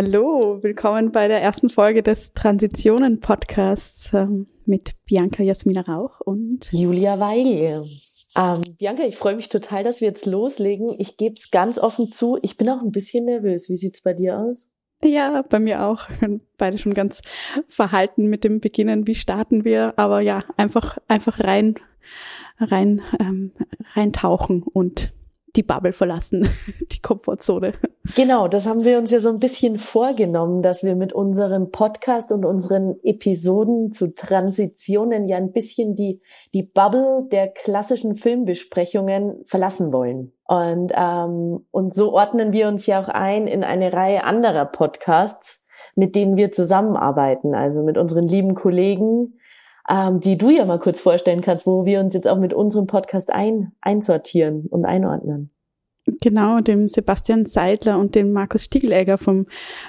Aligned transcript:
Hallo, 0.00 0.60
willkommen 0.62 1.10
bei 1.10 1.26
der 1.26 1.42
ersten 1.42 1.70
Folge 1.70 2.04
des 2.04 2.32
Transitionen 2.32 3.18
Podcasts 3.18 4.12
ähm, 4.14 4.46
mit 4.64 4.92
Bianca 5.06 5.42
Jasmina 5.42 5.80
Rauch 5.80 6.20
und 6.20 6.68
Julia 6.70 7.18
Weigel. 7.18 7.84
Ähm, 8.36 8.62
Bianca, 8.78 9.02
ich 9.02 9.16
freue 9.16 9.34
mich 9.34 9.48
total, 9.48 9.82
dass 9.82 10.00
wir 10.00 10.06
jetzt 10.06 10.24
loslegen. 10.24 10.94
Ich 11.00 11.16
gebe 11.16 11.34
es 11.34 11.50
ganz 11.50 11.80
offen 11.80 12.08
zu, 12.08 12.38
ich 12.42 12.56
bin 12.56 12.68
auch 12.68 12.80
ein 12.80 12.92
bisschen 12.92 13.24
nervös. 13.24 13.68
Wie 13.68 13.76
sieht's 13.76 14.00
bei 14.00 14.14
dir 14.14 14.38
aus? 14.38 14.70
Ja, 15.02 15.42
bei 15.42 15.58
mir 15.58 15.84
auch. 15.84 16.08
Wir 16.08 16.28
sind 16.28 16.42
beide 16.58 16.78
schon 16.78 16.94
ganz 16.94 17.20
verhalten 17.66 18.28
mit 18.28 18.44
dem 18.44 18.60
Beginnen. 18.60 19.08
Wie 19.08 19.16
starten 19.16 19.64
wir? 19.64 19.94
Aber 19.96 20.20
ja, 20.20 20.44
einfach 20.56 20.98
einfach 21.08 21.40
rein 21.40 21.74
rein 22.60 23.02
ähm, 23.18 23.50
reintauchen 23.96 24.62
und 24.62 25.12
die 25.58 25.64
Bubble 25.64 25.92
verlassen, 25.92 26.48
die 26.92 27.02
Komfortzone. 27.02 27.72
Genau, 28.16 28.48
das 28.48 28.66
haben 28.66 28.84
wir 28.84 28.96
uns 28.96 29.10
ja 29.10 29.18
so 29.18 29.28
ein 29.28 29.40
bisschen 29.40 29.76
vorgenommen, 29.76 30.62
dass 30.62 30.84
wir 30.84 30.94
mit 30.94 31.12
unserem 31.12 31.70
Podcast 31.72 32.32
und 32.32 32.46
unseren 32.46 32.96
Episoden 33.02 33.90
zu 33.90 34.14
Transitionen 34.14 35.26
ja 35.26 35.36
ein 35.36 35.52
bisschen 35.52 35.96
die, 35.96 36.22
die 36.54 36.62
Bubble 36.62 37.26
der 37.30 37.48
klassischen 37.48 38.14
Filmbesprechungen 38.14 39.44
verlassen 39.44 39.92
wollen. 39.92 40.32
Und, 40.46 40.92
ähm, 40.94 41.66
und 41.72 41.92
so 41.92 42.12
ordnen 42.12 42.52
wir 42.52 42.68
uns 42.68 42.86
ja 42.86 43.02
auch 43.02 43.08
ein 43.08 43.48
in 43.48 43.64
eine 43.64 43.92
Reihe 43.92 44.24
anderer 44.24 44.64
Podcasts, 44.64 45.66
mit 45.96 46.14
denen 46.14 46.36
wir 46.36 46.52
zusammenarbeiten, 46.52 47.54
also 47.54 47.82
mit 47.82 47.98
unseren 47.98 48.28
lieben 48.28 48.54
Kollegen, 48.54 49.37
ähm, 49.88 50.20
die 50.20 50.36
du 50.36 50.50
ja 50.50 50.64
mal 50.64 50.78
kurz 50.78 51.00
vorstellen 51.00 51.40
kannst, 51.40 51.66
wo 51.66 51.84
wir 51.84 52.00
uns 52.00 52.14
jetzt 52.14 52.28
auch 52.28 52.38
mit 52.38 52.52
unserem 52.52 52.86
Podcast 52.86 53.32
ein, 53.32 53.72
einsortieren 53.80 54.66
und 54.66 54.84
einordnen. 54.84 55.50
Genau, 56.22 56.60
dem 56.60 56.88
Sebastian 56.88 57.44
Seidler 57.44 57.98
und 57.98 58.14
dem 58.14 58.32
Markus 58.32 58.64
Stiegelegger 58.64 59.18
vom 59.18 59.46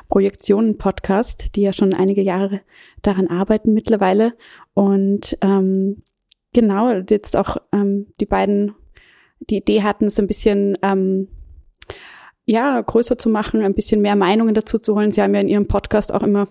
Projektionen-Podcast, 0.09 1.56
die 1.56 1.62
ja 1.62 1.72
schon 1.72 1.94
einige 1.94 2.22
Jahre 2.22 2.62
daran 3.01 3.28
arbeiten 3.28 3.73
mittlerweile. 3.73 4.34
Und 4.73 5.38
ähm, 5.41 6.03
genau, 6.53 6.91
jetzt 7.09 7.38
auch 7.38 7.57
ähm, 7.72 8.07
die 8.19 8.25
beiden 8.25 8.75
die 9.40 9.57
Idee 9.57 9.84
hatten, 9.84 10.06
es 10.06 10.19
ein 10.19 10.28
bisschen 10.28 10.78
ähm, 10.81 11.29
ja, 12.46 12.81
größer 12.81 13.18
zu 13.18 13.29
machen, 13.29 13.62
ein 13.62 13.75
bisschen 13.75 14.02
mehr 14.02 14.16
Meinungen 14.16 14.53
dazu 14.53 14.78
zu 14.79 14.96
holen. 14.96 15.12
Sie 15.12 15.22
haben 15.22 15.35
ja 15.35 15.41
in 15.41 15.47
ihrem 15.47 15.68
Podcast 15.68 16.13
auch 16.13 16.23
immer 16.23 16.50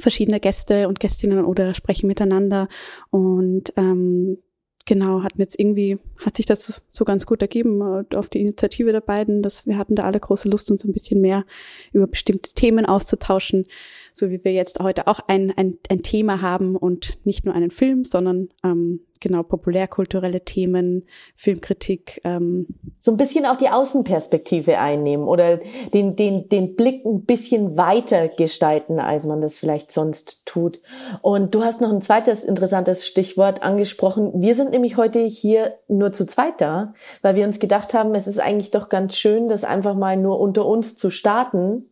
verschiedene 0.00 0.40
Gäste 0.40 0.88
und 0.88 1.00
Gästinnen 1.00 1.44
oder 1.44 1.74
sprechen 1.74 2.06
miteinander. 2.06 2.68
Und 3.10 3.72
ähm, 3.76 4.38
genau 4.86 5.22
hatten 5.22 5.40
jetzt 5.40 5.58
irgendwie 5.58 5.98
hat 6.24 6.36
sich 6.36 6.46
das 6.46 6.82
so 6.90 7.04
ganz 7.04 7.26
gut 7.26 7.42
ergeben 7.42 7.80
äh, 7.80 8.16
auf 8.16 8.28
die 8.28 8.40
Initiative 8.40 8.92
der 8.92 9.00
beiden, 9.00 9.42
dass 9.42 9.66
wir 9.66 9.78
hatten 9.78 9.94
da 9.94 10.04
alle 10.04 10.20
große 10.20 10.48
Lust 10.48 10.70
uns 10.70 10.84
ein 10.84 10.92
bisschen 10.92 11.20
mehr 11.20 11.44
über 11.92 12.06
bestimmte 12.06 12.52
Themen 12.54 12.86
auszutauschen, 12.86 13.66
so 14.12 14.30
wie 14.30 14.42
wir 14.44 14.52
jetzt 14.52 14.80
heute 14.80 15.06
auch 15.06 15.20
ein 15.26 15.52
ein, 15.56 15.78
ein 15.88 16.02
Thema 16.02 16.42
haben 16.42 16.76
und 16.76 17.18
nicht 17.24 17.44
nur 17.44 17.54
einen 17.54 17.70
Film, 17.70 18.04
sondern 18.04 18.48
ähm, 18.64 19.00
genau 19.20 19.42
populärkulturelle 19.42 20.44
Themen, 20.44 21.06
Filmkritik. 21.36 22.20
Ähm. 22.24 22.66
So 22.98 23.12
ein 23.12 23.16
bisschen 23.16 23.46
auch 23.46 23.56
die 23.56 23.68
Außenperspektive 23.68 24.78
einnehmen 24.78 25.28
oder 25.28 25.60
den, 25.92 26.16
den, 26.16 26.48
den 26.48 26.74
Blick 26.74 27.04
ein 27.04 27.24
bisschen 27.24 27.76
weiter 27.76 28.28
gestalten, 28.28 28.98
als 28.98 29.26
man 29.26 29.40
das 29.40 29.58
vielleicht 29.58 29.92
sonst 29.92 30.46
tut. 30.46 30.80
Und 31.22 31.54
du 31.54 31.62
hast 31.62 31.80
noch 31.80 31.92
ein 31.92 32.00
zweites 32.00 32.44
interessantes 32.44 33.06
Stichwort 33.06 33.62
angesprochen. 33.62 34.32
Wir 34.34 34.54
sind 34.54 34.70
nämlich 34.70 34.96
heute 34.96 35.20
hier 35.20 35.74
nur 35.88 36.12
zu 36.12 36.26
zweit 36.26 36.60
da, 36.60 36.94
weil 37.22 37.36
wir 37.36 37.44
uns 37.44 37.60
gedacht 37.60 37.94
haben, 37.94 38.14
es 38.14 38.26
ist 38.26 38.40
eigentlich 38.40 38.70
doch 38.70 38.88
ganz 38.88 39.16
schön, 39.16 39.48
das 39.48 39.64
einfach 39.64 39.94
mal 39.94 40.16
nur 40.16 40.40
unter 40.40 40.66
uns 40.66 40.96
zu 40.96 41.10
starten 41.10 41.89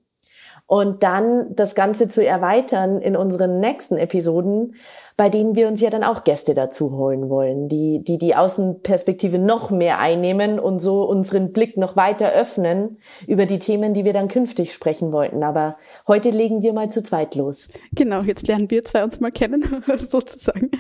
und 0.69 1.03
dann 1.03 1.57
das 1.57 1.75
Ganze 1.75 2.09
zu 2.09 2.25
erweitern 2.25 3.01
in 3.01 3.17
unseren 3.17 3.59
nächsten 3.59 3.97
Episoden 3.97 4.75
bei 5.19 5.31
denen 5.31 5.57
wir 5.57 5.67
uns 5.67 5.81
ja 5.81 5.91
dann 5.91 6.05
auch 6.05 6.23
Gäste 6.23 6.55
dazu 6.55 6.93
holen 6.93 7.29
wollen, 7.29 7.69
die, 7.69 8.05
die 8.05 8.19
die 8.19 8.37
Außenperspektive 8.37 9.41
noch 9.41 9.73
mehr 9.73 9.99
einnehmen 9.99 10.61
und 10.61 10.79
so 10.79 11.03
unseren 11.03 11.53
Blick 11.53 11.77
noch 11.77 11.97
weiter 11.97 12.31
öffnen 12.33 12.99
über 13.27 13.45
die 13.45 13.59
Themen, 13.59 13.95
die 13.95 14.05
wir 14.05 14.13
dann 14.13 14.29
künftig 14.29 14.73
sprechen 14.73 15.11
wollten. 15.11 15.43
Aber 15.43 15.77
heute 16.07 16.31
legen 16.31 16.63
wir 16.63 16.73
mal 16.73 16.89
zu 16.93 17.03
zweit 17.03 17.35
los. 17.35 17.67
Genau, 17.91 18.21
jetzt 18.21 18.47
lernen 18.47 18.71
wir 18.71 18.85
zwei 18.85 19.03
uns 19.03 19.19
mal 19.19 19.33
kennen, 19.33 19.65
sozusagen. 19.99 20.71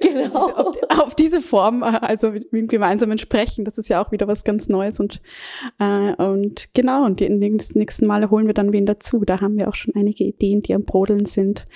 Genau. 0.00 0.44
Auf, 0.54 0.76
auf 0.96 1.14
diese 1.16 1.40
Form, 1.40 1.82
also 1.82 2.30
mit, 2.30 2.52
mit 2.52 2.68
gemeinsamen 2.68 3.18
Sprechen, 3.18 3.64
das 3.64 3.76
ist 3.76 3.88
ja 3.88 4.04
auch 4.04 4.12
wieder 4.12 4.28
was 4.28 4.44
ganz 4.44 4.68
Neues 4.68 5.00
und, 5.00 5.20
äh, 5.80 6.12
und 6.22 6.72
genau, 6.74 7.04
und 7.04 7.18
die 7.18 7.28
nächsten 7.28 8.06
Male 8.06 8.30
holen 8.30 8.46
wir 8.46 8.54
dann 8.54 8.72
wen 8.72 8.86
dazu. 8.86 9.24
Da 9.24 9.40
haben 9.40 9.58
wir 9.58 9.68
auch 9.68 9.74
schon 9.74 9.94
einige 9.96 10.22
Ideen, 10.22 10.62
die 10.62 10.74
am 10.74 10.84
Brodeln 10.84 11.26
sind. 11.26 11.66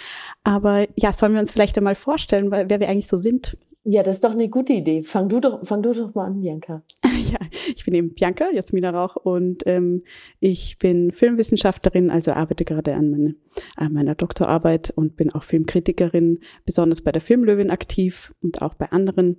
Aber 0.44 0.86
ja, 0.96 1.12
sollen 1.12 1.34
wir 1.34 1.40
uns 1.40 1.50
vielleicht 1.50 1.76
einmal 1.76 1.87
vorstellen, 1.94 2.50
weil, 2.50 2.68
wer 2.70 2.80
wir 2.80 2.88
eigentlich 2.88 3.08
so 3.08 3.16
sind? 3.16 3.56
Ja, 3.84 4.02
das 4.02 4.16
ist 4.16 4.24
doch 4.24 4.32
eine 4.32 4.48
gute 4.48 4.74
Idee. 4.74 5.02
Fang 5.02 5.28
du 5.28 5.40
doch, 5.40 5.64
fang 5.66 5.82
du 5.82 5.94
doch 5.94 6.14
mal 6.14 6.26
an, 6.26 6.40
Bianca. 6.40 6.82
ja, 7.04 7.38
ich 7.74 7.84
bin 7.84 7.94
eben 7.94 8.12
Bianca, 8.12 8.50
Jasmina 8.52 8.90
Rauch, 8.90 9.16
und 9.16 9.62
ähm, 9.66 10.02
ich 10.40 10.78
bin 10.78 11.10
Filmwissenschaftlerin, 11.10 12.10
also 12.10 12.32
arbeite 12.32 12.66
gerade 12.66 12.94
an, 12.94 13.10
meine, 13.10 13.34
an 13.76 13.92
meiner 13.94 14.14
Doktorarbeit 14.14 14.92
und 14.94 15.16
bin 15.16 15.32
auch 15.32 15.42
Filmkritikerin, 15.42 16.40
besonders 16.66 17.00
bei 17.00 17.12
der 17.12 17.22
Filmlöwin 17.22 17.70
aktiv 17.70 18.34
und 18.42 18.60
auch 18.60 18.74
bei 18.74 18.90
anderen 18.92 19.38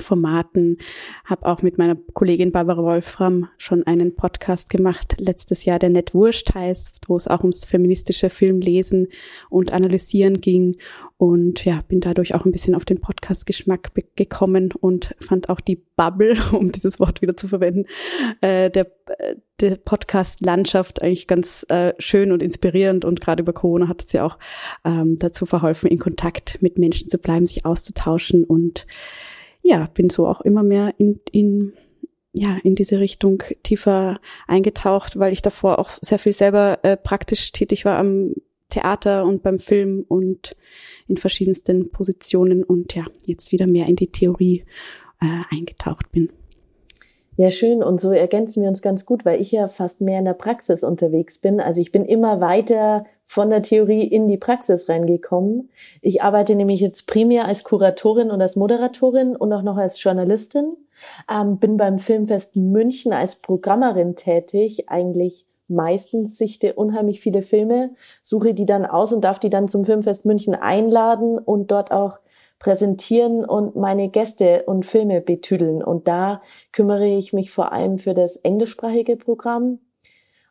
Formaten, 0.00 0.78
habe 1.24 1.46
auch 1.46 1.62
mit 1.62 1.78
meiner 1.78 1.96
Kollegin 2.14 2.52
Barbara 2.52 2.82
Wolfram 2.82 3.48
schon 3.58 3.86
einen 3.86 4.14
Podcast 4.14 4.70
gemacht, 4.70 5.16
letztes 5.18 5.64
Jahr, 5.64 5.78
der 5.78 5.90
Net 5.90 6.14
Wurscht 6.14 6.54
heißt, 6.54 7.00
wo 7.06 7.16
es 7.16 7.28
auch 7.28 7.40
ums 7.40 7.64
feministische 7.64 8.30
Filmlesen 8.30 9.08
und 9.50 9.72
Analysieren 9.72 10.40
ging. 10.40 10.76
Und 11.16 11.64
ja, 11.64 11.80
bin 11.88 12.00
dadurch 12.00 12.34
auch 12.36 12.44
ein 12.44 12.52
bisschen 12.52 12.76
auf 12.76 12.84
den 12.84 13.00
Podcast-Geschmack 13.00 13.90
gekommen 14.14 14.72
und 14.72 15.16
fand 15.18 15.48
auch 15.48 15.60
die 15.60 15.82
Bubble, 15.96 16.36
um 16.52 16.72
dieses 16.72 17.00
Wort 17.00 17.20
wieder 17.20 17.36
zu 17.36 17.48
verwenden, 17.48 17.86
äh, 18.40 18.70
der, 18.70 18.86
der 19.60 19.76
Podcast-Landschaft 19.76 21.02
eigentlich 21.02 21.26
ganz 21.26 21.66
äh, 21.68 21.92
schön 21.98 22.32
und 22.32 22.42
inspirierend. 22.42 23.04
Und 23.04 23.20
gerade 23.20 23.42
über 23.42 23.52
Corona 23.52 23.88
hat 23.88 24.04
es 24.04 24.12
ja 24.12 24.24
auch 24.24 24.38
ähm, 24.84 25.16
dazu 25.16 25.44
verholfen, 25.44 25.90
in 25.90 25.98
Kontakt 25.98 26.62
mit 26.62 26.78
Menschen 26.78 27.08
zu 27.08 27.18
bleiben, 27.18 27.46
sich 27.46 27.66
auszutauschen 27.66 28.44
und 28.44 28.86
ja, 29.68 29.86
bin 29.92 30.08
so 30.08 30.26
auch 30.26 30.40
immer 30.40 30.62
mehr 30.62 30.94
in, 30.96 31.20
in, 31.30 31.74
ja, 32.32 32.58
in 32.62 32.74
diese 32.74 32.98
Richtung 32.98 33.42
tiefer 33.62 34.18
eingetaucht, 34.46 35.18
weil 35.18 35.32
ich 35.32 35.42
davor 35.42 35.78
auch 35.78 35.90
sehr 35.90 36.18
viel 36.18 36.32
selber 36.32 36.78
äh, 36.82 36.96
praktisch 36.96 37.52
tätig 37.52 37.84
war 37.84 37.98
am 37.98 38.34
Theater 38.70 39.24
und 39.24 39.42
beim 39.42 39.58
Film 39.58 40.04
und 40.08 40.56
in 41.06 41.16
verschiedensten 41.16 41.90
Positionen 41.90 42.64
und 42.64 42.94
ja, 42.94 43.04
jetzt 43.26 43.52
wieder 43.52 43.66
mehr 43.66 43.86
in 43.86 43.96
die 43.96 44.10
Theorie 44.10 44.64
äh, 45.20 45.54
eingetaucht 45.54 46.10
bin. 46.12 46.30
Ja, 47.40 47.52
schön. 47.52 47.84
Und 47.84 48.00
so 48.00 48.10
ergänzen 48.10 48.62
wir 48.64 48.68
uns 48.68 48.82
ganz 48.82 49.06
gut, 49.06 49.24
weil 49.24 49.40
ich 49.40 49.52
ja 49.52 49.68
fast 49.68 50.00
mehr 50.00 50.18
in 50.18 50.24
der 50.24 50.32
Praxis 50.32 50.82
unterwegs 50.82 51.38
bin. 51.38 51.60
Also 51.60 51.80
ich 51.80 51.92
bin 51.92 52.04
immer 52.04 52.40
weiter 52.40 53.04
von 53.22 53.48
der 53.48 53.62
Theorie 53.62 54.02
in 54.02 54.26
die 54.26 54.38
Praxis 54.38 54.88
reingekommen. 54.88 55.70
Ich 56.02 56.20
arbeite 56.20 56.56
nämlich 56.56 56.80
jetzt 56.80 57.06
primär 57.06 57.44
als 57.44 57.62
Kuratorin 57.62 58.32
und 58.32 58.42
als 58.42 58.56
Moderatorin 58.56 59.36
und 59.36 59.52
auch 59.52 59.62
noch 59.62 59.76
als 59.76 60.02
Journalistin. 60.02 60.76
Ähm, 61.32 61.58
bin 61.58 61.76
beim 61.76 62.00
Filmfest 62.00 62.56
München 62.56 63.12
als 63.12 63.36
Programmerin 63.36 64.16
tätig, 64.16 64.88
eigentlich 64.88 65.46
meistens 65.68 66.38
sichte 66.38 66.72
unheimlich 66.72 67.20
viele 67.20 67.42
Filme, 67.42 67.92
suche 68.20 68.52
die 68.52 68.66
dann 68.66 68.84
aus 68.84 69.12
und 69.12 69.22
darf 69.22 69.38
die 69.38 69.50
dann 69.50 69.68
zum 69.68 69.84
Filmfest 69.84 70.26
München 70.26 70.56
einladen 70.56 71.38
und 71.38 71.70
dort 71.70 71.92
auch 71.92 72.18
präsentieren 72.58 73.44
und 73.44 73.76
meine 73.76 74.08
Gäste 74.08 74.64
und 74.66 74.84
Filme 74.84 75.20
betüdeln. 75.20 75.82
Und 75.82 76.08
da 76.08 76.42
kümmere 76.72 77.06
ich 77.06 77.32
mich 77.32 77.50
vor 77.50 77.72
allem 77.72 77.98
für 77.98 78.14
das 78.14 78.36
englischsprachige 78.36 79.16
Programm 79.16 79.78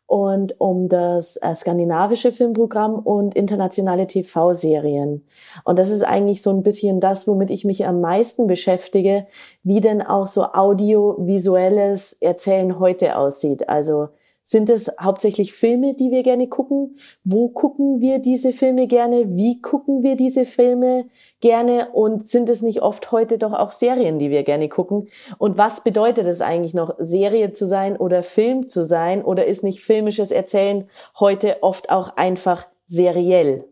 und 0.08 0.58
um 0.58 0.88
das 0.88 1.36
äh, 1.36 1.54
skandinavische 1.54 2.32
Filmprogramm 2.32 2.94
und 2.94 3.34
internationale 3.34 4.06
TV-Serien. 4.06 5.26
Und 5.64 5.78
das 5.78 5.90
ist 5.90 6.02
eigentlich 6.02 6.40
so 6.40 6.48
ein 6.48 6.62
bisschen 6.62 6.98
das, 6.98 7.28
womit 7.28 7.50
ich 7.50 7.66
mich 7.66 7.86
am 7.86 8.00
meisten 8.00 8.46
beschäftige, 8.46 9.26
wie 9.62 9.82
denn 9.82 10.00
auch 10.00 10.26
so 10.26 10.44
audiovisuelles 10.44 12.14
Erzählen 12.20 12.78
heute 12.78 13.18
aussieht. 13.18 13.68
Also 13.68 14.08
sind 14.48 14.70
es 14.70 14.90
hauptsächlich 14.98 15.52
Filme, 15.52 15.94
die 15.94 16.10
wir 16.10 16.22
gerne 16.22 16.48
gucken? 16.48 16.96
Wo 17.22 17.50
gucken 17.50 18.00
wir 18.00 18.18
diese 18.18 18.54
Filme 18.54 18.86
gerne? 18.86 19.36
Wie 19.36 19.60
gucken 19.60 20.02
wir 20.02 20.16
diese 20.16 20.46
Filme 20.46 21.04
gerne? 21.40 21.90
Und 21.92 22.26
sind 22.26 22.48
es 22.48 22.62
nicht 22.62 22.80
oft 22.80 23.12
heute 23.12 23.36
doch 23.36 23.52
auch 23.52 23.72
Serien, 23.72 24.18
die 24.18 24.30
wir 24.30 24.44
gerne 24.44 24.70
gucken? 24.70 25.08
Und 25.36 25.58
was 25.58 25.84
bedeutet 25.84 26.26
es 26.26 26.40
eigentlich 26.40 26.72
noch, 26.72 26.94
Serie 26.98 27.52
zu 27.52 27.66
sein 27.66 27.94
oder 27.98 28.22
Film 28.22 28.68
zu 28.68 28.86
sein? 28.86 29.22
Oder 29.22 29.44
ist 29.44 29.64
nicht 29.64 29.82
filmisches 29.82 30.30
Erzählen 30.30 30.88
heute 31.20 31.62
oft 31.62 31.90
auch 31.90 32.16
einfach 32.16 32.66
seriell? 32.86 33.66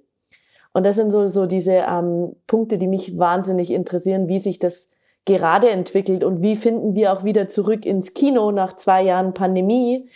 Und 0.75 0.85
das 0.85 0.97
sind 0.97 1.11
so, 1.11 1.27
so 1.27 1.47
diese 1.47 1.87
ähm, 1.89 2.37
Punkte, 2.47 2.77
die 2.77 2.87
mich 2.87 3.17
wahnsinnig 3.17 3.71
interessieren, 3.71 4.29
wie 4.29 4.39
sich 4.39 4.59
das 4.59 4.91
gerade 5.25 5.71
entwickelt 5.71 6.23
und 6.23 6.43
wie 6.43 6.55
finden 6.55 6.95
wir 6.95 7.15
auch 7.15 7.25
wieder 7.25 7.49
zurück 7.49 7.87
ins 7.87 8.13
Kino 8.13 8.53
nach 8.53 8.75
zwei 8.77 9.03
Jahren 9.03 9.33
Pandemie 9.33 10.11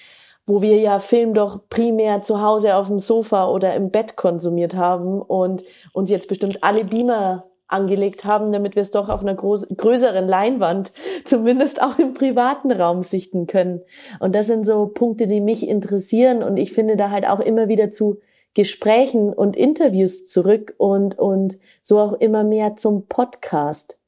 wo 0.50 0.62
wir 0.62 0.78
ja 0.78 0.98
Film 0.98 1.32
doch 1.32 1.60
primär 1.70 2.22
zu 2.22 2.42
Hause 2.42 2.74
auf 2.74 2.88
dem 2.88 2.98
Sofa 2.98 3.48
oder 3.48 3.72
im 3.74 3.92
Bett 3.92 4.16
konsumiert 4.16 4.74
haben 4.74 5.22
und 5.22 5.62
uns 5.92 6.10
jetzt 6.10 6.26
bestimmt 6.26 6.64
alle 6.64 6.84
Beamer 6.84 7.44
angelegt 7.68 8.24
haben, 8.24 8.50
damit 8.50 8.74
wir 8.74 8.82
es 8.82 8.90
doch 8.90 9.08
auf 9.10 9.20
einer 9.22 9.36
groß, 9.36 9.68
größeren 9.76 10.26
Leinwand, 10.26 10.90
zumindest 11.24 11.80
auch 11.80 12.00
im 12.00 12.14
privaten 12.14 12.72
Raum 12.72 13.04
sichten 13.04 13.46
können. 13.46 13.82
Und 14.18 14.34
das 14.34 14.48
sind 14.48 14.66
so 14.66 14.86
Punkte, 14.86 15.28
die 15.28 15.40
mich 15.40 15.68
interessieren 15.68 16.42
und 16.42 16.56
ich 16.56 16.72
finde 16.72 16.96
da 16.96 17.10
halt 17.10 17.28
auch 17.28 17.38
immer 17.38 17.68
wieder 17.68 17.92
zu 17.92 18.18
Gesprächen 18.54 19.32
und 19.32 19.56
Interviews 19.56 20.26
zurück 20.26 20.74
und, 20.78 21.16
und 21.16 21.58
so 21.80 22.00
auch 22.00 22.14
immer 22.14 22.42
mehr 22.42 22.74
zum 22.74 23.06
Podcast. 23.06 24.00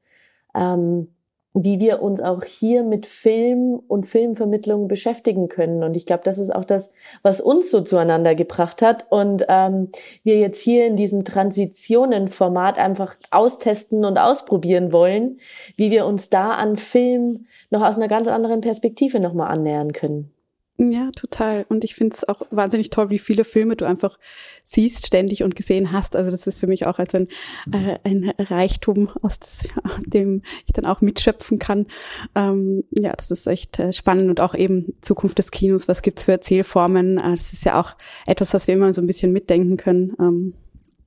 Ähm, 0.56 1.11
wie 1.54 1.80
wir 1.80 2.02
uns 2.02 2.20
auch 2.20 2.44
hier 2.44 2.82
mit 2.82 3.04
Film 3.04 3.80
und 3.86 4.06
Filmvermittlung 4.06 4.88
beschäftigen 4.88 5.48
können. 5.48 5.84
Und 5.84 5.94
ich 5.96 6.06
glaube, 6.06 6.22
das 6.24 6.38
ist 6.38 6.54
auch 6.54 6.64
das, 6.64 6.94
was 7.22 7.40
uns 7.40 7.70
so 7.70 7.82
zueinander 7.82 8.34
gebracht 8.34 8.80
hat. 8.80 9.06
Und 9.10 9.44
ähm, 9.48 9.90
wir 10.24 10.38
jetzt 10.38 10.60
hier 10.60 10.86
in 10.86 10.96
diesem 10.96 11.24
Transitionen-Format 11.24 12.78
einfach 12.78 13.16
austesten 13.30 14.04
und 14.04 14.18
ausprobieren 14.18 14.92
wollen, 14.92 15.38
wie 15.76 15.90
wir 15.90 16.06
uns 16.06 16.30
da 16.30 16.52
an 16.52 16.76
Film 16.76 17.46
noch 17.70 17.82
aus 17.82 17.96
einer 17.96 18.08
ganz 18.08 18.28
anderen 18.28 18.62
Perspektive 18.62 19.20
nochmal 19.20 19.50
annähern 19.50 19.92
können. 19.92 20.31
Ja, 20.78 21.10
total. 21.14 21.66
Und 21.68 21.84
ich 21.84 21.94
finde 21.94 22.16
es 22.16 22.26
auch 22.26 22.42
wahnsinnig 22.50 22.90
toll, 22.90 23.10
wie 23.10 23.18
viele 23.18 23.44
Filme 23.44 23.76
du 23.76 23.84
einfach 23.84 24.18
siehst, 24.64 25.06
ständig 25.06 25.42
und 25.42 25.54
gesehen 25.54 25.92
hast. 25.92 26.16
Also 26.16 26.30
das 26.30 26.46
ist 26.46 26.58
für 26.58 26.66
mich 26.66 26.86
auch 26.86 26.98
als 26.98 27.14
ein, 27.14 27.28
äh, 27.72 27.98
ein 28.04 28.32
Reichtum, 28.38 29.10
aus 29.20 29.38
das, 29.38 29.68
dem 30.06 30.42
ich 30.66 30.72
dann 30.72 30.86
auch 30.86 31.00
mitschöpfen 31.00 31.58
kann. 31.58 31.86
Ähm, 32.34 32.84
ja, 32.90 33.12
das 33.12 33.30
ist 33.30 33.46
echt 33.46 33.78
äh, 33.78 33.92
spannend 33.92 34.30
und 34.30 34.40
auch 34.40 34.54
eben 34.54 34.94
Zukunft 35.02 35.38
des 35.38 35.50
Kinos. 35.50 35.88
Was 35.88 36.02
gibt's 36.02 36.24
für 36.24 36.32
Erzählformen? 36.32 37.18
Äh, 37.18 37.36
das 37.36 37.52
ist 37.52 37.64
ja 37.64 37.80
auch 37.80 37.94
etwas, 38.26 38.54
was 38.54 38.66
wir 38.66 38.74
immer 38.74 38.92
so 38.92 39.02
ein 39.02 39.06
bisschen 39.06 39.30
mitdenken 39.30 39.76
können. 39.76 40.14
Ähm, 40.18 40.54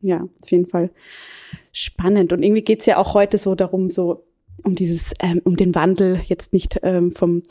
ja, 0.01 0.21
auf 0.21 0.51
jeden 0.51 0.67
Fall 0.67 0.91
spannend. 1.71 2.31
Und 2.31 2.43
irgendwie 2.43 2.63
geht's 2.63 2.85
ja 2.85 2.97
auch 2.97 3.15
heute 3.15 3.39
so 3.39 3.55
darum, 3.55 3.89
so 3.89 4.23
um 4.63 4.75
dieses, 4.75 5.13
ähm, 5.19 5.41
um 5.43 5.57
den 5.57 5.75
Wandel 5.75 6.21
jetzt 6.25 6.53
nicht 6.53 6.79
ähm, 6.83 7.11
vom 7.11 7.41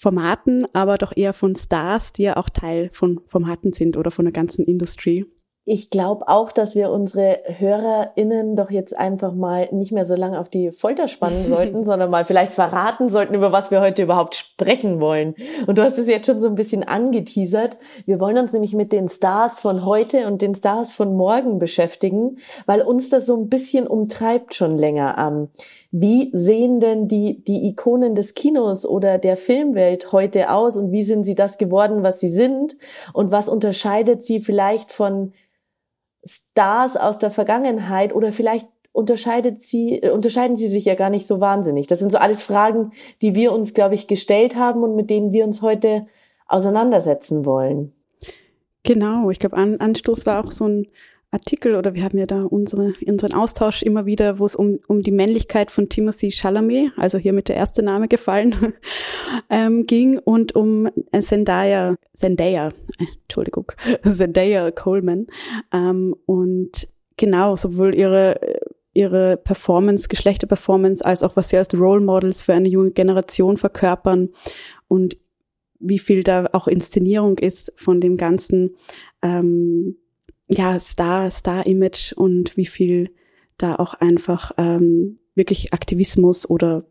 Formaten, 0.00 0.64
aber 0.74 0.96
doch 0.96 1.12
eher 1.16 1.32
von 1.32 1.56
Stars, 1.56 2.12
die 2.12 2.22
ja 2.22 2.36
auch 2.36 2.48
Teil 2.48 2.88
von 2.92 3.20
Formaten 3.26 3.72
sind 3.72 3.96
oder 3.96 4.12
von 4.12 4.26
der 4.26 4.32
ganzen 4.32 4.64
Industrie. 4.64 5.26
Ich 5.70 5.90
glaube 5.90 6.28
auch, 6.28 6.50
dass 6.50 6.74
wir 6.76 6.90
unsere 6.90 7.40
HörerInnen 7.44 8.56
doch 8.56 8.70
jetzt 8.70 8.96
einfach 8.96 9.34
mal 9.34 9.68
nicht 9.70 9.92
mehr 9.92 10.06
so 10.06 10.14
lange 10.14 10.40
auf 10.40 10.48
die 10.48 10.70
Folter 10.70 11.08
spannen 11.08 11.46
sollten, 11.48 11.84
sondern 11.84 12.10
mal 12.10 12.24
vielleicht 12.24 12.52
verraten 12.52 13.10
sollten, 13.10 13.34
über 13.34 13.52
was 13.52 13.70
wir 13.70 13.82
heute 13.82 14.04
überhaupt 14.04 14.36
sprechen 14.36 14.98
wollen. 14.98 15.34
Und 15.66 15.76
du 15.76 15.82
hast 15.82 15.98
es 15.98 16.08
jetzt 16.08 16.24
schon 16.24 16.40
so 16.40 16.48
ein 16.48 16.54
bisschen 16.54 16.84
angeteasert. 16.88 17.76
Wir 18.06 18.18
wollen 18.18 18.38
uns 18.38 18.54
nämlich 18.54 18.72
mit 18.72 18.92
den 18.92 19.10
Stars 19.10 19.60
von 19.60 19.84
heute 19.84 20.26
und 20.26 20.40
den 20.40 20.54
Stars 20.54 20.94
von 20.94 21.14
morgen 21.14 21.58
beschäftigen, 21.58 22.38
weil 22.64 22.80
uns 22.80 23.10
das 23.10 23.26
so 23.26 23.36
ein 23.36 23.50
bisschen 23.50 23.86
umtreibt 23.86 24.54
schon 24.54 24.78
länger. 24.78 25.18
Wie 25.90 26.30
sehen 26.34 26.80
denn 26.80 27.08
die, 27.08 27.42
die 27.44 27.66
Ikonen 27.66 28.14
des 28.14 28.34
Kinos 28.34 28.84
oder 28.84 29.16
der 29.16 29.36
Filmwelt 29.36 30.12
heute 30.12 30.50
aus 30.50 30.76
und 30.76 30.92
wie 30.92 31.02
sind 31.02 31.24
sie 31.24 31.34
das 31.34 31.56
geworden, 31.56 32.02
was 32.02 32.20
sie 32.20 32.28
sind? 32.28 32.76
Und 33.14 33.30
was 33.30 33.48
unterscheidet 33.48 34.22
sie 34.22 34.40
vielleicht 34.40 34.92
von 34.92 35.32
Stars 36.24 36.96
aus 36.96 37.18
der 37.18 37.30
Vergangenheit 37.30 38.14
oder 38.14 38.32
vielleicht 38.32 38.68
unterscheidet 38.92 39.62
sie, 39.62 40.02
äh, 40.02 40.10
unterscheiden 40.10 40.56
sie 40.56 40.68
sich 40.68 40.84
ja 40.84 40.94
gar 40.94 41.08
nicht 41.08 41.26
so 41.26 41.40
wahnsinnig. 41.40 41.86
Das 41.86 42.00
sind 42.00 42.12
so 42.12 42.18
alles 42.18 42.42
Fragen, 42.42 42.92
die 43.22 43.34
wir 43.34 43.52
uns, 43.52 43.72
glaube 43.72 43.94
ich, 43.94 44.08
gestellt 44.08 44.56
haben 44.56 44.82
und 44.82 44.94
mit 44.94 45.08
denen 45.08 45.32
wir 45.32 45.44
uns 45.44 45.62
heute 45.62 46.06
auseinandersetzen 46.46 47.46
wollen. 47.46 47.92
Genau, 48.82 49.30
ich 49.30 49.38
glaube, 49.38 49.56
An 49.56 49.80
Anstoß 49.80 50.26
war 50.26 50.44
auch 50.44 50.50
so 50.50 50.66
ein 50.66 50.88
Artikel 51.30 51.74
oder 51.74 51.94
wir 51.94 52.04
haben 52.04 52.16
ja 52.16 52.24
da 52.24 52.42
unsere, 52.42 52.94
unseren 53.06 53.34
Austausch 53.34 53.82
immer 53.82 54.06
wieder, 54.06 54.38
wo 54.38 54.46
es 54.46 54.54
um, 54.54 54.78
um 54.88 55.02
die 55.02 55.10
Männlichkeit 55.10 55.70
von 55.70 55.88
Timothy 55.88 56.30
Chalamet, 56.30 56.92
also 56.96 57.18
hier 57.18 57.34
mit 57.34 57.48
der 57.48 57.56
erste 57.56 57.82
Name 57.82 58.08
gefallen, 58.08 58.54
ähm, 59.50 59.84
ging 59.84 60.18
und 60.18 60.54
um 60.54 60.88
Zendaya, 61.20 61.96
Zendaya, 62.14 62.68
äh, 62.68 63.04
Entschuldigung, 63.22 63.70
Zendaya 64.02 64.70
Coleman. 64.70 65.26
Ähm, 65.72 66.16
und 66.24 66.88
genau, 67.16 67.56
sowohl 67.56 67.94
ihre 67.94 68.40
ihre 68.94 69.36
Performance, 69.36 70.08
Geschlechterperformance, 70.08 71.04
als 71.04 71.22
auch 71.22 71.36
was 71.36 71.50
sie 71.50 71.56
als 71.56 71.72
Role 71.72 72.00
Models 72.00 72.42
für 72.42 72.54
eine 72.54 72.68
junge 72.68 72.90
Generation 72.90 73.56
verkörpern 73.56 74.30
und 74.88 75.18
wie 75.78 76.00
viel 76.00 76.24
da 76.24 76.48
auch 76.52 76.66
Inszenierung 76.66 77.38
ist 77.38 77.72
von 77.76 78.00
dem 78.00 78.16
ganzen 78.16 78.74
ähm, 79.22 79.96
ja, 80.48 80.78
Star, 80.80 81.30
Star-Image 81.30 82.12
und 82.14 82.56
wie 82.56 82.66
viel 82.66 83.10
da 83.58 83.74
auch 83.74 83.94
einfach 83.94 84.52
ähm, 84.56 85.18
wirklich 85.34 85.72
Aktivismus 85.72 86.48
oder 86.48 86.84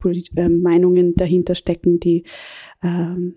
Polit 0.00 0.30
äh, 0.36 0.48
Meinungen 0.48 1.14
dahinter 1.16 1.54
stecken, 1.54 2.00
die 2.00 2.24
ähm, 2.82 3.36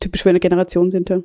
typisch 0.00 0.22
für 0.22 0.30
eine 0.30 0.40
Generation 0.40 0.90
sind. 0.90 1.10
Ja. 1.10 1.22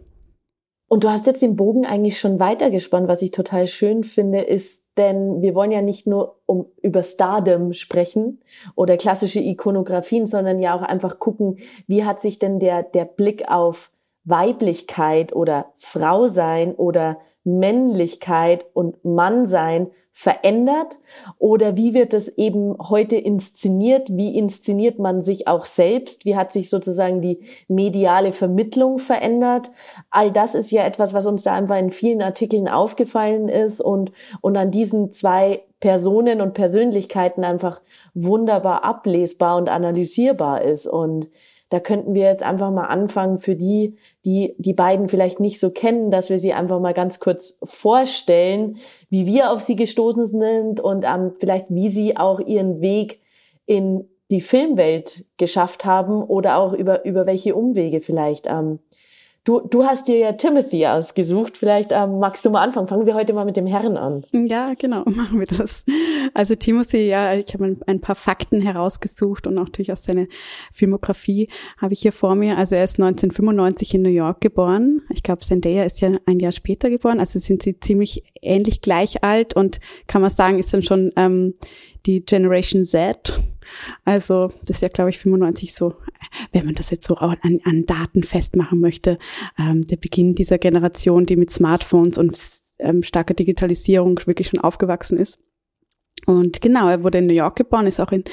Und 0.88 1.04
du 1.04 1.10
hast 1.10 1.26
jetzt 1.28 1.42
den 1.42 1.56
Bogen 1.56 1.86
eigentlich 1.86 2.20
schon 2.20 2.40
weitergespannt, 2.40 3.08
was 3.08 3.22
ich 3.22 3.32
total 3.32 3.68
schön 3.68 4.04
finde, 4.04 4.42
ist, 4.42 4.84
denn 4.98 5.42
wir 5.42 5.56
wollen 5.56 5.72
ja 5.72 5.82
nicht 5.82 6.06
nur 6.06 6.42
um 6.46 6.66
über 6.82 7.02
Stardom 7.02 7.72
sprechen 7.72 8.42
oder 8.76 8.98
klassische 8.98 9.40
Ikonografien, 9.40 10.26
sondern 10.26 10.60
ja 10.60 10.76
auch 10.76 10.82
einfach 10.82 11.18
gucken, 11.20 11.60
wie 11.88 12.04
hat 12.04 12.20
sich 12.20 12.40
denn 12.40 12.60
der, 12.60 12.84
der 12.84 13.06
Blick 13.06 13.48
auf 13.48 13.92
Weiblichkeit 14.26 15.34
oder 15.34 15.72
Frau 15.78 16.28
sein 16.28 16.76
oder 16.76 17.20
Männlichkeit 17.44 18.66
und 18.74 19.04
Mannsein 19.04 19.88
verändert? 20.14 21.00
Oder 21.40 21.78
wie 21.78 21.94
wird 21.94 22.14
es 22.14 22.28
eben 22.38 22.76
heute 22.78 23.16
inszeniert? 23.16 24.10
Wie 24.12 24.38
inszeniert 24.38 25.00
man 25.00 25.22
sich 25.22 25.48
auch 25.48 25.66
selbst? 25.66 26.26
Wie 26.26 26.36
hat 26.36 26.52
sich 26.52 26.70
sozusagen 26.70 27.22
die 27.22 27.40
mediale 27.68 28.34
Vermittlung 28.34 29.00
verändert? 29.00 29.72
All 30.10 30.32
das 30.32 30.54
ist 30.54 30.72
ja 30.72 30.84
etwas, 30.84 31.14
was 31.14 31.28
uns 31.28 31.44
da 31.44 31.54
einfach 31.54 31.78
in 31.78 31.92
vielen 31.92 32.22
Artikeln 32.22 32.68
aufgefallen 32.68 33.48
ist 33.48 33.80
und, 33.80 34.12
und 34.42 34.58
an 34.58 34.70
diesen 34.70 35.12
zwei 35.12 35.64
Personen 35.80 36.42
und 36.42 36.54
Persönlichkeiten 36.54 37.44
einfach 37.44 37.82
wunderbar 38.14 38.84
ablesbar 38.84 39.58
und 39.58 39.70
analysierbar 39.70 40.62
ist. 40.62 40.88
Und 40.88 41.30
da 41.72 41.80
könnten 41.80 42.14
wir 42.14 42.24
jetzt 42.24 42.44
einfach 42.44 42.70
mal 42.70 42.88
anfangen 42.88 43.40
für 43.40 43.56
die, 43.56 43.96
die 44.26 44.56
die 44.58 44.74
beiden 44.74 45.08
vielleicht 45.08 45.40
nicht 45.40 45.58
so 45.58 45.72
kennen, 45.72 46.12
dass 46.12 46.30
wir 46.30 46.38
sie 46.38 46.52
einfach 46.52 46.82
mal 46.82 46.94
ganz 46.94 47.22
kurz 47.22 47.58
vorstellen, 47.64 48.78
wie 49.10 49.26
wir 49.26 49.52
auf 49.52 49.62
sie 49.62 49.78
gestoßen 49.78 50.26
sind 50.26 50.82
und 50.82 51.06
ähm, 51.08 51.32
vielleicht 51.40 51.68
wie 51.70 51.88
sie 51.88 52.18
auch 52.18 52.42
ihren 52.42 52.82
Weg 52.82 53.22
in 53.66 54.10
die 54.32 54.42
Filmwelt 54.42 55.24
geschafft 55.38 55.86
haben 55.86 56.22
oder 56.22 56.58
auch 56.58 56.74
über, 56.74 57.06
über 57.06 57.26
welche 57.26 57.56
Umwege 57.56 58.02
vielleicht. 58.02 58.48
Ähm, 58.48 58.80
Du, 59.44 59.60
du 59.60 59.84
hast 59.84 60.08
dir 60.08 60.20
ja 60.20 60.34
Timothy 60.34 60.86
ausgesucht. 60.86 61.58
Vielleicht 61.58 61.92
ähm, 61.92 62.20
magst 62.20 62.46
du 62.46 62.52
mal 62.52 62.62
anfangen. 62.62 62.88
Fangen 62.88 63.08
wir 63.08 63.16
heute 63.16 63.34
mal 63.34 63.44
mit 63.44 63.58
dem 63.58 63.66
Herrn 63.66 63.98
an. 63.98 64.24
Ja, 64.34 64.74
genau, 64.78 65.04
machen 65.06 65.40
wir 65.40 65.48
das. 65.48 65.84
Also 66.36 66.54
Timothy, 66.54 67.08
ja, 67.08 67.34
ich 67.34 67.52
habe 67.56 67.76
ein 67.88 68.02
paar 68.02 68.14
Fakten 68.14 68.62
herausgesucht 68.62 69.48
und 69.48 69.58
auch 69.58 69.64
natürlich 69.64 69.92
aus 69.92 70.04
seiner 70.04 70.28
Filmografie 70.72 71.50
habe 71.80 71.94
ich 71.94 72.02
hier 72.02 72.12
vor 72.12 72.36
mir. 72.36 72.56
Also 72.56 72.76
er 72.76 72.84
ist 72.84 73.00
1995 73.00 73.96
in 73.96 74.04
New 74.04 74.10
York 74.10 74.42
geboren. 74.42 75.02
Ich 75.10 75.24
glaube, 75.24 75.42
Zendaya 75.42 75.86
ist 75.86 76.02
ja 76.02 76.12
ein 76.28 76.40
Jahr 76.40 76.52
später 76.52 76.92
geboren. 76.92 77.20
Also 77.20 77.40
sind 77.40 77.64
sie 77.64 77.80
ziemlich 77.80 78.24
ähnlich 78.44 78.82
gleich 78.82 79.24
alt 79.24 79.56
und 79.56 79.80
kann 80.06 80.22
man 80.22 80.30
sagen, 80.30 80.60
ist 80.60 80.72
dann 80.72 80.84
schon 80.84 81.10
ähm, 81.16 81.56
die 82.06 82.24
Generation 82.24 82.86
Z. 82.86 83.34
Also 84.06 84.52
das 84.62 84.70
ist 84.72 84.82
ja, 84.82 84.88
glaube 84.88 85.10
ich, 85.10 85.20
95 85.20 85.74
so, 85.74 85.96
wenn 86.52 86.66
man 86.66 86.76
das 86.76 86.90
jetzt 86.90 87.06
so 87.06 87.16
an, 87.16 87.38
an 87.64 87.86
Daten 87.86 88.24
festmachen 88.24 88.80
möchte, 88.80 89.18
ähm, 89.58 89.86
der 89.88 89.98
Beginn 89.98 90.36
dieser 90.36 90.58
Generation, 90.58 91.26
die 91.26 91.36
mit 91.36 91.50
Smartphones 91.50 92.18
und 92.18 92.38
ähm, 92.80 93.04
starker 93.04 93.34
Digitalisierung 93.34 94.20
wirklich 94.26 94.48
schon 94.48 94.60
aufgewachsen 94.60 95.18
ist. 95.18 95.40
Und 96.26 96.62
genau, 96.62 96.88
er 96.88 97.04
wurde 97.04 97.20
in 97.20 97.28
New 97.28 97.34
York 97.34 97.56
geboren, 97.56 97.88
ist 97.88 98.00
auch 98.00 98.12
in 98.12 98.24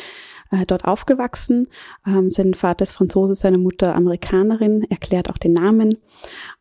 äh, 0.50 0.64
dort 0.66 0.84
aufgewachsen. 0.84 1.66
Ähm, 2.06 2.30
sein 2.30 2.54
Vater 2.54 2.82
ist 2.82 2.92
Franzose, 2.92 3.34
seine 3.34 3.58
Mutter 3.58 3.94
Amerikanerin, 3.94 4.84
erklärt 4.90 5.30
auch 5.30 5.38
den 5.38 5.52
Namen. 5.52 5.96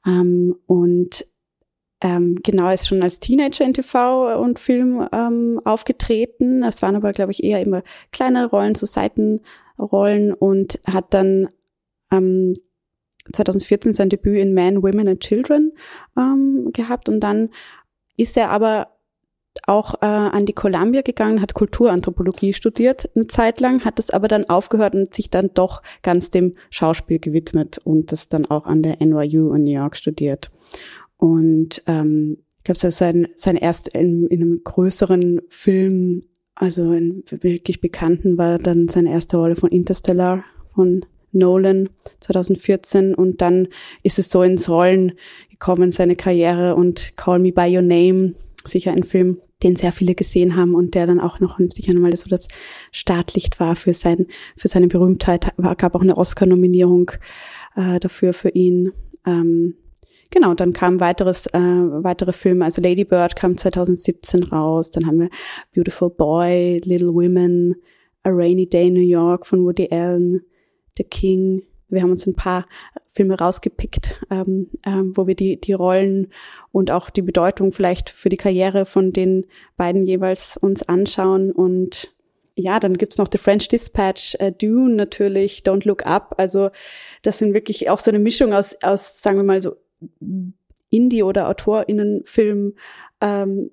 Ähm, 0.05 0.55
und 0.65 1.25
ähm, 2.01 2.37
genau, 2.43 2.69
ist 2.69 2.87
schon 2.87 3.01
als 3.01 3.19
Teenager 3.19 3.65
in 3.65 3.73
TV 3.73 4.39
und 4.39 4.59
Film 4.59 5.07
ähm, 5.11 5.59
aufgetreten. 5.65 6.61
Das 6.61 6.81
waren 6.81 6.95
aber, 6.95 7.11
glaube 7.11 7.31
ich, 7.31 7.43
eher 7.43 7.61
immer 7.61 7.83
kleinere 8.11 8.49
Rollen, 8.49 8.75
so 8.75 8.85
Seitenrollen 8.85 10.33
und 10.33 10.79
hat 10.85 11.13
dann 11.13 11.49
ähm, 12.11 12.55
2014 13.33 13.93
sein 13.93 14.09
Debüt 14.09 14.39
in 14.39 14.53
Men, 14.53 14.83
Women 14.83 15.07
and 15.07 15.19
Children 15.21 15.73
ähm, 16.17 16.69
gehabt 16.71 17.09
und 17.09 17.19
dann 17.19 17.49
ist 18.15 18.37
er 18.37 18.51
aber 18.51 18.87
auch 19.65 19.95
äh, 20.01 20.05
an 20.05 20.45
die 20.45 20.53
Columbia 20.53 21.01
gegangen, 21.01 21.41
hat 21.41 21.55
Kulturanthropologie 21.55 22.53
studiert 22.53 23.09
eine 23.15 23.27
Zeit 23.27 23.59
lang, 23.59 23.83
hat 23.83 23.97
das 23.97 24.11
aber 24.11 24.27
dann 24.27 24.47
aufgehört 24.49 24.93
und 24.93 25.13
sich 25.13 25.31
dann 25.31 25.49
doch 25.55 25.81
ganz 26.03 26.29
dem 26.29 26.55
Schauspiel 26.69 27.19
gewidmet 27.19 27.79
und 27.83 28.11
das 28.11 28.29
dann 28.29 28.45
auch 28.45 28.65
an 28.65 28.83
der 28.83 29.03
NYU 29.03 29.53
in 29.53 29.63
New 29.63 29.71
York 29.71 29.97
studiert. 29.97 30.51
Und 31.17 31.83
ähm, 31.87 32.37
ich 32.57 32.63
glaube, 32.63 32.79
das 32.79 32.83
ist 32.83 32.97
sein, 32.97 33.27
sein 33.35 33.55
erst 33.55 33.89
in, 33.89 34.27
in 34.27 34.41
einem 34.41 34.61
größeren 34.63 35.41
Film, 35.49 36.23
also 36.55 36.91
in 36.93 37.23
wirklich 37.29 37.81
bekannten, 37.81 38.37
war 38.37 38.57
dann 38.57 38.87
seine 38.87 39.11
erste 39.11 39.37
Rolle 39.37 39.55
von 39.55 39.69
Interstellar 39.69 40.43
von 40.73 41.05
Nolan 41.31 41.89
2014 42.19 43.13
und 43.13 43.41
dann 43.41 43.67
ist 44.03 44.19
es 44.19 44.29
so 44.29 44.43
ins 44.43 44.69
Rollen 44.69 45.13
gekommen, 45.49 45.91
seine 45.91 46.15
Karriere 46.15 46.75
und 46.75 47.13
Call 47.15 47.39
Me 47.39 47.51
By 47.51 47.75
Your 47.75 47.81
Name, 47.81 48.33
sicher 48.65 48.91
ein 48.91 49.03
Film, 49.03 49.41
den 49.63 49.75
sehr 49.75 49.91
viele 49.91 50.13
gesehen 50.13 50.55
haben 50.55 50.75
und 50.75 50.93
der 50.93 51.07
dann 51.07 51.19
auch 51.19 51.39
noch 51.39 51.59
sicher 51.69 51.93
nochmal 51.93 52.15
so 52.15 52.29
das 52.29 52.47
Startlicht 52.91 53.59
war 53.59 53.75
für 53.75 53.93
sein, 53.93 54.27
für 54.55 54.67
seine 54.67 54.87
Berühmtheit, 54.87 55.51
war, 55.57 55.75
gab 55.75 55.95
auch 55.95 56.01
eine 56.01 56.17
Oscar-Nominierung 56.17 57.11
äh, 57.75 57.99
dafür 57.99 58.33
für 58.33 58.49
ihn. 58.49 58.91
Ähm, 59.25 59.75
Genau, 60.29 60.53
dann 60.53 60.73
kam 60.73 60.99
weiteres, 60.99 61.47
äh, 61.47 61.59
weitere 61.59 62.33
Filme, 62.33 62.65
also 62.65 62.81
Lady 62.81 63.05
Bird 63.05 63.35
kam 63.35 63.57
2017 63.57 64.43
raus, 64.45 64.91
dann 64.91 65.07
haben 65.07 65.19
wir 65.19 65.29
Beautiful 65.73 66.09
Boy, 66.09 66.81
Little 66.83 67.13
Women, 67.13 67.75
A 68.23 68.29
Rainy 68.29 68.67
Day 68.67 68.87
in 68.87 68.93
New 68.93 68.99
York 68.99 69.45
von 69.45 69.63
Woody 69.63 69.87
Allen, 69.89 70.41
The 70.97 71.03
King. 71.03 71.63
Wir 71.87 72.01
haben 72.01 72.11
uns 72.11 72.27
ein 72.27 72.35
paar 72.35 72.65
Filme 73.05 73.37
rausgepickt, 73.37 74.21
ähm, 74.29 74.69
ähm, 74.85 75.13
wo 75.15 75.27
wir 75.27 75.35
die, 75.35 75.61
die 75.61 75.71
Rollen 75.71 76.33
und 76.73 76.91
auch 76.91 77.09
die 77.09 77.21
Bedeutung 77.21 77.71
vielleicht 77.71 78.09
für 78.09 78.27
die 78.27 78.35
Karriere 78.35 78.85
von 78.85 79.13
den 79.13 79.45
beiden 79.77 80.05
jeweils 80.05 80.57
uns 80.57 80.83
anschauen 80.83 81.53
und 81.53 82.13
ja, 82.59 82.79
dann 82.79 82.97
gibt's 82.97 83.19
noch 83.19 83.29
The 83.31 83.37
French 83.37 83.67
Dispatch, 83.67 84.35
äh, 84.39 84.51
Dune 84.51 84.95
natürlich, 84.95 85.59
Don't 85.59 85.87
Look 85.87 86.07
Up. 86.07 86.33
Also 86.37 86.71
das 87.21 87.37
sind 87.37 87.53
wirklich 87.53 87.89
auch 87.89 87.99
so 87.99 88.09
eine 88.09 88.19
Mischung 88.19 88.51
aus, 88.51 88.75
aus 88.81 89.21
sagen 89.21 89.37
wir 89.37 89.43
mal 89.43 89.61
so 89.61 89.75
Indie- 90.89 91.23
oder 91.23 91.49
AutorInnenfilm 91.49 92.73
ähm, 93.21 93.71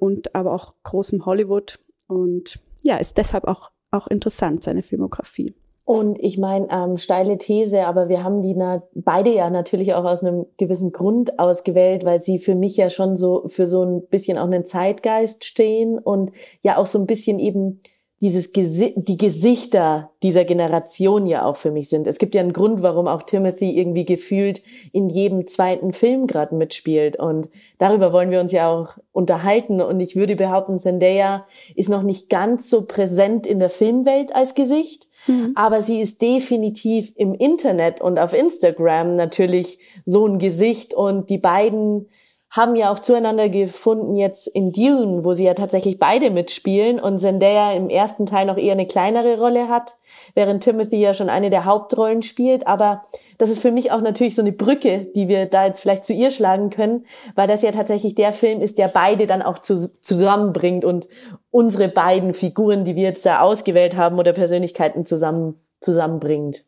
und 0.00 0.34
aber 0.34 0.52
auch 0.52 0.74
großem 0.82 1.24
Hollywood. 1.24 1.78
Und 2.06 2.60
ja, 2.82 2.96
ist 2.96 3.18
deshalb 3.18 3.44
auch, 3.44 3.70
auch 3.90 4.06
interessant, 4.06 4.62
seine 4.62 4.82
Filmografie. 4.82 5.54
Und 5.88 6.18
ich 6.20 6.36
meine, 6.36 6.68
ähm, 6.70 6.98
steile 6.98 7.38
These, 7.38 7.86
aber 7.86 8.10
wir 8.10 8.22
haben 8.22 8.42
die 8.42 8.54
na 8.54 8.82
beide 8.94 9.32
ja 9.32 9.48
natürlich 9.48 9.94
auch 9.94 10.04
aus 10.04 10.22
einem 10.22 10.44
gewissen 10.58 10.92
Grund 10.92 11.38
ausgewählt, 11.38 12.04
weil 12.04 12.20
sie 12.20 12.38
für 12.38 12.54
mich 12.54 12.76
ja 12.76 12.90
schon 12.90 13.16
so 13.16 13.44
für 13.48 13.66
so 13.66 13.84
ein 13.84 14.06
bisschen 14.06 14.36
auch 14.36 14.44
einen 14.44 14.66
Zeitgeist 14.66 15.46
stehen 15.46 15.98
und 15.98 16.32
ja 16.60 16.76
auch 16.76 16.86
so 16.86 16.98
ein 16.98 17.06
bisschen 17.06 17.38
eben 17.38 17.80
dieses 18.20 18.52
Gesi 18.52 18.94
die 18.96 19.16
Gesichter 19.16 20.10
dieser 20.22 20.44
Generation 20.44 21.26
ja 21.26 21.44
auch 21.44 21.56
für 21.56 21.70
mich 21.70 21.88
sind. 21.88 22.06
Es 22.06 22.18
gibt 22.18 22.34
ja 22.34 22.40
einen 22.40 22.52
Grund, 22.52 22.82
warum 22.82 23.06
auch 23.06 23.22
Timothy 23.22 23.78
irgendwie 23.78 24.04
gefühlt 24.04 24.62
in 24.92 25.08
jedem 25.08 25.46
zweiten 25.46 25.92
Film 25.92 26.26
gerade 26.26 26.54
mitspielt 26.54 27.16
und 27.18 27.48
darüber 27.78 28.12
wollen 28.12 28.30
wir 28.30 28.40
uns 28.40 28.50
ja 28.50 28.68
auch 28.68 28.98
unterhalten 29.12 29.80
und 29.80 30.00
ich 30.00 30.16
würde 30.16 30.34
behaupten, 30.34 30.78
Zendaya 30.78 31.46
ist 31.76 31.88
noch 31.88 32.02
nicht 32.02 32.28
ganz 32.28 32.68
so 32.68 32.82
präsent 32.82 33.46
in 33.46 33.60
der 33.60 33.70
Filmwelt 33.70 34.34
als 34.34 34.56
Gesicht, 34.56 35.06
mhm. 35.28 35.52
aber 35.54 35.80
sie 35.80 36.00
ist 36.00 36.20
definitiv 36.20 37.12
im 37.14 37.34
Internet 37.34 38.00
und 38.00 38.18
auf 38.18 38.32
Instagram 38.32 39.14
natürlich 39.14 39.78
so 40.04 40.26
ein 40.26 40.38
Gesicht 40.40 40.92
und 40.92 41.30
die 41.30 41.38
beiden 41.38 42.08
haben 42.50 42.76
ja 42.76 42.90
auch 42.90 42.98
zueinander 42.98 43.50
gefunden 43.50 44.16
jetzt 44.16 44.46
in 44.46 44.72
Dune, 44.72 45.22
wo 45.22 45.34
sie 45.34 45.44
ja 45.44 45.52
tatsächlich 45.52 45.98
beide 45.98 46.30
mitspielen 46.30 46.98
und 46.98 47.18
Zendaya 47.20 47.72
im 47.72 47.90
ersten 47.90 48.24
Teil 48.24 48.46
noch 48.46 48.56
eher 48.56 48.72
eine 48.72 48.86
kleinere 48.86 49.38
Rolle 49.38 49.68
hat, 49.68 49.96
während 50.34 50.62
Timothy 50.62 50.96
ja 50.96 51.12
schon 51.12 51.28
eine 51.28 51.50
der 51.50 51.66
Hauptrollen 51.66 52.22
spielt. 52.22 52.66
Aber 52.66 53.02
das 53.36 53.50
ist 53.50 53.60
für 53.60 53.70
mich 53.70 53.92
auch 53.92 54.00
natürlich 54.00 54.34
so 54.34 54.40
eine 54.40 54.52
Brücke, 54.52 55.08
die 55.14 55.28
wir 55.28 55.44
da 55.44 55.66
jetzt 55.66 55.80
vielleicht 55.80 56.06
zu 56.06 56.14
ihr 56.14 56.30
schlagen 56.30 56.70
können, 56.70 57.04
weil 57.34 57.48
das 57.48 57.60
ja 57.60 57.70
tatsächlich 57.70 58.14
der 58.14 58.32
Film 58.32 58.62
ist, 58.62 58.78
der 58.78 58.88
beide 58.88 59.26
dann 59.26 59.42
auch 59.42 59.58
zu, 59.58 60.00
zusammenbringt 60.00 60.86
und 60.86 61.06
unsere 61.50 61.88
beiden 61.88 62.32
Figuren, 62.32 62.86
die 62.86 62.96
wir 62.96 63.02
jetzt 63.02 63.26
da 63.26 63.40
ausgewählt 63.40 63.96
haben 63.96 64.18
oder 64.18 64.32
Persönlichkeiten 64.32 65.04
zusammen, 65.04 65.60
zusammenbringt. 65.80 66.64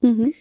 Mhm 0.00 0.34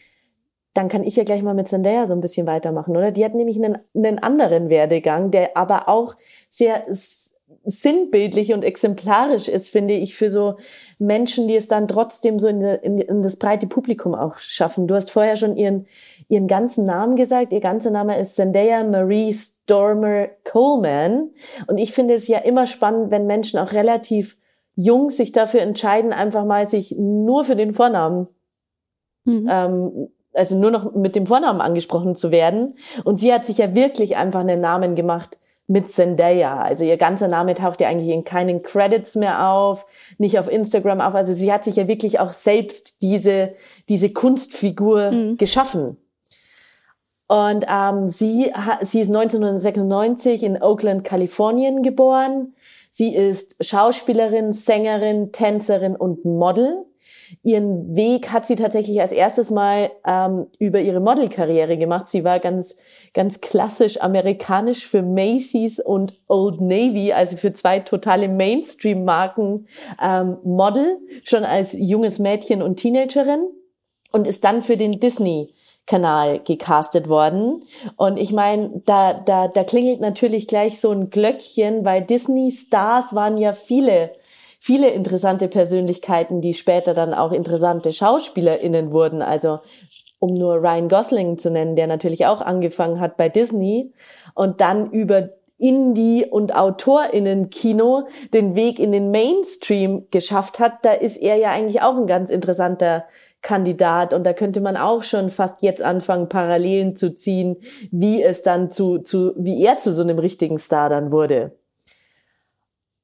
dann 0.75 0.89
kann 0.89 1.03
ich 1.03 1.15
ja 1.15 1.23
gleich 1.23 1.41
mal 1.41 1.53
mit 1.53 1.69
Zendaya 1.69 2.05
so 2.05 2.13
ein 2.13 2.21
bisschen 2.21 2.45
weitermachen, 2.45 2.95
oder? 2.95 3.11
Die 3.11 3.23
hat 3.23 3.33
nämlich 3.33 3.55
einen, 3.55 3.77
einen 3.95 4.19
anderen 4.19 4.69
Werdegang, 4.69 5.31
der 5.31 5.55
aber 5.55 5.87
auch 5.87 6.15
sehr 6.49 6.83
sinnbildlich 7.63 8.53
und 8.53 8.63
exemplarisch 8.63 9.47
ist, 9.47 9.69
finde 9.69 9.93
ich, 9.93 10.15
für 10.15 10.29
so 10.29 10.55
Menschen, 10.99 11.47
die 11.47 11.55
es 11.55 11.69
dann 11.69 11.87
trotzdem 11.87 12.39
so 12.39 12.49
in, 12.49 12.61
in, 12.61 12.99
in, 12.99 13.21
das 13.21 13.37
breite 13.37 13.67
Publikum 13.67 14.13
auch 14.13 14.37
schaffen. 14.37 14.85
Du 14.85 14.95
hast 14.95 15.11
vorher 15.11 15.37
schon 15.37 15.55
ihren, 15.55 15.87
ihren 16.27 16.47
ganzen 16.47 16.85
Namen 16.85 17.15
gesagt. 17.15 17.53
Ihr 17.53 17.61
ganzer 17.61 17.89
Name 17.89 18.19
ist 18.19 18.35
Zendaya 18.35 18.83
Marie 18.83 19.33
Stormer 19.33 20.27
Coleman. 20.43 21.31
Und 21.67 21.77
ich 21.77 21.93
finde 21.93 22.15
es 22.15 22.27
ja 22.27 22.39
immer 22.39 22.67
spannend, 22.67 23.11
wenn 23.11 23.27
Menschen 23.27 23.59
auch 23.59 23.71
relativ 23.71 24.37
jung 24.75 25.09
sich 25.09 25.31
dafür 25.31 25.61
entscheiden, 25.61 26.11
einfach 26.11 26.43
mal 26.43 26.65
sich 26.65 26.95
nur 26.97 27.45
für 27.45 27.55
den 27.55 27.73
Vornamen 27.73 28.27
mhm. 29.23 29.47
ähm, 29.49 30.09
also 30.35 30.57
nur 30.57 30.71
noch 30.71 30.93
mit 30.93 31.15
dem 31.15 31.25
Vornamen 31.25 31.61
angesprochen 31.61 32.15
zu 32.15 32.31
werden. 32.31 32.77
Und 33.03 33.19
sie 33.19 33.33
hat 33.33 33.45
sich 33.45 33.57
ja 33.57 33.73
wirklich 33.73 34.17
einfach 34.17 34.41
einen 34.41 34.61
Namen 34.61 34.95
gemacht 34.95 35.37
mit 35.67 35.91
Zendaya. 35.91 36.59
Also 36.59 36.83
ihr 36.83 36.97
ganzer 36.97 37.27
Name 37.27 37.55
taucht 37.55 37.81
ja 37.81 37.87
eigentlich 37.87 38.13
in 38.13 38.23
keinen 38.23 38.61
Credits 38.61 39.15
mehr 39.15 39.49
auf, 39.49 39.85
nicht 40.17 40.37
auf 40.37 40.51
Instagram 40.51 41.01
auf. 41.01 41.15
Also 41.15 41.33
sie 41.33 41.51
hat 41.51 41.63
sich 41.63 41.77
ja 41.77 41.87
wirklich 41.87 42.19
auch 42.19 42.33
selbst 42.33 43.01
diese, 43.01 43.53
diese 43.89 44.11
Kunstfigur 44.11 45.11
mhm. 45.11 45.37
geschaffen. 45.37 45.97
Und 47.27 47.65
ähm, 47.67 48.07
sie, 48.07 48.53
sie 48.81 49.01
ist 49.01 49.07
1996 49.07 50.43
in 50.43 50.61
Oakland, 50.61 51.03
Kalifornien 51.03 51.81
geboren. 51.81 52.53
Sie 52.91 53.15
ist 53.15 53.63
Schauspielerin, 53.65 54.53
Sängerin, 54.53 55.31
Tänzerin 55.31 55.95
und 55.95 56.23
Model. 56.23 56.85
Ihren 57.43 57.95
Weg 57.95 58.31
hat 58.31 58.45
sie 58.45 58.55
tatsächlich 58.55 59.01
als 59.01 59.11
erstes 59.11 59.51
Mal 59.51 59.91
ähm, 60.05 60.47
über 60.59 60.79
ihre 60.79 60.99
Modelkarriere 60.99 61.77
gemacht. 61.77 62.07
Sie 62.07 62.23
war 62.23 62.39
ganz, 62.39 62.77
ganz 63.13 63.41
klassisch 63.41 64.01
amerikanisch 64.01 64.87
für 64.87 65.01
Macy's 65.01 65.79
und 65.79 66.13
Old 66.27 66.61
Navy, 66.61 67.13
also 67.13 67.37
für 67.37 67.53
zwei 67.53 67.79
totale 67.79 68.29
Mainstream-Marken 68.29 69.67
ähm, 70.01 70.37
Model, 70.43 70.97
schon 71.23 71.43
als 71.43 71.73
junges 71.73 72.19
Mädchen 72.19 72.61
und 72.61 72.77
Teenagerin 72.77 73.47
und 74.11 74.27
ist 74.27 74.43
dann 74.43 74.61
für 74.61 74.77
den 74.77 74.93
Disney 74.93 75.49
Kanal 75.87 76.39
gecastet 76.39 77.09
worden. 77.09 77.63
Und 77.95 78.17
ich 78.17 78.31
meine, 78.31 78.81
da, 78.85 79.13
da, 79.13 79.47
da 79.47 79.63
klingelt 79.63 80.01
natürlich 80.01 80.47
gleich 80.47 80.79
so 80.79 80.91
ein 80.91 81.09
Glöckchen, 81.09 81.85
weil 81.85 82.01
Disney-Stars 82.01 83.13
waren 83.13 83.37
ja 83.37 83.53
viele 83.53 84.11
viele 84.65 84.89
interessante 84.89 85.47
Persönlichkeiten, 85.47 86.41
die 86.41 86.55
später 86.55 86.95
dann 86.95 87.13
auch 87.13 87.31
interessante 87.31 87.93
SchauspielerInnen 87.93 88.91
wurden. 88.91 89.21
Also 89.21 89.59
um 90.17 90.33
nur 90.33 90.55
Ryan 90.55 90.89
Gosling 90.89 91.37
zu 91.37 91.51
nennen, 91.51 91.75
der 91.75 91.85
natürlich 91.85 92.25
auch 92.25 92.41
angefangen 92.41 92.99
hat 92.99 93.15
bei 93.15 93.29
Disney 93.29 93.93
und 94.33 94.61
dann 94.61 94.89
über 94.89 95.29
Indie- 95.59 96.25
und 96.25 96.55
AutorInnen-Kino 96.55 98.07
den 98.33 98.55
Weg 98.55 98.79
in 98.79 98.91
den 98.91 99.11
Mainstream 99.11 100.07
geschafft 100.09 100.57
hat, 100.57 100.83
da 100.83 100.93
ist 100.93 101.17
er 101.17 101.35
ja 101.35 101.51
eigentlich 101.51 101.83
auch 101.83 101.95
ein 101.95 102.07
ganz 102.07 102.31
interessanter 102.31 103.05
Kandidat 103.43 104.15
und 104.15 104.23
da 104.23 104.33
könnte 104.33 104.61
man 104.61 104.77
auch 104.77 105.03
schon 105.03 105.29
fast 105.29 105.61
jetzt 105.61 105.83
anfangen, 105.83 106.27
Parallelen 106.27 106.95
zu 106.95 107.15
ziehen, 107.15 107.57
wie 107.91 108.23
es 108.23 108.41
dann 108.41 108.71
zu, 108.71 108.97
zu, 108.97 109.33
wie 109.37 109.63
er 109.63 109.77
zu 109.77 109.93
so 109.93 110.01
einem 110.01 110.17
richtigen 110.17 110.57
Star 110.57 110.89
dann 110.89 111.11
wurde. 111.11 111.55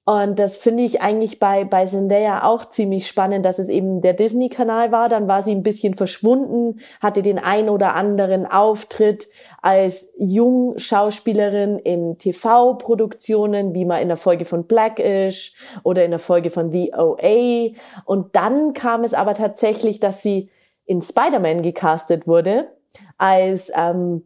Und 0.03 0.39
das 0.39 0.57
finde 0.57 0.81
ich 0.81 1.01
eigentlich 1.01 1.39
bei, 1.39 1.63
bei 1.63 1.85
Zendaya 1.85 2.43
auch 2.43 2.65
ziemlich 2.65 3.07
spannend, 3.07 3.45
dass 3.45 3.59
es 3.59 3.69
eben 3.69 4.01
der 4.01 4.13
Disney-Kanal 4.13 4.91
war. 4.91 5.09
Dann 5.09 5.27
war 5.27 5.43
sie 5.43 5.51
ein 5.51 5.61
bisschen 5.61 5.93
verschwunden, 5.93 6.79
hatte 6.99 7.21
den 7.21 7.37
ein 7.37 7.69
oder 7.69 7.93
anderen 7.93 8.47
Auftritt 8.47 9.27
als 9.61 10.11
Jungschauspielerin 10.17 11.77
in 11.77 12.17
TV-Produktionen, 12.17 13.75
wie 13.75 13.85
mal 13.85 14.01
in 14.01 14.07
der 14.07 14.17
Folge 14.17 14.45
von 14.45 14.65
Blackish 14.65 15.53
oder 15.83 16.03
in 16.03 16.11
der 16.11 16.19
Folge 16.19 16.49
von 16.49 16.71
The 16.71 16.93
OA. 16.95 17.75
Und 18.05 18.35
dann 18.35 18.73
kam 18.73 19.03
es 19.03 19.13
aber 19.13 19.35
tatsächlich, 19.35 19.99
dass 19.99 20.23
sie 20.23 20.49
in 20.85 21.01
Spider-Man 21.01 21.61
gecastet 21.61 22.25
wurde 22.25 22.71
als 23.17 23.71
ähm, 23.75 24.23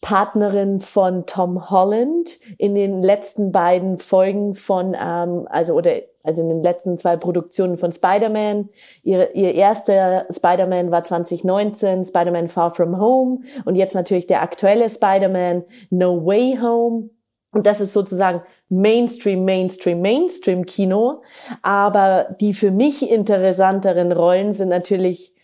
Partnerin 0.00 0.80
von 0.80 1.26
Tom 1.26 1.70
Holland 1.70 2.38
in 2.56 2.74
den 2.74 3.02
letzten 3.02 3.52
beiden 3.52 3.98
Folgen 3.98 4.54
von, 4.54 4.96
ähm, 4.98 5.46
also 5.50 5.74
oder 5.74 5.92
also 6.24 6.42
in 6.42 6.48
den 6.48 6.62
letzten 6.62 6.98
zwei 6.98 7.16
Produktionen 7.16 7.76
von 7.76 7.92
Spider-Man. 7.92 8.68
Ihr, 9.02 9.34
ihr 9.34 9.54
erster 9.54 10.26
Spider-Man 10.30 10.90
war 10.90 11.04
2019, 11.04 12.04
Spider-Man 12.04 12.48
Far 12.48 12.70
From 12.70 12.98
Home 13.00 13.40
und 13.64 13.74
jetzt 13.74 13.94
natürlich 13.94 14.26
der 14.26 14.42
aktuelle 14.42 14.88
Spider-Man 14.88 15.64
No 15.90 16.24
Way 16.24 16.58
Home. 16.62 17.10
Und 17.52 17.66
das 17.66 17.80
ist 17.80 17.92
sozusagen 17.92 18.42
Mainstream, 18.68 19.44
Mainstream, 19.44 20.00
Mainstream 20.00 20.64
Kino. 20.66 21.22
Aber 21.62 22.36
die 22.40 22.54
für 22.54 22.70
mich 22.70 23.10
interessanteren 23.10 24.12
Rollen 24.12 24.52
sind 24.52 24.68
natürlich 24.68 25.34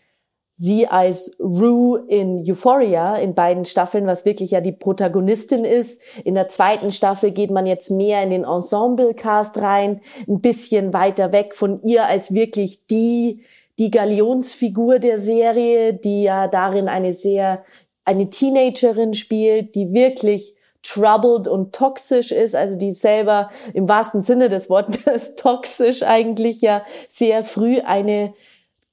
sie 0.59 0.89
als 0.89 1.37
Rue 1.39 2.03
in 2.09 2.43
Euphoria 2.49 3.17
in 3.17 3.35
beiden 3.35 3.67
Staffeln, 3.67 4.07
was 4.07 4.25
wirklich 4.25 4.53
ja 4.53 4.63
die 4.63 4.73
Protagonistin 4.73 5.65
ist. 5.65 6.01
In 6.25 6.35
der 6.35 6.49
zweiten 6.49 6.93
Staffel 6.93 7.31
geht 7.33 7.51
man 7.51 7.67
jetzt 7.67 7.91
mehr 7.91 8.23
in 8.23 8.31
den 8.31 8.45
Ensemble-Cast 8.45 9.59
rein, 9.59 10.01
ein 10.27 10.41
bisschen 10.41 10.95
weiter 10.95 11.31
weg 11.31 11.55
von 11.55 11.83
ihr 11.83 12.07
als 12.07 12.33
wirklich 12.33 12.87
die, 12.87 13.43
die 13.79 13.91
Galionsfigur 13.91 14.99
der 14.99 15.19
Serie, 15.19 15.93
die 15.93 16.23
ja 16.23 16.49
darin 16.49 16.89
eine 16.89 17.13
sehr, 17.13 17.63
eine 18.07 18.31
Teenagerin 18.31 19.13
spielt, 19.13 19.75
die 19.75 19.93
wirklich 19.93 20.55
troubled 20.83 21.49
und 21.49 21.75
toxisch 21.75 22.33
ist, 22.33 22.57
also 22.57 22.79
die 22.79 22.93
selber 22.93 23.51
im 23.75 23.89
wahrsten 23.89 24.23
Sinne 24.23 24.49
des 24.49 24.71
Wortes 24.71 25.35
toxisch 25.37 26.03
eigentlich 26.03 26.63
ja 26.63 26.83
sehr 27.09 27.45
früh 27.45 27.81
eine 27.81 28.33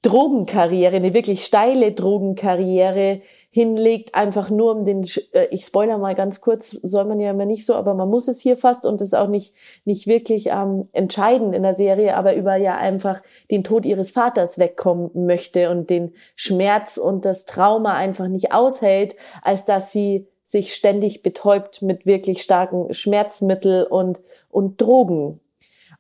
Drogenkarriere, 0.04 0.98
eine 0.98 1.14
wirklich 1.14 1.46
steile 1.46 1.94
Drogenkarriere 1.94 3.22
hinlegt, 3.50 4.16
einfach 4.16 4.50
nur 4.50 4.76
um 4.76 4.84
den, 4.84 5.06
äh, 5.32 5.46
ich 5.50 5.64
spoiler 5.66 5.98
mal 5.98 6.14
ganz 6.14 6.42
kurz, 6.42 6.72
soll 6.84 7.06
man 7.06 7.20
ja 7.20 7.32
immer 7.32 7.46
nicht 7.46 7.66
so, 7.66 7.76
aber 7.76 7.94
man 7.94 8.10
muss 8.10 8.28
es 8.28 8.42
hier 8.42 8.58
fast 8.58 8.86
und 8.86 9.00
das 9.00 9.10
ist 9.10 9.14
auch 9.14 9.30
nicht, 9.30 9.54
nicht 9.86 10.06
wirklich 10.06 10.48
ähm, 10.48 10.84
entscheidend 10.92 11.56
in 11.56 11.64
der 11.64 11.74
Serie, 11.74 12.18
aber 12.18 12.36
über 12.36 12.58
ja 12.58 12.78
einfach 12.78 13.22
den 13.50 13.64
Tod 13.64 13.86
ihres 13.86 14.12
Vaters 14.12 14.60
wegkommen 14.60 15.12
möchte 15.14 15.70
und 15.70 15.90
den 15.90 16.14
Schmerz 16.36 16.98
und 16.98 17.24
das 17.26 17.46
Trauma 17.46 17.94
einfach 17.94 18.28
nicht 18.28 18.52
aushält, 18.52 19.16
als 19.42 19.64
dass 19.64 19.92
sie 19.92 20.28
sich 20.44 20.74
ständig 20.74 21.24
betäubt 21.24 21.82
mit 21.82 22.06
wirklich 22.06 22.42
starken 22.42 22.94
Schmerzmittel 22.94 23.86
und, 23.86 24.20
und 24.50 24.82
Drogen 24.82 25.40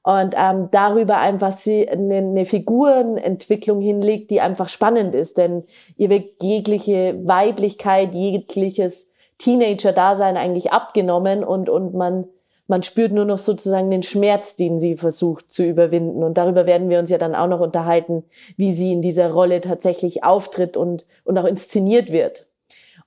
und 0.03 0.35
ähm, 0.37 0.67
darüber 0.71 1.17
einfach 1.17 1.53
sie 1.53 1.87
eine, 1.87 2.17
eine 2.17 2.45
Figurenentwicklung 2.45 3.81
hinlegt, 3.81 4.31
die 4.31 4.41
einfach 4.41 4.67
spannend 4.67 5.15
ist, 5.15 5.37
denn 5.37 5.63
ihr 5.95 6.09
wird 6.09 6.41
jegliche 6.41 7.17
Weiblichkeit, 7.25 8.13
jegliches 8.13 9.11
Teenager-Dasein 9.37 10.37
eigentlich 10.37 10.71
abgenommen 10.71 11.43
und 11.43 11.69
und 11.69 11.93
man 11.93 12.25
man 12.67 12.81
spürt 12.81 13.11
nur 13.11 13.25
noch 13.25 13.37
sozusagen 13.37 13.91
den 13.91 14.03
Schmerz, 14.03 14.55
den 14.55 14.79
sie 14.79 14.95
versucht 14.95 15.51
zu 15.51 15.65
überwinden. 15.65 16.23
Und 16.23 16.37
darüber 16.37 16.65
werden 16.65 16.89
wir 16.89 16.99
uns 16.99 17.09
ja 17.09 17.17
dann 17.17 17.35
auch 17.35 17.47
noch 17.47 17.59
unterhalten, 17.59 18.23
wie 18.55 18.71
sie 18.71 18.93
in 18.93 19.01
dieser 19.01 19.31
Rolle 19.31 19.59
tatsächlich 19.59 20.23
auftritt 20.23 20.77
und, 20.77 21.05
und 21.25 21.37
auch 21.37 21.45
inszeniert 21.45 22.11
wird. 22.11 22.45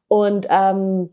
Und 0.08 0.46
ähm, 0.50 1.08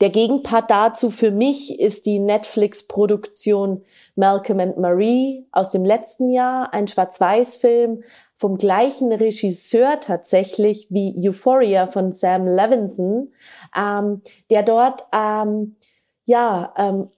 der 0.00 0.10
Gegenpart 0.10 0.70
dazu 0.70 1.10
für 1.10 1.30
mich 1.30 1.78
ist 1.78 2.06
die 2.06 2.18
Netflix-Produktion 2.18 3.84
Malcolm 4.16 4.60
and 4.60 4.78
Marie 4.78 5.46
aus 5.52 5.70
dem 5.70 5.84
letzten 5.84 6.30
Jahr, 6.30 6.72
ein 6.72 6.88
Schwarz-Weiß-Film 6.88 8.02
vom 8.36 8.58
gleichen 8.58 9.12
Regisseur 9.12 10.00
tatsächlich 10.00 10.88
wie 10.90 11.14
Euphoria 11.16 11.86
von 11.86 12.12
Sam 12.12 12.46
Levinson, 12.46 13.32
ähm, 13.76 14.22
der 14.50 14.64
dort 14.64 15.04
ähm, 15.12 15.76
ja 16.24 16.74
ähm, 16.76 17.08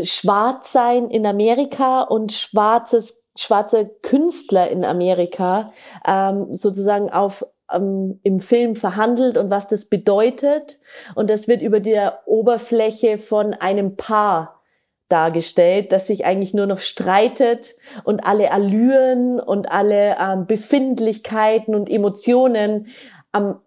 Schwarzsein 0.00 1.06
in 1.06 1.26
Amerika 1.26 2.02
und 2.02 2.32
schwarzes 2.32 3.24
schwarze 3.36 3.88
Künstler 4.02 4.68
in 4.68 4.84
Amerika 4.84 5.72
ähm, 6.04 6.52
sozusagen 6.52 7.10
auf 7.10 7.46
ähm, 7.72 8.20
im 8.22 8.40
Film 8.40 8.76
verhandelt 8.76 9.36
und 9.36 9.50
was 9.50 9.68
das 9.68 9.86
bedeutet. 9.86 10.78
Und 11.14 11.30
das 11.30 11.48
wird 11.48 11.62
über 11.62 11.80
der 11.80 12.20
Oberfläche 12.26 13.18
von 13.18 13.54
einem 13.54 13.96
Paar 13.96 14.62
dargestellt, 15.08 15.92
das 15.92 16.06
sich 16.06 16.26
eigentlich 16.26 16.52
nur 16.52 16.66
noch 16.66 16.80
streitet 16.80 17.74
und 18.04 18.20
alle 18.20 18.52
Allüren 18.52 19.40
und 19.40 19.70
alle 19.70 20.16
ähm, 20.20 20.46
Befindlichkeiten 20.46 21.74
und 21.74 21.88
Emotionen 21.88 22.88
am 23.32 23.60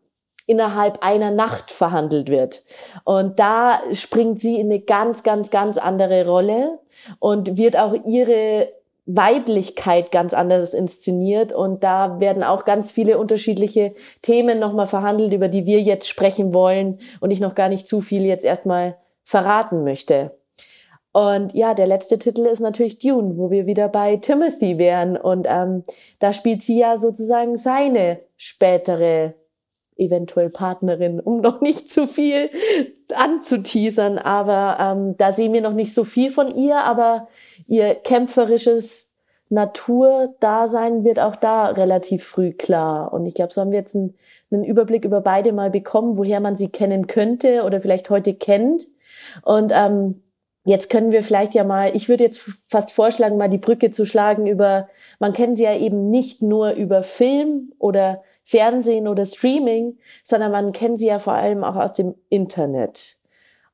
innerhalb 0.47 1.01
einer 1.01 1.31
Nacht 1.31 1.71
verhandelt 1.71 2.27
wird. 2.27 2.63
Und 3.05 3.39
da 3.39 3.79
springt 3.93 4.41
sie 4.41 4.59
in 4.59 4.67
eine 4.67 4.81
ganz, 4.81 5.23
ganz, 5.23 5.49
ganz 5.49 5.77
andere 5.77 6.27
Rolle 6.27 6.79
und 7.19 7.55
wird 7.55 7.77
auch 7.77 7.95
ihre 8.05 8.69
Weiblichkeit 9.05 10.11
ganz 10.11 10.33
anders 10.33 10.73
inszeniert 10.73 11.53
und 11.53 11.83
da 11.83 12.19
werden 12.19 12.43
auch 12.43 12.65
ganz 12.65 12.91
viele 12.91 13.17
unterschiedliche 13.17 13.93
Themen 14.21 14.59
nochmal 14.59 14.87
verhandelt, 14.87 15.33
über 15.33 15.47
die 15.47 15.65
wir 15.65 15.81
jetzt 15.81 16.07
sprechen 16.07 16.53
wollen 16.53 16.99
und 17.19 17.31
ich 17.31 17.39
noch 17.39 17.55
gar 17.55 17.69
nicht 17.69 17.87
zu 17.87 18.01
viel 18.01 18.25
jetzt 18.25 18.45
erstmal 18.45 18.97
verraten 19.23 19.83
möchte. 19.83 20.31
Und 21.13 21.53
ja, 21.53 21.73
der 21.73 21.87
letzte 21.87 22.19
Titel 22.19 22.45
ist 22.45 22.61
natürlich 22.61 22.99
Dune, 22.99 23.37
wo 23.37 23.51
wir 23.51 23.65
wieder 23.65 23.89
bei 23.89 24.15
Timothy 24.17 24.77
wären. 24.77 25.17
Und 25.17 25.45
ähm, 25.49 25.83
da 26.19 26.31
spielt 26.31 26.63
sie 26.63 26.79
ja 26.79 26.97
sozusagen 26.97 27.57
seine 27.57 28.19
spätere 28.37 29.33
eventuell 29.97 30.49
Partnerin, 30.49 31.19
um 31.19 31.41
noch 31.41 31.59
nicht 31.59 31.91
zu 31.91 32.07
viel 32.07 32.49
anzuteasern. 33.13 34.19
Aber 34.19 34.77
ähm, 34.79 35.17
da 35.17 35.33
sehen 35.33 35.51
wir 35.51 35.61
noch 35.61 35.73
nicht 35.73 35.93
so 35.93 36.05
viel 36.05 36.31
von 36.31 36.55
ihr, 36.55 36.77
aber 36.77 37.27
ihr 37.71 37.95
kämpferisches 37.95 39.13
Naturdasein 39.49 41.05
wird 41.05 41.19
auch 41.19 41.37
da 41.37 41.67
relativ 41.67 42.25
früh 42.25 42.51
klar. 42.51 43.13
Und 43.13 43.25
ich 43.25 43.33
glaube, 43.33 43.53
so 43.53 43.61
haben 43.61 43.71
wir 43.71 43.79
jetzt 43.79 43.95
einen, 43.95 44.17
einen 44.51 44.65
Überblick 44.65 45.05
über 45.05 45.21
beide 45.21 45.53
mal 45.53 45.69
bekommen, 45.69 46.17
woher 46.17 46.41
man 46.41 46.57
sie 46.57 46.67
kennen 46.67 47.07
könnte 47.07 47.63
oder 47.63 47.79
vielleicht 47.79 48.09
heute 48.09 48.33
kennt. 48.33 48.85
Und 49.43 49.71
ähm, 49.73 50.21
Jetzt 50.63 50.91
können 50.91 51.11
wir 51.11 51.23
vielleicht 51.23 51.55
ja 51.55 51.63
mal, 51.63 51.95
ich 51.95 52.07
würde 52.07 52.23
jetzt 52.23 52.39
fast 52.67 52.91
vorschlagen, 52.91 53.35
mal 53.35 53.49
die 53.49 53.57
Brücke 53.57 53.89
zu 53.89 54.05
schlagen 54.05 54.45
über, 54.45 54.89
man 55.17 55.33
kennt 55.33 55.57
sie 55.57 55.63
ja 55.63 55.75
eben 55.75 56.11
nicht 56.11 56.43
nur 56.43 56.73
über 56.73 57.01
Film 57.01 57.73
oder 57.79 58.21
Fernsehen 58.43 59.07
oder 59.07 59.25
Streaming, 59.25 59.97
sondern 60.23 60.51
man 60.51 60.71
kennt 60.71 60.99
sie 60.99 61.07
ja 61.07 61.17
vor 61.17 61.33
allem 61.33 61.63
auch 61.63 61.77
aus 61.77 61.93
dem 61.93 62.13
Internet. 62.29 63.17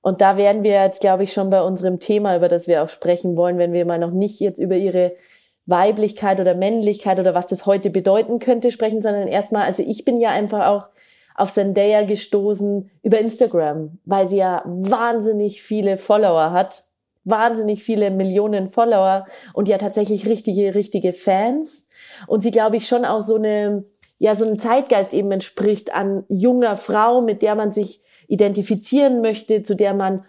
Und 0.07 0.21
da 0.21 0.37
werden 0.37 0.63
wir 0.63 0.71
jetzt, 0.71 1.01
glaube 1.01 1.23
ich, 1.23 1.33
schon 1.33 1.49
bei 1.49 1.61
unserem 1.61 1.99
Thema, 1.99 2.37
über 2.37 2.47
das 2.47 2.69
wir 2.69 2.81
auch 2.81 2.87
sprechen 2.87 3.35
wollen, 3.35 3.57
wenn 3.57 3.73
wir 3.73 3.83
mal 3.83 3.99
noch 3.99 4.11
nicht 4.11 4.39
jetzt 4.39 4.57
über 4.57 4.77
ihre 4.77 5.17
Weiblichkeit 5.65 6.39
oder 6.39 6.55
Männlichkeit 6.55 7.19
oder 7.19 7.35
was 7.35 7.47
das 7.47 7.65
heute 7.65 7.89
bedeuten 7.89 8.39
könnte 8.39 8.71
sprechen, 8.71 9.01
sondern 9.01 9.27
erstmal, 9.27 9.63
also 9.63 9.83
ich 9.85 10.05
bin 10.05 10.17
ja 10.17 10.29
einfach 10.29 10.67
auch 10.67 10.87
auf 11.35 11.51
Zendaya 11.51 12.03
gestoßen 12.03 12.89
über 13.03 13.19
Instagram, 13.19 13.99
weil 14.05 14.27
sie 14.27 14.37
ja 14.37 14.61
wahnsinnig 14.65 15.61
viele 15.61 15.97
Follower 15.97 16.53
hat, 16.53 16.85
wahnsinnig 17.25 17.83
viele 17.83 18.09
Millionen 18.09 18.69
Follower 18.69 19.25
und 19.51 19.67
ja 19.67 19.77
tatsächlich 19.77 20.25
richtige, 20.25 20.73
richtige 20.73 21.11
Fans. 21.11 21.89
Und 22.27 22.43
sie, 22.43 22.51
glaube 22.51 22.77
ich, 22.77 22.87
schon 22.87 23.03
auch 23.03 23.21
so 23.21 23.35
eine, 23.35 23.83
ja, 24.19 24.35
so 24.35 24.45
ein 24.45 24.57
Zeitgeist 24.57 25.13
eben 25.13 25.33
entspricht 25.33 25.93
an 25.93 26.23
junger 26.29 26.77
Frau, 26.77 27.19
mit 27.19 27.41
der 27.41 27.55
man 27.55 27.73
sich 27.73 28.03
identifizieren 28.27 29.21
möchte, 29.21 29.63
zu 29.63 29.75
der 29.75 29.93
man 29.93 30.25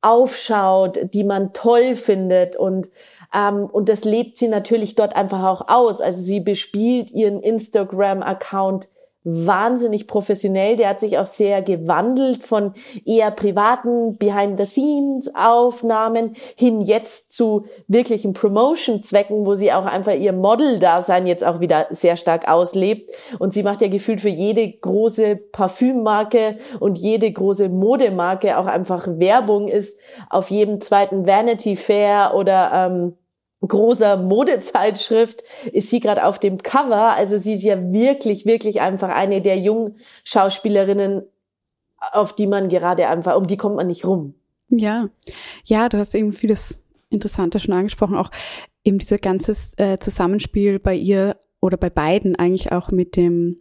aufschaut, 0.00 1.14
die 1.14 1.24
man 1.24 1.52
toll 1.52 1.94
findet 1.94 2.56
und 2.56 2.88
Ähm, 3.34 3.66
und 3.66 3.88
das 3.88 4.04
lebt 4.04 4.38
sie 4.38 4.46
natürlich 4.48 4.94
dort 4.94 5.16
einfach 5.16 5.42
auch 5.42 5.68
aus. 5.68 6.00
Also 6.00 6.20
sie 6.22 6.38
bespielt 6.38 7.10
ihren 7.10 7.40
Instagram-Account 7.40 8.88
wahnsinnig 9.24 10.06
professionell. 10.06 10.76
Der 10.76 10.90
hat 10.90 11.00
sich 11.00 11.16
auch 11.18 11.26
sehr 11.26 11.62
gewandelt 11.62 12.42
von 12.42 12.74
eher 13.04 13.30
privaten 13.30 14.18
Behind-the-Scenes-Aufnahmen 14.18 16.34
hin 16.56 16.82
jetzt 16.82 17.32
zu 17.32 17.64
wirklichen 17.88 18.34
Promotion-Zwecken, 18.34 19.46
wo 19.46 19.54
sie 19.54 19.72
auch 19.72 19.86
einfach 19.86 20.14
ihr 20.14 20.32
Model-Dasein 20.32 21.26
jetzt 21.26 21.42
auch 21.42 21.58
wieder 21.60 21.86
sehr 21.90 22.16
stark 22.16 22.46
auslebt. 22.48 23.10
Und 23.38 23.54
sie 23.54 23.62
macht 23.62 23.80
ja 23.80 23.88
gefühlt 23.88 24.20
für 24.20 24.28
jede 24.28 24.70
große 24.70 25.36
Parfümmarke 25.36 26.58
und 26.78 26.98
jede 26.98 27.32
große 27.32 27.70
Modemarke 27.70 28.58
auch 28.58 28.66
einfach 28.66 29.08
Werbung 29.08 29.68
ist 29.68 29.98
auf 30.28 30.50
jedem 30.50 30.80
zweiten 30.80 31.26
Vanity 31.26 31.76
Fair 31.76 32.32
oder 32.34 32.70
ähm, 32.72 33.16
großer 33.68 34.16
Modezeitschrift 34.16 35.42
ist 35.72 35.90
sie 35.90 36.00
gerade 36.00 36.24
auf 36.24 36.38
dem 36.38 36.58
Cover. 36.58 37.14
Also 37.16 37.36
sie 37.36 37.54
ist 37.54 37.62
ja 37.62 37.92
wirklich, 37.92 38.46
wirklich 38.46 38.80
einfach 38.80 39.08
eine 39.08 39.42
der 39.42 39.58
jungen 39.58 39.96
Schauspielerinnen, 40.24 41.22
auf 42.12 42.34
die 42.34 42.46
man 42.46 42.68
gerade 42.68 43.08
einfach, 43.08 43.36
um 43.36 43.46
die 43.46 43.56
kommt 43.56 43.76
man 43.76 43.86
nicht 43.86 44.04
rum. 44.04 44.34
Ja, 44.68 45.08
ja, 45.64 45.88
du 45.88 45.98
hast 45.98 46.14
eben 46.14 46.32
vieles 46.32 46.82
Interessantes 47.10 47.62
schon 47.62 47.74
angesprochen, 47.74 48.16
auch 48.16 48.30
eben 48.82 48.98
dieses 48.98 49.20
ganze 49.20 49.56
äh, 49.76 49.98
Zusammenspiel 49.98 50.78
bei 50.78 50.94
ihr 50.94 51.36
oder 51.60 51.76
bei 51.76 51.90
beiden 51.90 52.36
eigentlich 52.36 52.72
auch 52.72 52.90
mit 52.90 53.16
dem, 53.16 53.58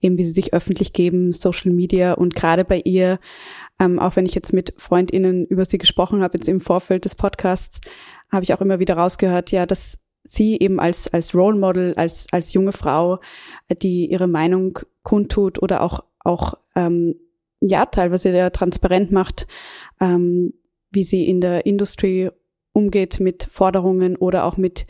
eben 0.00 0.18
wie 0.18 0.24
sie 0.24 0.32
sich 0.32 0.54
öffentlich 0.54 0.92
geben, 0.92 1.32
Social 1.32 1.72
Media 1.72 2.12
und 2.12 2.34
gerade 2.34 2.64
bei 2.64 2.80
ihr, 2.84 3.18
ähm, 3.80 3.98
auch 3.98 4.16
wenn 4.16 4.26
ich 4.26 4.34
jetzt 4.34 4.52
mit 4.52 4.74
FreundInnen 4.76 5.46
über 5.46 5.64
sie 5.64 5.78
gesprochen 5.78 6.22
habe, 6.22 6.38
jetzt 6.38 6.48
im 6.48 6.60
Vorfeld 6.60 7.04
des 7.04 7.14
Podcasts, 7.14 7.80
habe 8.32 8.44
ich 8.44 8.54
auch 8.54 8.60
immer 8.60 8.78
wieder 8.78 8.96
rausgehört, 8.96 9.52
ja, 9.52 9.66
dass 9.66 9.98
sie 10.24 10.58
eben 10.58 10.80
als, 10.80 11.12
als 11.12 11.34
Role 11.34 11.58
Model, 11.58 11.94
als, 11.94 12.26
als 12.32 12.52
junge 12.52 12.72
Frau, 12.72 13.20
die 13.82 14.10
ihre 14.10 14.28
Meinung 14.28 14.78
kundtut 15.02 15.60
oder 15.60 15.82
auch, 15.82 16.04
auch 16.20 16.54
ähm, 16.74 17.16
ja, 17.60 17.86
teilweise 17.86 18.30
ja 18.30 18.50
transparent 18.50 19.12
macht, 19.12 19.46
ähm, 20.00 20.54
wie 20.90 21.04
sie 21.04 21.28
in 21.28 21.40
der 21.40 21.66
Industrie 21.66 22.30
umgeht 22.72 23.20
mit 23.20 23.44
Forderungen 23.44 24.16
oder 24.16 24.44
auch 24.44 24.56
mit 24.56 24.86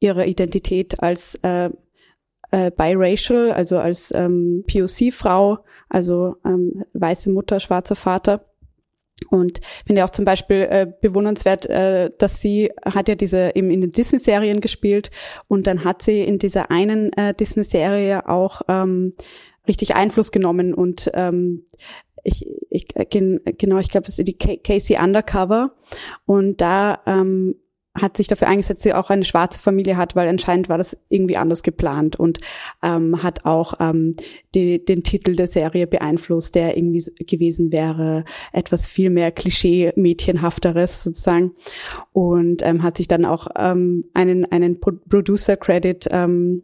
ihrer 0.00 0.26
Identität 0.26 1.02
als 1.02 1.34
äh, 1.42 1.70
äh, 2.50 2.70
biracial, 2.70 3.50
also 3.50 3.78
als 3.78 4.12
ähm, 4.14 4.64
POC-Frau, 4.70 5.58
also 5.88 6.36
ähm, 6.44 6.84
weiße 6.92 7.30
Mutter, 7.30 7.60
schwarzer 7.60 7.96
Vater. 7.96 8.47
Und 9.30 9.60
finde 9.86 10.04
auch 10.04 10.10
zum 10.10 10.24
Beispiel 10.24 10.66
äh, 10.70 10.86
bewundernswert, 11.00 11.66
äh, 11.66 12.08
dass 12.18 12.40
sie 12.40 12.70
hat 12.84 13.08
ja 13.08 13.14
diese 13.14 13.54
eben 13.54 13.70
in 13.70 13.80
den 13.80 13.90
Disney-Serien 13.90 14.60
gespielt 14.60 15.10
und 15.48 15.66
dann 15.66 15.84
hat 15.84 16.02
sie 16.02 16.22
in 16.22 16.38
dieser 16.38 16.70
einen 16.70 17.12
äh, 17.14 17.34
Disney-Serie 17.34 18.28
auch 18.28 18.62
ähm, 18.68 19.14
richtig 19.66 19.96
Einfluss 19.96 20.30
genommen 20.30 20.72
und 20.72 21.10
ähm, 21.14 21.64
ich, 22.24 22.46
ich 22.70 22.86
genau, 23.58 23.78
ich 23.78 23.88
glaube, 23.90 24.06
es 24.06 24.18
ist 24.18 24.28
die 24.28 24.36
Casey 24.36 24.98
Undercover. 25.02 25.72
Und 26.26 26.60
da 26.60 27.00
ähm, 27.06 27.54
hat 28.00 28.16
sich 28.16 28.26
dafür 28.26 28.48
eingesetzt, 28.48 28.82
sie 28.82 28.94
auch 28.94 29.10
eine 29.10 29.24
schwarze 29.24 29.60
Familie 29.60 29.96
hat, 29.96 30.16
weil 30.16 30.28
anscheinend 30.28 30.68
war 30.68 30.78
das 30.78 30.96
irgendwie 31.08 31.36
anders 31.36 31.62
geplant 31.62 32.16
und 32.16 32.40
ähm, 32.82 33.22
hat 33.22 33.44
auch 33.44 33.74
ähm, 33.80 34.14
die, 34.54 34.84
den 34.84 35.02
Titel 35.02 35.36
der 35.36 35.46
Serie 35.46 35.86
beeinflusst, 35.86 36.54
der 36.54 36.76
irgendwie 36.76 37.04
gewesen 37.24 37.72
wäre, 37.72 38.24
etwas 38.52 38.86
viel 38.86 39.10
mehr 39.10 39.30
Klischee-Mädchenhafteres 39.30 41.02
sozusagen 41.02 41.52
und 42.12 42.62
ähm, 42.64 42.82
hat 42.82 42.96
sich 42.96 43.08
dann 43.08 43.24
auch 43.24 43.48
ähm, 43.56 44.04
einen, 44.14 44.44
einen 44.50 44.80
Producer-Credit 44.80 46.08
ähm, 46.10 46.62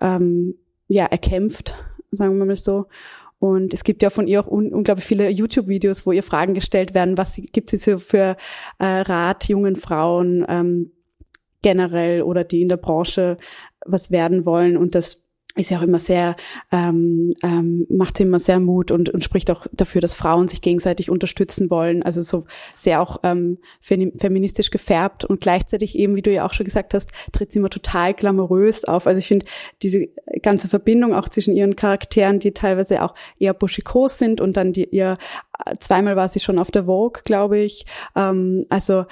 ähm, 0.00 0.54
ja, 0.88 1.04
erkämpft, 1.06 1.74
sagen 2.12 2.38
wir 2.38 2.44
mal 2.44 2.56
so. 2.56 2.86
Und 3.38 3.72
es 3.72 3.84
gibt 3.84 4.02
ja 4.02 4.10
von 4.10 4.26
ihr 4.26 4.40
auch 4.40 4.48
un 4.48 4.72
unglaublich 4.72 5.06
viele 5.06 5.28
YouTube-Videos, 5.28 6.06
wo 6.06 6.12
ihr 6.12 6.22
Fragen 6.24 6.54
gestellt 6.54 6.94
werden, 6.94 7.16
was 7.16 7.36
gibt 7.36 7.72
es 7.72 7.84
für, 7.84 8.00
für 8.00 8.36
äh, 8.78 8.84
Rat 8.84 9.48
jungen 9.48 9.76
Frauen 9.76 10.44
ähm, 10.48 10.92
generell 11.62 12.22
oder 12.22 12.44
die 12.44 12.62
in 12.62 12.68
der 12.68 12.76
Branche 12.76 13.36
was 13.86 14.10
werden 14.10 14.44
wollen. 14.44 14.76
Und 14.76 14.94
das 14.94 15.22
ist 15.58 15.70
ja 15.70 15.78
auch 15.78 15.82
immer 15.82 15.98
sehr, 15.98 16.36
ähm, 16.72 17.34
ähm, 17.42 17.86
macht 17.90 18.20
immer 18.20 18.38
sehr 18.38 18.60
Mut 18.60 18.90
und, 18.90 19.08
und 19.08 19.24
spricht 19.24 19.50
auch 19.50 19.66
dafür, 19.72 20.00
dass 20.00 20.14
Frauen 20.14 20.48
sich 20.48 20.60
gegenseitig 20.60 21.10
unterstützen 21.10 21.70
wollen. 21.70 22.02
Also 22.02 22.20
so 22.20 22.44
sehr 22.76 23.00
auch 23.02 23.18
ähm, 23.22 23.58
feministisch 23.80 24.70
gefärbt 24.70 25.24
und 25.24 25.40
gleichzeitig 25.40 25.98
eben, 25.98 26.14
wie 26.14 26.22
du 26.22 26.32
ja 26.32 26.46
auch 26.46 26.52
schon 26.52 26.64
gesagt 26.64 26.94
hast, 26.94 27.10
tritt 27.32 27.52
sie 27.52 27.58
immer 27.58 27.70
total 27.70 28.14
glamourös 28.14 28.84
auf. 28.84 29.06
Also 29.06 29.18
ich 29.18 29.28
finde 29.28 29.46
diese 29.82 30.08
ganze 30.42 30.68
Verbindung 30.68 31.14
auch 31.14 31.28
zwischen 31.28 31.54
ihren 31.54 31.76
Charakteren, 31.76 32.38
die 32.38 32.52
teilweise 32.52 33.02
auch 33.02 33.14
eher 33.38 33.54
buschikos 33.54 34.18
sind 34.18 34.40
und 34.40 34.56
dann 34.56 34.72
die 34.72 34.88
ihr 34.88 35.14
zweimal 35.80 36.16
war 36.16 36.28
sie 36.28 36.40
schon 36.40 36.58
auf 36.58 36.70
der 36.70 36.84
Vogue, 36.84 37.22
glaube 37.24 37.58
ich. 37.58 37.84
Ähm, 38.14 38.64
also 38.68 39.06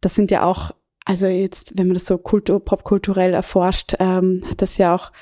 das 0.00 0.14
sind 0.14 0.30
ja 0.30 0.44
auch 0.44 0.72
also 1.06 1.26
jetzt, 1.26 1.78
wenn 1.78 1.86
man 1.86 1.94
das 1.94 2.06
so 2.06 2.18
kultur, 2.18 2.62
popkulturell 2.62 3.32
erforscht, 3.32 3.94
ähm, 4.00 4.40
hat 4.50 4.60
das 4.60 4.76
ja 4.76 4.92
auch 4.92 5.12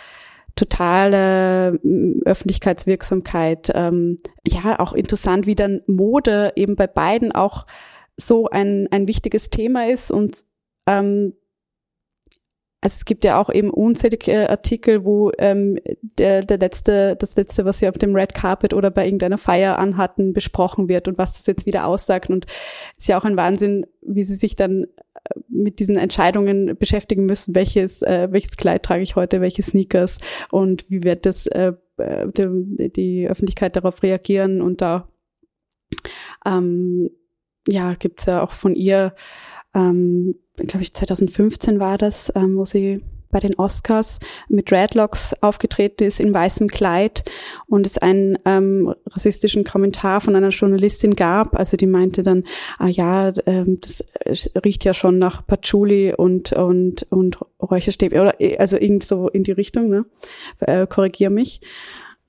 totale 0.57 1.79
mm, 1.83 2.23
Öffentlichkeitswirksamkeit. 2.25 3.73
Ähm, 3.75 4.19
ja, 4.47 4.79
auch 4.79 4.93
interessant, 4.93 5.47
wie 5.47 5.55
dann 5.55 5.83
Mode 5.87 6.53
eben 6.57 6.77
bei 6.77 6.87
beiden 6.87 7.33
auch 7.33 7.67
so 8.17 8.49
ein, 8.49 8.89
ein 8.91 9.09
wichtiges 9.09 9.51
Thema 9.51 9.89
ist 9.89 10.11
und 10.11 10.45
ähm, 10.87 11.35
also 12.85 12.97
es 12.97 13.07
gibt 13.07 13.25
ja 13.25 13.41
auch 13.41 13.49
eben 13.49 13.71
unzählige 13.71 14.51
Artikel, 14.51 15.07
wo 15.07 15.33
ähm, 15.39 15.79
der, 16.03 16.43
der 16.43 16.59
letzte, 16.59 17.17
das 17.17 17.35
letzte, 17.35 17.65
was 17.65 17.79
sie 17.79 17.89
auf 17.89 17.97
dem 17.97 18.15
Red 18.15 18.35
Carpet 18.35 18.75
oder 18.75 18.91
bei 18.91 19.07
irgendeiner 19.07 19.39
Feier 19.39 19.79
anhatten, 19.79 20.35
besprochen 20.35 20.87
wird 20.87 21.09
und 21.09 21.17
was 21.17 21.33
das 21.33 21.47
jetzt 21.47 21.65
wieder 21.65 21.87
aussagt. 21.87 22.29
Und 22.29 22.45
es 22.95 23.05
ist 23.05 23.09
ja 23.09 23.19
auch 23.19 23.25
ein 23.25 23.39
Wahnsinn, 23.39 23.87
wie 24.03 24.23
sie 24.23 24.35
sich 24.35 24.55
dann 24.55 24.87
mit 25.49 25.79
diesen 25.79 25.97
Entscheidungen 25.97 26.77
beschäftigen 26.77 27.27
müssen, 27.27 27.55
welches, 27.55 28.03
äh, 28.03 28.29
welches 28.31 28.57
Kleid 28.57 28.83
trage 28.83 29.03
ich 29.03 29.17
heute, 29.17 29.41
welche 29.41 29.63
Sneakers 29.63 30.19
und 30.51 30.85
wie 30.91 31.03
wird 31.03 31.27
das 31.27 31.47
äh, 31.47 31.73
die, 31.99 32.93
die 32.93 33.29
Öffentlichkeit 33.29 33.77
darauf 33.77 34.03
reagieren 34.03 34.61
und 34.61 34.81
da 34.81 35.09
ähm, 36.45 37.11
ja 37.69 37.95
gibt's 37.95 38.27
ja 38.27 38.43
auch 38.43 38.53
von 38.53 38.75
ihr, 38.75 39.15
ähm, 39.75 40.35
glaube 40.57 40.83
ich 40.83 40.93
2015 40.95 41.79
war 41.79 41.99
das, 41.99 42.33
ähm, 42.35 42.57
wo 42.57 42.65
sie 42.65 43.03
bei 43.35 43.41
den 43.41 43.57
Oscars 43.57 44.21
mit 44.49 44.71
Dreadlocks 44.71 45.35
aufgetreten 45.43 46.05
ist 46.05 46.21
in 46.21 46.33
weißem 46.33 46.69
Kleid 46.69 47.25
und 47.67 47.85
es 47.85 47.99
einen 47.99 48.39
ähm, 48.45 48.95
rassistischen 49.07 49.65
Kommentar 49.65 50.21
von 50.21 50.37
einer 50.37 50.51
Journalistin 50.51 51.17
gab. 51.17 51.59
Also 51.59 51.77
die 51.77 51.89
meinte 51.89 52.23
dann, 52.23 52.45
ah 52.79 52.87
ja, 52.87 53.33
ähm, 53.47 53.79
das 53.81 54.05
riecht 54.65 54.85
ja 54.85 54.95
schon 54.95 55.19
nach 55.19 55.45
Patchouli 55.45 56.15
und 56.17 56.53
und 56.53 57.07
und 57.11 57.39
Räucherstäbchen 57.61 58.21
oder 58.21 58.41
äh, 58.41 58.57
also 58.57 58.77
irgend 58.77 59.03
so 59.03 59.29
in 59.29 59.43
die 59.43 59.53
Richtung, 59.53 59.89
ne? 59.89 60.05
Äh, 60.61 60.87
korrigier 60.87 61.31
mich. 61.31 61.61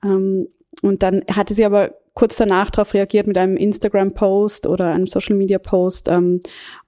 Ähm, 0.04 0.48
und 0.82 1.04
dann 1.04 1.22
hatte 1.30 1.54
sie 1.54 1.64
aber 1.64 1.94
kurz 2.14 2.36
danach 2.36 2.70
darauf 2.70 2.94
reagiert 2.94 3.28
mit 3.28 3.38
einem 3.38 3.56
Instagram-Post 3.56 4.66
oder 4.66 4.92
einem 4.92 5.06
Social-Media-Post 5.06 6.08
ähm, 6.08 6.40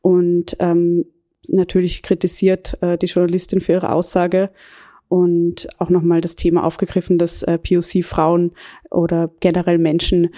und 0.03 0.57
ähm, 0.59 1.05
natürlich 1.49 2.03
kritisiert 2.03 2.81
äh, 2.83 2.97
die 2.99 3.07
Journalistin 3.07 3.61
für 3.61 3.73
ihre 3.73 3.93
Aussage 3.93 4.51
und 5.09 5.69
auch 5.79 5.89
nochmal 5.89 6.21
das 6.21 6.37
Thema 6.37 6.65
aufgegriffen, 6.65 7.19
dass 7.19 7.43
äh, 7.43 7.59
POC-Frauen 7.59 8.53
oder 8.91 9.31
generell 9.41 9.79
Menschen 9.79 10.35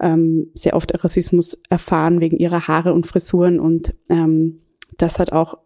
ähm, 0.00 0.50
sehr 0.54 0.76
oft 0.76 1.02
Rassismus 1.02 1.58
erfahren 1.68 2.20
wegen 2.20 2.36
ihrer 2.36 2.68
Haare 2.68 2.92
und 2.92 3.06
Frisuren 3.06 3.58
und 3.58 3.94
ähm, 4.08 4.60
das 4.96 5.18
hat 5.18 5.32
auch 5.32 5.58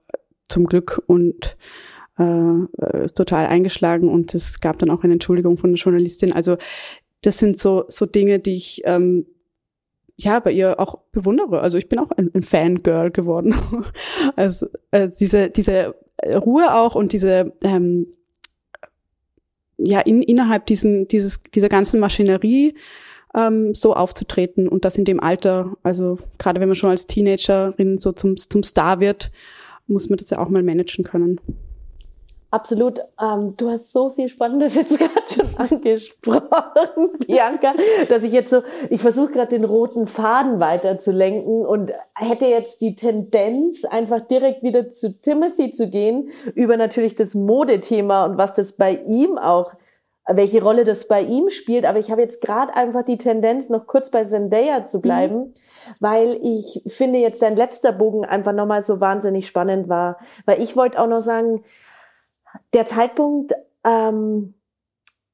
zum 0.48 0.66
Glück 0.66 1.02
und 1.06 1.56
äh, 2.18 3.02
ist 3.02 3.16
total 3.16 3.46
eingeschlagen 3.46 4.08
und 4.08 4.34
es 4.34 4.60
gab 4.60 4.78
dann 4.78 4.90
auch 4.90 5.04
eine 5.04 5.14
Entschuldigung 5.14 5.58
von 5.58 5.70
der 5.70 5.78
Journalistin. 5.78 6.32
Also 6.32 6.56
das 7.22 7.38
sind 7.38 7.58
so 7.58 7.84
so 7.88 8.06
Dinge, 8.06 8.38
die 8.38 8.54
ich 8.54 8.82
ähm, 8.84 9.26
ja 10.24 10.40
bei 10.40 10.52
ihr 10.52 10.78
auch 10.78 10.98
bewundere. 11.12 11.60
Also 11.60 11.78
ich 11.78 11.88
bin 11.88 11.98
auch 11.98 12.10
ein, 12.10 12.30
ein 12.34 12.42
Fangirl 12.42 13.10
geworden. 13.10 13.54
also 14.36 14.66
äh, 14.90 15.08
diese 15.08 15.50
diese 15.50 15.94
Ruhe 16.24 16.74
auch 16.74 16.94
und 16.94 17.12
diese 17.12 17.52
ähm, 17.62 18.08
ja 19.78 20.00
in, 20.00 20.22
innerhalb 20.22 20.66
diesen 20.66 21.08
dieses 21.08 21.42
dieser 21.42 21.68
ganzen 21.68 22.00
Maschinerie 22.00 22.74
ähm, 23.34 23.74
so 23.74 23.94
aufzutreten 23.94 24.68
und 24.68 24.84
das 24.84 24.96
in 24.96 25.04
dem 25.04 25.20
Alter. 25.20 25.76
Also 25.82 26.18
gerade 26.38 26.60
wenn 26.60 26.68
man 26.68 26.76
schon 26.76 26.90
als 26.90 27.06
Teenagerin 27.06 27.98
so 27.98 28.12
zum 28.12 28.36
zum 28.36 28.62
Star 28.62 29.00
wird, 29.00 29.30
muss 29.86 30.08
man 30.08 30.18
das 30.18 30.30
ja 30.30 30.38
auch 30.38 30.48
mal 30.48 30.62
managen 30.62 31.04
können. 31.04 31.40
Absolut. 32.50 33.00
Ähm, 33.20 33.54
du 33.56 33.70
hast 33.70 33.92
so 33.92 34.10
viel 34.10 34.28
Spannendes 34.28 34.74
jetzt 34.74 34.98
gerade 34.98 35.32
schon 35.32 35.48
angesprochen, 35.56 37.12
Bianca, 37.26 37.74
dass 38.08 38.24
ich 38.24 38.32
jetzt 38.32 38.50
so, 38.50 38.62
ich 38.88 39.00
versuche 39.00 39.32
gerade 39.32 39.56
den 39.56 39.64
roten 39.64 40.08
Faden 40.08 40.58
weiter 40.58 40.98
zu 40.98 41.12
lenken 41.12 41.64
und 41.64 41.92
hätte 42.16 42.46
jetzt 42.46 42.80
die 42.80 42.96
Tendenz, 42.96 43.84
einfach 43.84 44.20
direkt 44.20 44.64
wieder 44.64 44.88
zu 44.88 45.20
Timothy 45.20 45.70
zu 45.70 45.88
gehen, 45.88 46.30
über 46.54 46.76
natürlich 46.76 47.14
das 47.14 47.34
Modethema 47.34 48.24
und 48.24 48.36
was 48.36 48.54
das 48.54 48.72
bei 48.72 48.94
ihm 49.06 49.38
auch, 49.38 49.72
welche 50.26 50.62
Rolle 50.62 50.84
das 50.84 51.06
bei 51.06 51.22
ihm 51.22 51.50
spielt. 51.50 51.84
Aber 51.84 51.98
ich 51.98 52.10
habe 52.10 52.20
jetzt 52.20 52.40
gerade 52.40 52.74
einfach 52.74 53.04
die 53.04 53.18
Tendenz, 53.18 53.68
noch 53.68 53.86
kurz 53.86 54.10
bei 54.10 54.24
Zendaya 54.24 54.86
zu 54.86 55.00
bleiben, 55.00 55.36
mhm. 55.36 55.54
weil 56.00 56.38
ich 56.42 56.82
finde 56.86 57.20
jetzt 57.20 57.40
sein 57.40 57.56
letzter 57.56 57.92
Bogen 57.92 58.24
einfach 58.24 58.52
nochmal 58.52 58.82
so 58.82 59.00
wahnsinnig 59.00 59.46
spannend 59.46 59.88
war. 59.88 60.18
Weil 60.46 60.60
ich 60.60 60.76
wollte 60.76 61.00
auch 61.00 61.08
noch 61.08 61.20
sagen, 61.20 61.64
der 62.72 62.86
Zeitpunkt, 62.86 63.52
ähm, 63.84 64.54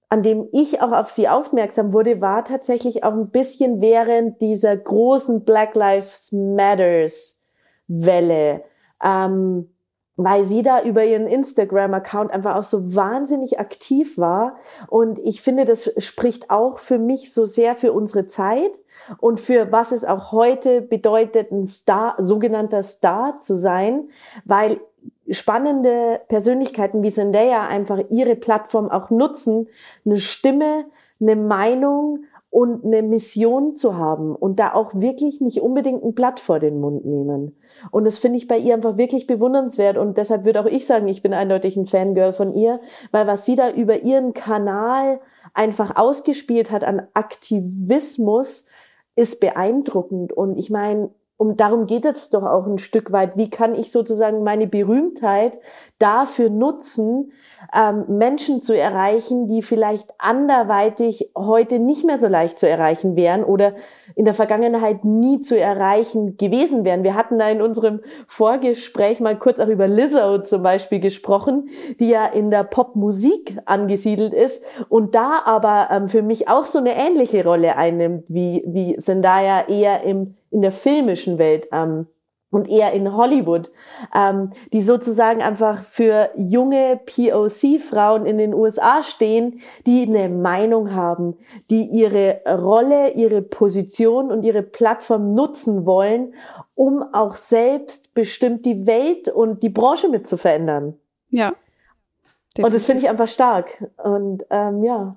an 0.08 0.22
dem 0.22 0.48
ich 0.52 0.80
auch 0.80 0.92
auf 0.92 1.10
sie 1.10 1.28
aufmerksam 1.28 1.92
wurde, 1.92 2.20
war 2.20 2.44
tatsächlich 2.44 3.02
auch 3.02 3.12
ein 3.12 3.30
bisschen 3.30 3.80
während 3.80 4.40
dieser 4.40 4.76
großen 4.76 5.44
Black 5.44 5.74
Lives 5.74 6.32
Matters 6.32 7.42
Welle, 7.88 8.60
ähm, 9.02 9.72
weil 10.16 10.44
sie 10.44 10.62
da 10.62 10.82
über 10.82 11.04
ihren 11.04 11.26
Instagram-Account 11.26 12.30
einfach 12.30 12.56
auch 12.56 12.62
so 12.62 12.94
wahnsinnig 12.94 13.60
aktiv 13.60 14.16
war. 14.16 14.56
Und 14.88 15.18
ich 15.18 15.42
finde, 15.42 15.64
das 15.64 15.92
spricht 15.98 16.50
auch 16.50 16.78
für 16.78 16.98
mich 16.98 17.34
so 17.34 17.44
sehr 17.44 17.74
für 17.74 17.92
unsere 17.92 18.26
Zeit 18.26 18.80
und 19.18 19.40
für 19.40 19.72
was 19.72 19.92
es 19.92 20.04
auch 20.04 20.32
heute 20.32 20.80
bedeutet, 20.80 21.50
ein 21.52 21.66
Star, 21.66 22.14
sogenannter 22.18 22.82
Star 22.82 23.40
zu 23.40 23.56
sein, 23.56 24.08
weil 24.44 24.80
spannende 25.30 26.20
Persönlichkeiten 26.28 27.02
wie 27.02 27.12
Zendaya 27.12 27.66
einfach 27.66 28.00
ihre 28.10 28.36
Plattform 28.36 28.90
auch 28.90 29.10
nutzen, 29.10 29.68
eine 30.04 30.18
Stimme, 30.18 30.86
eine 31.20 31.36
Meinung 31.36 32.24
und 32.50 32.84
eine 32.84 33.02
Mission 33.02 33.74
zu 33.74 33.96
haben 33.96 34.34
und 34.34 34.58
da 34.58 34.72
auch 34.72 34.94
wirklich 34.94 35.40
nicht 35.40 35.60
unbedingt 35.60 36.02
ein 36.02 36.14
Blatt 36.14 36.40
vor 36.40 36.58
den 36.58 36.80
Mund 36.80 37.04
nehmen. 37.04 37.58
Und 37.90 38.04
das 38.04 38.18
finde 38.18 38.38
ich 38.38 38.48
bei 38.48 38.56
ihr 38.56 38.74
einfach 38.74 38.96
wirklich 38.96 39.26
bewundernswert 39.26 39.98
und 39.98 40.16
deshalb 40.16 40.44
würde 40.44 40.60
auch 40.60 40.66
ich 40.66 40.86
sagen, 40.86 41.08
ich 41.08 41.22
bin 41.22 41.34
eindeutig 41.34 41.76
ein 41.76 41.86
Fangirl 41.86 42.32
von 42.32 42.54
ihr, 42.54 42.78
weil 43.10 43.26
was 43.26 43.44
sie 43.44 43.56
da 43.56 43.70
über 43.70 44.02
ihren 44.02 44.32
Kanal 44.32 45.20
einfach 45.54 45.96
ausgespielt 45.96 46.70
hat 46.70 46.84
an 46.84 47.06
Aktivismus, 47.14 48.66
ist 49.16 49.40
beeindruckend. 49.40 50.32
Und 50.32 50.56
ich 50.56 50.70
meine, 50.70 51.10
um 51.36 51.56
darum 51.56 51.86
geht 51.86 52.04
es 52.04 52.30
doch 52.30 52.44
auch 52.44 52.66
ein 52.66 52.78
Stück 52.78 53.12
weit. 53.12 53.36
Wie 53.36 53.50
kann 53.50 53.74
ich 53.74 53.92
sozusagen 53.92 54.42
meine 54.42 54.66
Berühmtheit 54.66 55.58
dafür 55.98 56.48
nutzen, 56.50 57.32
ähm, 57.74 58.04
Menschen 58.08 58.62
zu 58.62 58.76
erreichen, 58.76 59.48
die 59.48 59.62
vielleicht 59.62 60.10
anderweitig 60.18 61.30
heute 61.36 61.78
nicht 61.78 62.04
mehr 62.04 62.18
so 62.18 62.26
leicht 62.26 62.58
zu 62.58 62.68
erreichen 62.68 63.16
wären 63.16 63.44
oder 63.44 63.74
in 64.14 64.24
der 64.24 64.34
Vergangenheit 64.34 65.04
nie 65.04 65.40
zu 65.40 65.58
erreichen 65.58 66.36
gewesen 66.36 66.84
wären. 66.84 67.02
Wir 67.02 67.14
hatten 67.14 67.38
da 67.38 67.48
in 67.48 67.62
unserem 67.62 68.00
Vorgespräch 68.28 69.20
mal 69.20 69.38
kurz 69.38 69.60
auch 69.60 69.68
über 69.68 69.88
Lizzo 69.88 70.38
zum 70.38 70.62
Beispiel 70.62 71.00
gesprochen, 71.00 71.68
die 71.98 72.08
ja 72.08 72.26
in 72.26 72.50
der 72.50 72.64
Popmusik 72.64 73.58
angesiedelt 73.64 74.32
ist 74.32 74.64
und 74.88 75.14
da 75.14 75.42
aber 75.44 75.88
ähm, 75.90 76.08
für 76.08 76.22
mich 76.22 76.48
auch 76.48 76.66
so 76.66 76.78
eine 76.78 76.94
ähnliche 76.94 77.44
Rolle 77.44 77.76
einnimmt 77.76 78.28
wie, 78.28 78.62
wie 78.66 78.96
Zendaya 78.96 79.66
eher 79.68 80.02
im, 80.02 80.34
in 80.50 80.62
der 80.62 80.72
filmischen 80.72 81.38
Welt 81.38 81.68
ähm, 81.72 82.06
und 82.50 82.68
eher 82.68 82.92
in 82.92 83.14
Hollywood, 83.14 83.70
ähm, 84.14 84.50
die 84.72 84.80
sozusagen 84.80 85.42
einfach 85.42 85.82
für 85.82 86.30
junge 86.36 87.00
POC-Frauen 87.04 88.24
in 88.24 88.38
den 88.38 88.54
USA 88.54 89.02
stehen, 89.02 89.60
die 89.84 90.06
eine 90.06 90.28
Meinung 90.28 90.94
haben, 90.94 91.36
die 91.70 91.82
ihre 91.82 92.40
Rolle, 92.46 93.12
ihre 93.12 93.42
Position 93.42 94.30
und 94.30 94.44
ihre 94.44 94.62
Plattform 94.62 95.32
nutzen 95.32 95.86
wollen, 95.86 96.34
um 96.74 97.02
auch 97.12 97.34
selbst 97.34 98.14
bestimmt 98.14 98.64
die 98.64 98.86
Welt 98.86 99.28
und 99.28 99.62
die 99.62 99.68
Branche 99.68 100.08
mit 100.08 100.26
zu 100.26 100.36
verändern. 100.36 100.94
Ja. 101.30 101.52
Definitiv. 102.56 102.64
Und 102.64 102.74
das 102.74 102.86
finde 102.86 103.02
ich 103.02 103.08
einfach 103.10 103.28
stark. 103.28 103.90
Und 104.02 104.46
ähm, 104.50 104.82
ja. 104.82 105.14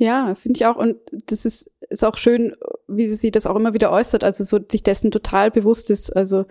Ja, 0.00 0.34
finde 0.34 0.56
ich 0.56 0.64
auch. 0.64 0.76
Und 0.76 0.96
das 1.26 1.44
ist, 1.44 1.70
ist 1.90 2.06
auch 2.06 2.16
schön, 2.16 2.54
wie 2.88 3.06
sie 3.06 3.16
sich 3.16 3.32
das 3.32 3.46
auch 3.46 3.54
immer 3.54 3.74
wieder 3.74 3.92
äußert, 3.92 4.24
also 4.24 4.44
so 4.44 4.58
sich 4.66 4.82
dessen 4.82 5.10
total 5.10 5.50
bewusst 5.50 5.90
ist. 5.90 6.16
Also 6.16 6.46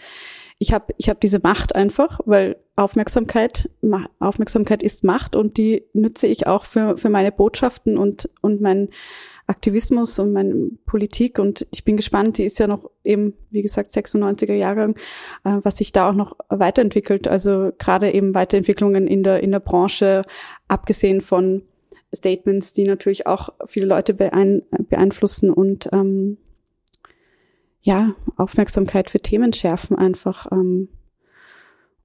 ich 0.60 0.72
habe 0.72 0.94
ich 0.98 1.10
hab 1.10 1.20
diese 1.20 1.40
Macht 1.42 1.74
einfach, 1.74 2.20
weil 2.26 2.58
Aufmerksamkeit, 2.76 3.68
Aufmerksamkeit 4.20 4.84
ist 4.84 5.04
Macht 5.04 5.36
und 5.36 5.58
die 5.58 5.84
nütze 5.94 6.28
ich 6.28 6.46
auch 6.46 6.64
für, 6.64 6.96
für 6.96 7.10
meine 7.10 7.32
Botschaften 7.32 7.98
und, 7.98 8.30
und 8.42 8.62
meinen 8.62 8.90
Aktivismus 9.48 10.20
und 10.20 10.32
meine 10.32 10.70
Politik. 10.86 11.40
Und 11.40 11.66
ich 11.72 11.84
bin 11.84 11.98
gespannt, 11.98 12.38
die 12.38 12.44
ist 12.44 12.60
ja 12.60 12.68
noch 12.68 12.92
eben, 13.04 13.34
wie 13.50 13.64
gesagt, 13.64 13.90
96er 13.90 14.54
Jahrgang, 14.54 14.96
äh, 15.44 15.58
was 15.64 15.78
sich 15.78 15.92
da 15.92 16.08
auch 16.08 16.14
noch 16.14 16.38
weiterentwickelt. 16.50 17.28
Also 17.28 17.72
gerade 17.80 18.12
eben 18.12 18.36
Weiterentwicklungen 18.36 19.08
in 19.08 19.24
der, 19.24 19.42
in 19.42 19.50
der 19.50 19.60
Branche, 19.60 20.22
abgesehen 20.68 21.22
von 21.22 21.64
Statements, 22.14 22.74
die 22.74 22.84
natürlich 22.84 23.28
auch 23.28 23.50
viele 23.66 23.86
Leute 23.86 24.14
beein 24.14 24.64
beeinflussen 24.90 25.52
und 25.52 25.90
ähm, 25.94 26.38
ja, 27.82 28.16
Aufmerksamkeit 28.36 29.10
für 29.10 29.20
Themen 29.20 29.54
schärfen 29.54 29.98
einfach. 29.98 30.52
Ähm, 30.52 30.90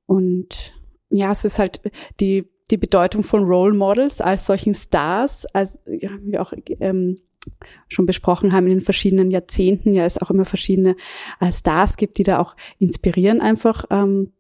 und 0.07 0.79
ja, 1.11 1.33
es 1.33 1.45
ist 1.45 1.59
halt 1.59 1.81
die, 2.21 2.49
die 2.71 2.77
Bedeutung 2.77 3.23
von 3.23 3.45
Role 3.45 3.75
Models 3.75 4.21
als 4.21 4.47
solchen 4.47 4.75
Stars, 4.75 5.47
als 5.47 5.83
ja, 5.87 6.11
wir 6.21 6.43
auch 6.43 6.53
ähm, 6.81 7.19
schon 7.89 8.07
besprochen 8.07 8.53
haben 8.53 8.67
in 8.67 8.79
den 8.79 8.81
verschiedenen 8.81 9.31
Jahrzehnten, 9.31 9.93
ja, 9.93 10.05
es 10.05 10.21
auch 10.21 10.31
immer 10.31 10.45
verschiedene 10.45 10.97
äh, 11.41 11.53
Stars 11.53 11.97
gibt, 11.97 12.19
die 12.19 12.23
da 12.23 12.39
auch 12.39 12.57
inspirieren 12.79 13.41
einfach. 13.41 13.85
Ähm, 13.91 14.33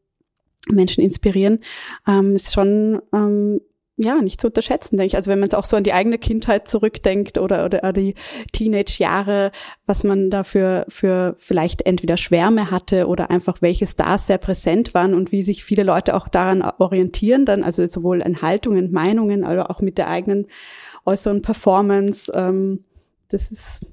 Menschen 0.70 1.04
inspirieren, 1.04 1.58
ähm, 2.06 2.34
ist 2.36 2.54
schon 2.54 3.02
ähm, 3.12 3.60
ja, 3.96 4.20
nicht 4.20 4.40
zu 4.40 4.48
unterschätzen, 4.48 4.96
denke 4.96 5.08
ich. 5.08 5.16
Also 5.16 5.30
wenn 5.30 5.38
man 5.38 5.48
es 5.48 5.54
auch 5.54 5.64
so 5.64 5.76
an 5.76 5.84
die 5.84 5.92
eigene 5.92 6.18
Kindheit 6.18 6.66
zurückdenkt 6.66 7.38
oder, 7.38 7.64
oder 7.64 7.92
die 7.92 8.14
Teenage-Jahre, 8.52 9.52
was 9.86 10.02
man 10.02 10.30
da 10.30 10.42
für, 10.42 10.84
für 10.88 11.36
vielleicht 11.38 11.86
entweder 11.86 12.16
Schwärme 12.16 12.72
hatte 12.72 13.06
oder 13.06 13.30
einfach 13.30 13.62
welche 13.62 13.86
Stars 13.86 14.26
sehr 14.26 14.38
präsent 14.38 14.94
waren 14.94 15.14
und 15.14 15.30
wie 15.30 15.42
sich 15.42 15.64
viele 15.64 15.84
Leute 15.84 16.16
auch 16.16 16.26
daran 16.26 16.62
orientieren 16.78 17.46
dann, 17.46 17.62
also 17.62 17.86
sowohl 17.86 18.20
in 18.20 18.42
Haltungen, 18.42 18.90
Meinungen, 18.90 19.44
aber 19.44 19.70
auch 19.70 19.80
mit 19.80 19.96
der 19.98 20.08
eigenen 20.08 20.48
äußeren 21.06 21.42
Performance. 21.42 22.32
Ähm, 22.34 22.84
das 23.28 23.52
ist 23.52 23.86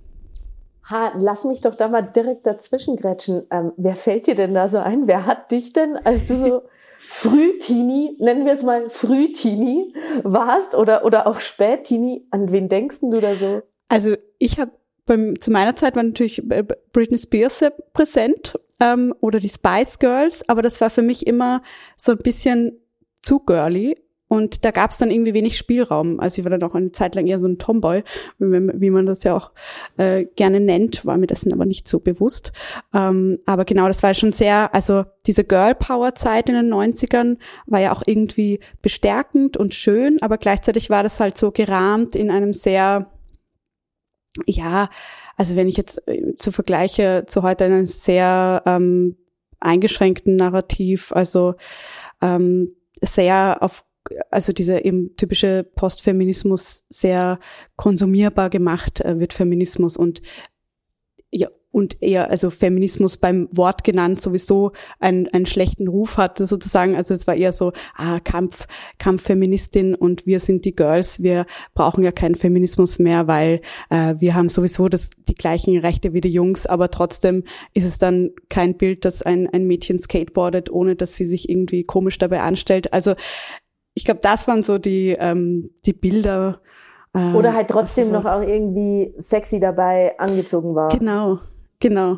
Ha, 0.90 1.14
lass 1.18 1.46
mich 1.46 1.62
doch 1.62 1.76
da 1.76 1.88
mal 1.88 2.02
direkt 2.02 2.46
dazwischen 2.46 2.98
grätschen. 2.98 3.44
Ähm, 3.50 3.72
wer 3.78 3.96
fällt 3.96 4.28
dir 4.28 4.36
denn 4.36 4.54
da 4.54 4.68
so 4.68 4.78
ein? 4.78 5.08
Wer 5.08 5.26
hat 5.26 5.50
dich 5.52 5.72
denn, 5.72 5.96
als 5.96 6.26
du 6.26 6.36
so 6.36 6.64
Frühtini, 7.14 8.16
nennen 8.20 8.46
wir 8.46 8.54
es 8.54 8.64
mal 8.64 8.90
Frühtini 8.90 9.94
warst 10.24 10.76
oder, 10.76 11.06
oder 11.06 11.28
auch 11.28 11.40
Spättini, 11.40 12.26
an 12.32 12.52
wen 12.52 12.68
denkst 12.70 13.02
du 13.02 13.20
da 13.20 13.36
so? 13.36 13.62
Also 13.90 14.16
ich 14.40 14.60
habe 14.60 14.72
zu 15.40 15.52
meiner 15.52 15.76
Zeit 15.76 15.96
war 15.96 16.04
natürlich 16.04 16.42
Britney 16.94 17.20
Spears 17.20 17.66
präsent 17.94 18.58
ähm, 18.80 19.14
oder 19.20 19.40
die 19.40 19.50
Spice 19.50 20.00
Girls, 20.00 20.48
aber 20.48 20.62
das 20.62 20.80
war 20.80 20.90
für 20.90 21.02
mich 21.02 21.28
immer 21.28 21.62
so 21.98 22.14
ein 22.14 22.18
bisschen 22.20 22.80
zu 23.22 23.40
girly 23.40 23.96
und 24.32 24.64
da 24.64 24.72
gab 24.72 24.92
es 24.92 24.98
dann 24.98 25.12
irgendwie 25.12 25.34
wenig 25.34 25.58
Spielraum. 25.58 26.22
Also 26.22 26.40
ich 26.40 26.46
war 26.46 26.58
dann 26.58 26.64
auch 26.64 26.74
eine 26.74 26.94
Zeit 26.94 27.16
lang 27.16 27.28
eher 27.28 27.38
so 27.38 27.50
ein 27.50 27.58
Tomboy, 27.58 28.02
wie 28.40 28.90
man 28.90 29.06
das 29.06 29.24
ja 29.24 29.36
auch 29.36 29.52
äh, 29.98 30.24
gerne 30.38 30.62
nennt, 30.62 31.06
war 31.06 31.18
mir 31.18 31.28
dessen 31.28 31.52
aber 31.52 31.66
nicht 31.66 31.86
so 31.86 32.00
bewusst. 32.00 32.54
Ähm, 32.94 33.40
aber 33.46 33.66
genau, 33.66 33.88
das 33.88 34.04
war 34.04 34.14
schon 34.14 34.32
sehr, 34.32 34.74
also 34.74 35.04
diese 35.28 35.44
Girl 35.44 35.76
Power 35.76 36.16
Zeit 36.16 36.48
in 36.48 36.56
den 36.56 36.74
90ern 36.74 37.40
war 37.66 37.82
ja 37.82 37.92
auch 37.92 38.04
irgendwie 38.06 38.62
bestärkend 38.82 39.58
und 39.58 39.74
schön, 39.74 40.18
aber 40.22 40.38
gleichzeitig 40.38 40.90
war 40.90 41.04
das 41.04 41.20
halt 41.20 41.38
so 41.38 41.52
gerahmt 41.52 42.16
in 42.16 42.32
einem 42.32 42.54
sehr, 42.54 43.12
ja, 44.46 44.90
also 45.36 45.58
wenn 45.58 45.68
ich 45.68 45.76
jetzt 45.76 46.08
äh, 46.08 46.38
zu 46.38 46.54
vergleiche 46.54 47.26
zu 47.28 47.44
heute 47.44 47.66
einen 47.66 47.84
sehr 47.84 48.64
ähm, 48.66 49.18
eingeschränkten 49.60 50.38
Narrativ, 50.38 51.12
also 51.12 51.56
ähm, 52.22 52.78
sehr 53.02 53.58
auf 53.60 53.84
also 54.30 54.54
dieser 54.54 54.86
eben 54.86 55.16
typische 55.16 55.64
Postfeminismus 55.64 56.86
sehr 56.90 57.40
konsumierbar 57.76 58.50
gemacht 58.50 59.02
äh, 59.02 59.20
wird 59.20 59.34
Feminismus 59.34 59.98
und 59.98 60.22
ja 61.32 61.48
und 61.72 62.02
eher 62.02 62.30
also 62.30 62.50
Feminismus 62.50 63.18
beim 63.18 63.48
Wort 63.52 63.84
genannt 63.84 64.22
sowieso 64.22 64.74
einen, 65.00 65.28
einen 65.30 65.46
schlechten 65.46 65.88
Ruf 65.88 66.18
hatte 66.18 66.46
sozusagen. 66.46 66.96
Also 66.96 67.14
es 67.14 67.28
war 67.28 67.36
eher 67.36 67.54
so 67.54 67.72
ah 67.96 68.20
Kampf 68.20 68.68
Kampffeministin 69.00 69.96
und 69.96 70.26
wir 70.26 70.40
sind 70.40 70.66
die 70.66 70.76
Girls 70.76 71.24
wir 71.24 71.46
brauchen 71.74 72.04
ja 72.04 72.12
keinen 72.12 72.36
Feminismus 72.36 73.00
mehr 73.00 73.28
weil 73.28 73.62
äh, 73.90 74.16
wir 74.20 74.36
haben 74.36 74.50
sowieso 74.50 74.90
das 74.90 75.12
die 75.28 75.36
gleichen 75.36 75.78
Rechte 75.78 76.14
wie 76.14 76.22
die 76.22 76.30
Jungs 76.30 76.66
aber 76.66 76.92
trotzdem 76.92 77.44
ist 77.74 77.86
es 77.86 77.98
dann 77.98 78.32
kein 78.50 78.76
Bild 78.78 79.06
dass 79.06 79.22
ein 79.22 79.48
ein 79.48 79.66
Mädchen 79.66 79.98
skateboardet 79.98 80.70
ohne 80.70 80.96
dass 80.96 81.16
sie 81.16 81.26
sich 81.26 81.50
irgendwie 81.50 81.84
komisch 81.84 82.18
dabei 82.18 82.42
anstellt. 82.42 82.92
Also 82.94 83.16
ich 83.94 84.06
glaube, 84.06 84.20
das 84.22 84.48
waren 84.48 84.64
so 84.64 84.78
die, 84.78 85.16
ähm, 85.20 85.72
die 85.86 85.94
Bilder. 85.94 86.62
Äh, 87.14 87.34
Oder 87.34 87.54
halt 87.54 87.70
trotzdem 87.70 88.12
noch 88.12 88.26
auch 88.26 88.42
irgendwie 88.42 89.14
sexy 89.18 89.60
dabei 89.60 90.18
angezogen 90.18 90.76
war. 90.76 90.90
Genau, 90.90 91.40
genau. 91.80 92.18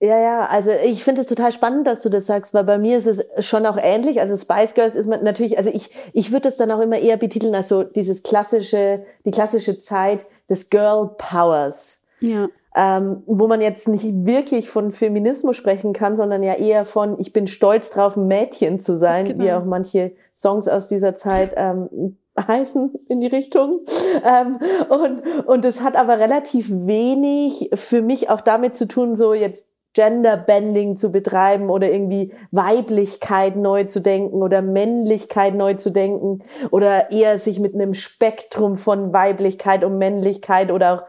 Ja, 0.00 0.18
ja, 0.18 0.46
also 0.46 0.72
ich 0.84 1.04
finde 1.04 1.20
es 1.20 1.28
total 1.28 1.52
spannend, 1.52 1.86
dass 1.86 2.02
du 2.02 2.08
das 2.08 2.26
sagst, 2.26 2.54
weil 2.54 2.64
bei 2.64 2.76
mir 2.76 2.98
ist 2.98 3.06
es 3.06 3.46
schon 3.46 3.64
auch 3.66 3.78
ähnlich. 3.80 4.18
Also 4.18 4.36
Spice 4.36 4.74
Girls 4.74 4.96
ist 4.96 5.06
man 5.06 5.22
natürlich, 5.22 5.58
also 5.58 5.70
ich, 5.72 5.90
ich 6.12 6.32
würde 6.32 6.42
das 6.42 6.56
dann 6.56 6.72
auch 6.72 6.80
immer 6.80 6.98
eher 6.98 7.16
betiteln 7.16 7.54
als 7.54 7.68
so 7.68 7.84
dieses 7.84 8.24
klassische, 8.24 9.04
die 9.24 9.30
klassische 9.30 9.78
Zeit 9.78 10.24
des 10.50 10.70
Girl 10.70 11.10
Powers. 11.18 12.00
Ja. 12.18 12.48
Ähm, 12.74 13.22
wo 13.26 13.46
man 13.46 13.60
jetzt 13.60 13.86
nicht 13.86 14.06
wirklich 14.26 14.68
von 14.68 14.90
Feminismus 14.90 15.56
sprechen 15.56 15.92
kann, 15.92 16.16
sondern 16.16 16.42
ja 16.42 16.54
eher 16.54 16.84
von, 16.84 17.20
ich 17.20 17.32
bin 17.32 17.46
stolz 17.46 17.90
drauf, 17.90 18.16
ein 18.16 18.26
Mädchen 18.26 18.80
zu 18.80 18.96
sein, 18.96 19.24
genau. 19.24 19.44
wie 19.44 19.52
auch 19.52 19.64
manche 19.64 20.12
Songs 20.42 20.68
aus 20.68 20.88
dieser 20.88 21.14
Zeit 21.14 21.54
ähm, 21.56 22.18
heißen 22.38 22.94
in 23.08 23.20
die 23.20 23.28
Richtung. 23.28 23.80
Ähm, 24.24 24.58
und, 24.88 25.46
und 25.46 25.64
es 25.64 25.80
hat 25.80 25.96
aber 25.96 26.18
relativ 26.18 26.68
wenig 26.70 27.70
für 27.74 28.02
mich 28.02 28.28
auch 28.28 28.40
damit 28.40 28.76
zu 28.76 28.86
tun, 28.86 29.14
so 29.14 29.34
jetzt 29.34 29.68
Genderbending 29.94 30.96
zu 30.96 31.12
betreiben 31.12 31.68
oder 31.68 31.90
irgendwie 31.90 32.32
Weiblichkeit 32.50 33.56
neu 33.56 33.84
zu 33.84 34.00
denken 34.00 34.42
oder 34.42 34.62
Männlichkeit 34.62 35.54
neu 35.54 35.74
zu 35.74 35.90
denken 35.90 36.42
oder 36.70 37.10
eher 37.10 37.38
sich 37.38 37.60
mit 37.60 37.74
einem 37.74 37.92
Spektrum 37.92 38.76
von 38.76 39.12
Weiblichkeit 39.12 39.84
und 39.84 39.98
Männlichkeit 39.98 40.70
oder 40.70 40.94
auch 40.94 41.02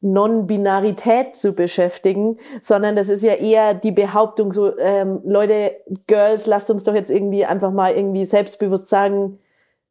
Non-Binarität 0.00 1.36
zu 1.36 1.52
beschäftigen, 1.52 2.38
sondern 2.60 2.96
das 2.96 3.08
ist 3.08 3.22
ja 3.22 3.34
eher 3.34 3.74
die 3.74 3.92
Behauptung 3.92 4.52
so, 4.52 4.76
ähm, 4.78 5.20
Leute, 5.24 5.76
Girls, 6.06 6.46
lasst 6.46 6.70
uns 6.70 6.84
doch 6.84 6.94
jetzt 6.94 7.10
irgendwie 7.10 7.44
einfach 7.44 7.72
mal 7.72 7.94
irgendwie 7.94 8.24
selbstbewusst 8.24 8.88
sagen, 8.88 9.38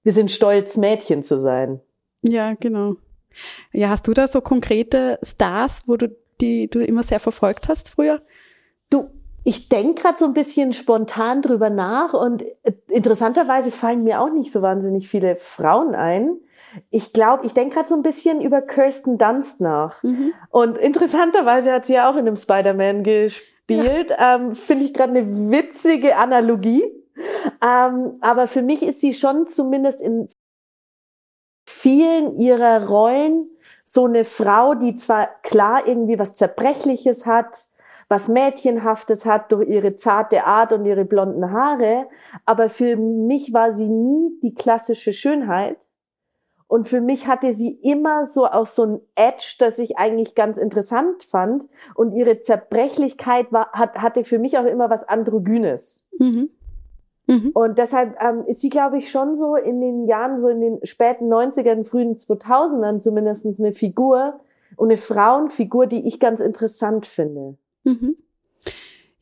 wir 0.03 0.11
sind 0.11 0.31
stolz, 0.31 0.77
Mädchen 0.77 1.23
zu 1.23 1.39
sein. 1.39 1.81
Ja, 2.21 2.53
genau. 2.53 2.95
Ja, 3.73 3.89
hast 3.89 4.07
du 4.07 4.13
da 4.13 4.27
so 4.27 4.41
konkrete 4.41 5.19
Stars, 5.23 5.83
wo 5.87 5.97
du 5.97 6.15
die 6.41 6.69
du 6.69 6.83
immer 6.83 7.03
sehr 7.03 7.19
verfolgt 7.19 7.69
hast 7.69 7.89
früher? 7.89 8.21
Du, 8.89 9.09
ich 9.43 9.69
denke 9.69 10.01
gerade 10.01 10.17
so 10.17 10.25
ein 10.25 10.33
bisschen 10.33 10.73
spontan 10.73 11.41
drüber 11.41 11.69
nach 11.69 12.13
und 12.13 12.43
äh, 12.63 12.73
interessanterweise 12.89 13.71
fallen 13.71 14.03
mir 14.03 14.21
auch 14.21 14.31
nicht 14.31 14.51
so 14.51 14.61
wahnsinnig 14.61 15.07
viele 15.07 15.35
Frauen 15.35 15.95
ein. 15.95 16.37
Ich 16.89 17.13
glaube, 17.13 17.45
ich 17.45 17.53
denke 17.53 17.75
gerade 17.75 17.89
so 17.89 17.95
ein 17.95 18.03
bisschen 18.03 18.41
über 18.41 18.61
Kirsten 18.61 19.17
Dunst 19.17 19.61
nach. 19.61 20.01
Mhm. 20.03 20.33
Und 20.49 20.77
interessanterweise 20.77 21.71
hat 21.71 21.85
sie 21.85 21.93
ja 21.93 22.09
auch 22.09 22.15
in 22.15 22.27
einem 22.27 22.37
Spider-Man 22.37 23.03
gespielt. 23.03 24.09
Ja. 24.09 24.35
Ähm, 24.35 24.53
Finde 24.53 24.85
ich 24.85 24.93
gerade 24.93 25.11
eine 25.11 25.51
witzige 25.51 26.17
Analogie. 26.17 26.83
Ähm, 27.63 28.17
aber 28.21 28.47
für 28.47 28.61
mich 28.61 28.83
ist 28.83 29.01
sie 29.01 29.13
schon 29.13 29.47
zumindest 29.47 30.01
in 30.01 30.29
vielen 31.65 32.37
ihrer 32.37 32.87
Rollen 32.87 33.49
so 33.83 34.05
eine 34.05 34.25
Frau, 34.25 34.73
die 34.73 34.95
zwar 34.95 35.29
klar 35.41 35.87
irgendwie 35.87 36.19
was 36.19 36.35
Zerbrechliches 36.35 37.25
hat, 37.25 37.67
was 38.07 38.27
Mädchenhaftes 38.27 39.25
hat 39.25 39.51
durch 39.51 39.67
ihre 39.69 39.95
zarte 39.95 40.43
Art 40.43 40.73
und 40.73 40.85
ihre 40.85 41.05
blonden 41.05 41.51
Haare. 41.51 42.07
Aber 42.45 42.69
für 42.69 42.97
mich 42.97 43.53
war 43.53 43.71
sie 43.71 43.89
nie 43.89 44.39
die 44.41 44.53
klassische 44.53 45.13
Schönheit. 45.13 45.87
Und 46.67 46.87
für 46.87 46.99
mich 46.99 47.27
hatte 47.27 47.51
sie 47.51 47.79
immer 47.83 48.25
so 48.25 48.47
auch 48.47 48.65
so 48.65 48.83
ein 48.85 49.01
Edge, 49.15 49.55
das 49.59 49.77
ich 49.77 49.97
eigentlich 49.97 50.33
ganz 50.33 50.57
interessant 50.57 51.23
fand. 51.23 51.67
Und 51.93 52.13
ihre 52.13 52.39
Zerbrechlichkeit 52.39 53.51
war, 53.51 53.71
hat, 53.73 53.95
hatte 53.97 54.23
für 54.23 54.39
mich 54.39 54.57
auch 54.57 54.65
immer 54.65 54.89
was 54.89 55.07
Androgynes. 55.07 56.07
Mhm. 56.17 56.49
Mhm. 57.27 57.51
Und 57.53 57.77
deshalb 57.77 58.17
ähm, 58.21 58.43
ist 58.47 58.61
sie, 58.61 58.69
glaube 58.69 58.97
ich, 58.97 59.09
schon 59.09 59.35
so 59.35 59.55
in 59.55 59.81
den 59.81 60.07
Jahren, 60.07 60.39
so 60.39 60.49
in 60.49 60.61
den 60.61 60.85
späten 60.85 61.31
90ern, 61.31 61.83
frühen 61.83 62.15
2000ern 62.15 62.99
zumindestens 62.99 63.59
eine 63.59 63.73
Figur 63.73 64.39
und 64.75 64.89
eine 64.89 64.97
Frauenfigur, 64.97 65.87
die 65.87 66.07
ich 66.07 66.19
ganz 66.19 66.39
interessant 66.39 67.05
finde. 67.05 67.57
Mhm. 67.83 68.17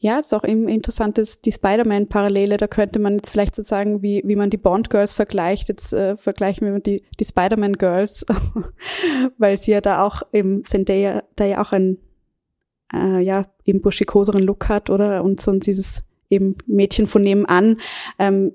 Ja, 0.04 0.20
ist 0.20 0.34
auch 0.34 0.44
eben 0.44 0.68
interessant, 0.68 1.18
dass 1.18 1.40
die 1.40 1.54
Spider-Man-Parallele, 1.54 2.58
da 2.58 2.68
könnte 2.68 3.00
man 3.00 3.16
jetzt 3.16 3.30
vielleicht 3.30 3.56
so 3.56 3.62
sagen, 3.62 4.02
wie, 4.02 4.22
wie 4.26 4.36
man 4.36 4.50
die 4.50 4.58
Bond-Girls 4.58 5.14
vergleicht, 5.14 5.70
jetzt 5.70 5.94
äh, 5.94 6.18
vergleichen 6.18 6.68
wir 6.68 6.78
die, 6.82 7.02
die 7.22 7.24
Spider-Man-Girls, 7.24 8.26
weil 9.38 9.56
sie 9.56 9.72
ja 9.72 9.80
da 9.80 10.06
auch 10.06 10.22
eben 10.34 10.62
Zendaya 10.66 11.24
da 11.38 11.46
ja 11.46 11.62
auch 11.62 11.72
ein 11.72 12.00
äh, 12.94 13.22
ja, 13.22 13.46
eben 13.64 13.80
buschikoseren 13.80 14.44
Look 14.44 14.68
hat, 14.68 14.90
oder? 14.90 15.24
Und 15.24 15.40
so 15.40 15.54
dieses 15.54 16.04
eben 16.30 16.58
Mädchen 16.68 17.08
von 17.08 17.22
nebenan. 17.22 17.78
Ähm, 18.20 18.52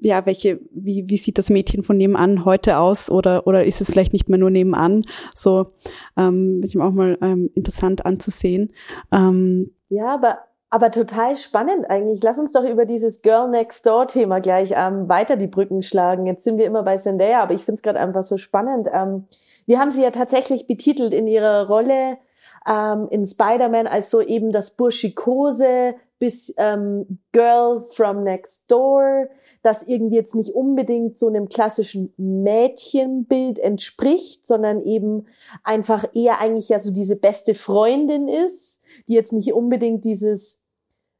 ja, 0.00 0.26
welche, 0.26 0.60
wie, 0.70 1.08
wie 1.08 1.16
sieht 1.16 1.38
das 1.38 1.50
Mädchen 1.50 1.82
von 1.82 1.96
nebenan 1.96 2.44
heute 2.44 2.78
aus 2.78 3.10
oder, 3.10 3.48
oder 3.48 3.64
ist 3.64 3.80
es 3.80 3.90
vielleicht 3.90 4.12
nicht 4.12 4.28
mehr 4.28 4.38
nur 4.38 4.50
nebenan? 4.50 5.02
So, 5.34 5.72
ähm, 6.16 6.62
ich 6.64 6.78
auch 6.78 6.92
mal 6.92 7.18
ähm, 7.20 7.50
interessant 7.56 8.06
anzusehen. 8.06 8.72
Ähm, 9.10 9.72
ja, 9.88 10.06
aber, 10.06 10.38
aber 10.70 10.90
total 10.90 11.36
spannend 11.36 11.88
eigentlich. 11.88 12.22
Lass 12.22 12.38
uns 12.38 12.52
doch 12.52 12.64
über 12.64 12.84
dieses 12.84 13.22
Girl 13.22 13.48
Next 13.48 13.86
Door 13.86 14.08
Thema 14.08 14.40
gleich 14.40 14.72
ähm, 14.74 15.08
weiter 15.08 15.36
die 15.36 15.46
Brücken 15.46 15.82
schlagen. 15.82 16.26
Jetzt 16.26 16.44
sind 16.44 16.58
wir 16.58 16.66
immer 16.66 16.82
bei 16.82 16.96
Zendaya, 16.96 17.42
aber 17.42 17.54
ich 17.54 17.64
finde 17.64 17.76
es 17.76 17.82
gerade 17.82 18.00
einfach 18.00 18.22
so 18.22 18.36
spannend. 18.36 18.88
Ähm, 18.92 19.24
wir 19.66 19.78
haben 19.78 19.90
sie 19.90 20.02
ja 20.02 20.10
tatsächlich 20.10 20.66
betitelt 20.66 21.12
in 21.12 21.26
ihrer 21.26 21.66
Rolle 21.68 22.18
ähm, 22.68 23.08
in 23.10 23.26
Spider-Man 23.26 23.86
als 23.86 24.10
so 24.10 24.20
eben 24.20 24.52
das 24.52 24.70
Burschikose 24.70 25.94
bis 26.18 26.54
ähm, 26.56 27.20
Girl 27.32 27.80
from 27.80 28.22
Next 28.24 28.70
Door 28.70 29.28
das 29.66 29.86
irgendwie 29.86 30.14
jetzt 30.14 30.36
nicht 30.36 30.54
unbedingt 30.54 31.18
so 31.18 31.26
einem 31.26 31.48
klassischen 31.48 32.14
Mädchenbild 32.16 33.58
entspricht, 33.58 34.46
sondern 34.46 34.80
eben 34.82 35.26
einfach 35.64 36.04
eher 36.14 36.40
eigentlich 36.40 36.68
ja 36.68 36.78
so 36.78 36.92
diese 36.92 37.18
beste 37.18 37.52
Freundin 37.52 38.28
ist, 38.28 38.75
die 39.08 39.14
jetzt 39.14 39.32
nicht 39.32 39.52
unbedingt 39.52 40.04
dieses 40.04 40.62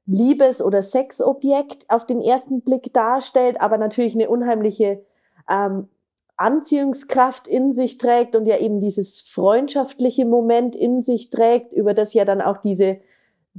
Liebes- 0.06 0.62
oder 0.62 0.82
Sexobjekt 0.82 1.88
auf 1.88 2.06
den 2.06 2.20
ersten 2.20 2.60
Blick 2.60 2.92
darstellt, 2.92 3.60
aber 3.60 3.76
natürlich 3.76 4.14
eine 4.14 4.30
unheimliche 4.30 5.04
ähm, 5.48 5.88
Anziehungskraft 6.36 7.48
in 7.48 7.72
sich 7.72 7.98
trägt 7.98 8.36
und 8.36 8.46
ja 8.46 8.58
eben 8.58 8.78
dieses 8.80 9.20
freundschaftliche 9.20 10.26
Moment 10.26 10.76
in 10.76 11.02
sich 11.02 11.30
trägt, 11.30 11.72
über 11.72 11.94
das 11.94 12.14
ja 12.14 12.24
dann 12.24 12.40
auch 12.40 12.58
diese 12.58 12.98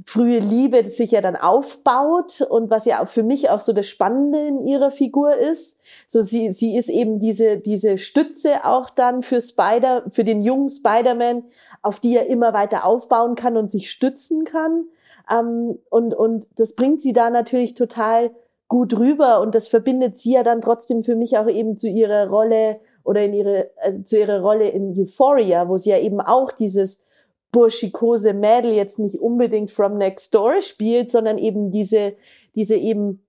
frühe 0.04 0.38
Liebe 0.38 0.86
sich 0.86 1.10
ja 1.10 1.20
dann 1.20 1.36
aufbaut 1.36 2.40
und 2.40 2.70
was 2.70 2.84
ja 2.84 3.02
auch 3.02 3.08
für 3.08 3.24
mich 3.24 3.50
auch 3.50 3.60
so 3.60 3.72
das 3.72 3.88
Spannende 3.88 4.46
in 4.46 4.66
ihrer 4.66 4.90
Figur 4.90 5.36
ist. 5.36 5.80
So 6.06 6.20
sie, 6.20 6.52
sie 6.52 6.76
ist 6.76 6.88
eben 6.88 7.18
diese, 7.18 7.58
diese 7.58 7.98
Stütze 7.98 8.64
auch 8.64 8.90
dann 8.90 9.22
für 9.22 9.40
Spider, 9.40 10.04
für 10.10 10.22
den 10.24 10.40
jungen 10.40 10.68
Spider-Man, 10.68 11.44
auf 11.82 12.00
die 12.00 12.16
er 12.16 12.26
immer 12.26 12.52
weiter 12.52 12.84
aufbauen 12.84 13.34
kann 13.34 13.56
und 13.56 13.70
sich 13.70 13.90
stützen 13.90 14.44
kann. 14.44 14.86
Ähm, 15.30 15.78
und, 15.90 16.14
und 16.14 16.48
das 16.56 16.74
bringt 16.74 17.00
sie 17.00 17.12
da 17.12 17.30
natürlich 17.30 17.74
total 17.74 18.30
gut 18.68 18.98
rüber 18.98 19.40
und 19.40 19.54
das 19.54 19.66
verbindet 19.66 20.18
sie 20.18 20.34
ja 20.34 20.42
dann 20.42 20.60
trotzdem 20.60 21.02
für 21.02 21.16
mich 21.16 21.38
auch 21.38 21.48
eben 21.48 21.78
zu 21.78 21.88
ihrer 21.88 22.28
Rolle 22.28 22.80
oder 23.02 23.24
in 23.24 23.32
ihre, 23.32 23.70
also 23.76 24.02
zu 24.02 24.18
ihrer 24.18 24.40
Rolle 24.40 24.68
in 24.68 24.94
Euphoria, 24.96 25.68
wo 25.68 25.78
sie 25.78 25.90
ja 25.90 25.98
eben 25.98 26.20
auch 26.20 26.52
dieses 26.52 27.06
burschikose 27.50 28.34
Mädel 28.34 28.72
jetzt 28.72 28.98
nicht 28.98 29.18
unbedingt 29.18 29.70
from 29.70 29.96
next 29.96 30.34
door 30.34 30.60
spielt, 30.60 31.10
sondern 31.10 31.38
eben 31.38 31.70
diese, 31.70 32.14
diese 32.54 32.76
eben 32.76 33.24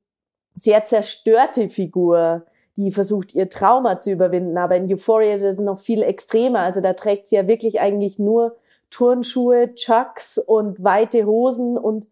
sehr 0.55 0.83
zerstörte 0.83 1.69
Figur, 1.69 2.45
die 2.79 2.91
versucht, 2.91 3.35
ihr 3.35 3.49
Trauma 3.49 3.99
zu 3.99 4.11
überwinden. 4.11 4.57
Aber 4.57 4.75
in 4.75 4.91
Euphoria 4.91 5.33
ist 5.33 5.43
es 5.43 5.57
noch 5.57 5.79
viel 5.79 6.01
extremer. 6.01 6.59
Also 6.59 6.81
da 6.81 6.93
trägt 6.93 7.27
sie 7.27 7.35
ja 7.35 7.47
wirklich 7.47 7.79
eigentlich 7.79 8.19
nur 8.19 8.55
Turnschuhe, 8.89 9.75
Chucks 9.75 10.37
und 10.37 10.83
weite 10.83 11.25
Hosen 11.25 11.77
und 11.77 12.07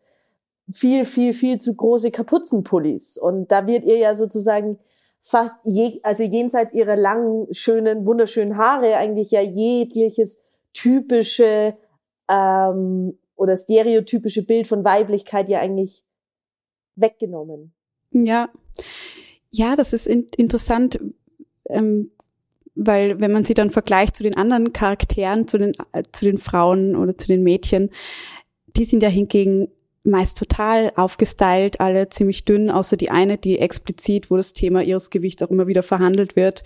viel, 0.71 1.05
viel, 1.05 1.33
viel 1.33 1.59
zu 1.59 1.75
große 1.75 2.11
Kapuzenpullis. 2.11 3.17
Und 3.17 3.51
da 3.51 3.65
wird 3.65 3.85
ihr 3.85 3.97
ja 3.97 4.13
sozusagen 4.13 4.77
fast 5.21 5.61
je, 5.63 5.99
also 6.03 6.23
jenseits 6.23 6.73
ihrer 6.73 6.95
langen, 6.95 7.53
schönen, 7.53 8.05
wunderschönen 8.05 8.57
Haare 8.57 8.97
eigentlich 8.97 9.31
ja 9.31 9.41
jegliches 9.41 10.43
typische 10.73 11.77
ähm, 12.29 13.17
oder 13.35 13.55
stereotypische 13.55 14.45
Bild 14.45 14.67
von 14.67 14.83
Weiblichkeit 14.83 15.47
ja 15.49 15.59
eigentlich 15.59 16.03
weggenommen. 16.95 17.73
Ja, 18.11 18.49
ja, 19.51 19.75
das 19.75 19.93
ist 19.93 20.07
in 20.07 20.25
interessant, 20.35 20.99
ähm, 21.69 22.11
weil 22.75 23.19
wenn 23.19 23.31
man 23.31 23.45
sie 23.45 23.55
dann 23.55 23.71
vergleicht 23.71 24.15
zu 24.15 24.23
den 24.23 24.37
anderen 24.37 24.71
Charakteren, 24.73 25.47
zu 25.47 25.57
den, 25.57 25.73
äh, 25.93 26.03
zu 26.11 26.25
den 26.25 26.37
Frauen 26.37 26.95
oder 26.95 27.17
zu 27.17 27.27
den 27.27 27.43
Mädchen, 27.43 27.89
die 28.75 28.85
sind 28.85 29.01
ja 29.01 29.09
hingegen 29.09 29.69
meist 30.07 30.37
total 30.37 30.93
aufgestylt, 30.95 31.81
alle 31.81 32.09
ziemlich 32.09 32.45
dünn, 32.45 32.69
außer 32.71 32.95
die 32.95 33.11
eine, 33.11 33.37
die 33.37 33.59
explizit, 33.59 34.31
wo 34.31 34.37
das 34.37 34.53
Thema 34.53 34.81
ihres 34.81 35.09
Gewichts 35.09 35.43
auch 35.43 35.49
immer 35.49 35.67
wieder 35.67 35.83
verhandelt 35.83 36.35
wird. 36.35 36.63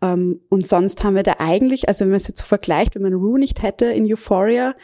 Ähm, 0.00 0.40
und 0.48 0.66
sonst 0.66 1.04
haben 1.04 1.14
wir 1.14 1.22
da 1.22 1.36
eigentlich, 1.38 1.88
also 1.88 2.00
wenn 2.00 2.10
man 2.10 2.16
es 2.16 2.28
jetzt 2.28 2.40
so 2.40 2.46
vergleicht, 2.46 2.94
wenn 2.94 3.02
man 3.02 3.14
Rue 3.14 3.38
nicht 3.38 3.62
hätte 3.62 3.86
in 3.86 4.10
Euphoria, 4.10 4.74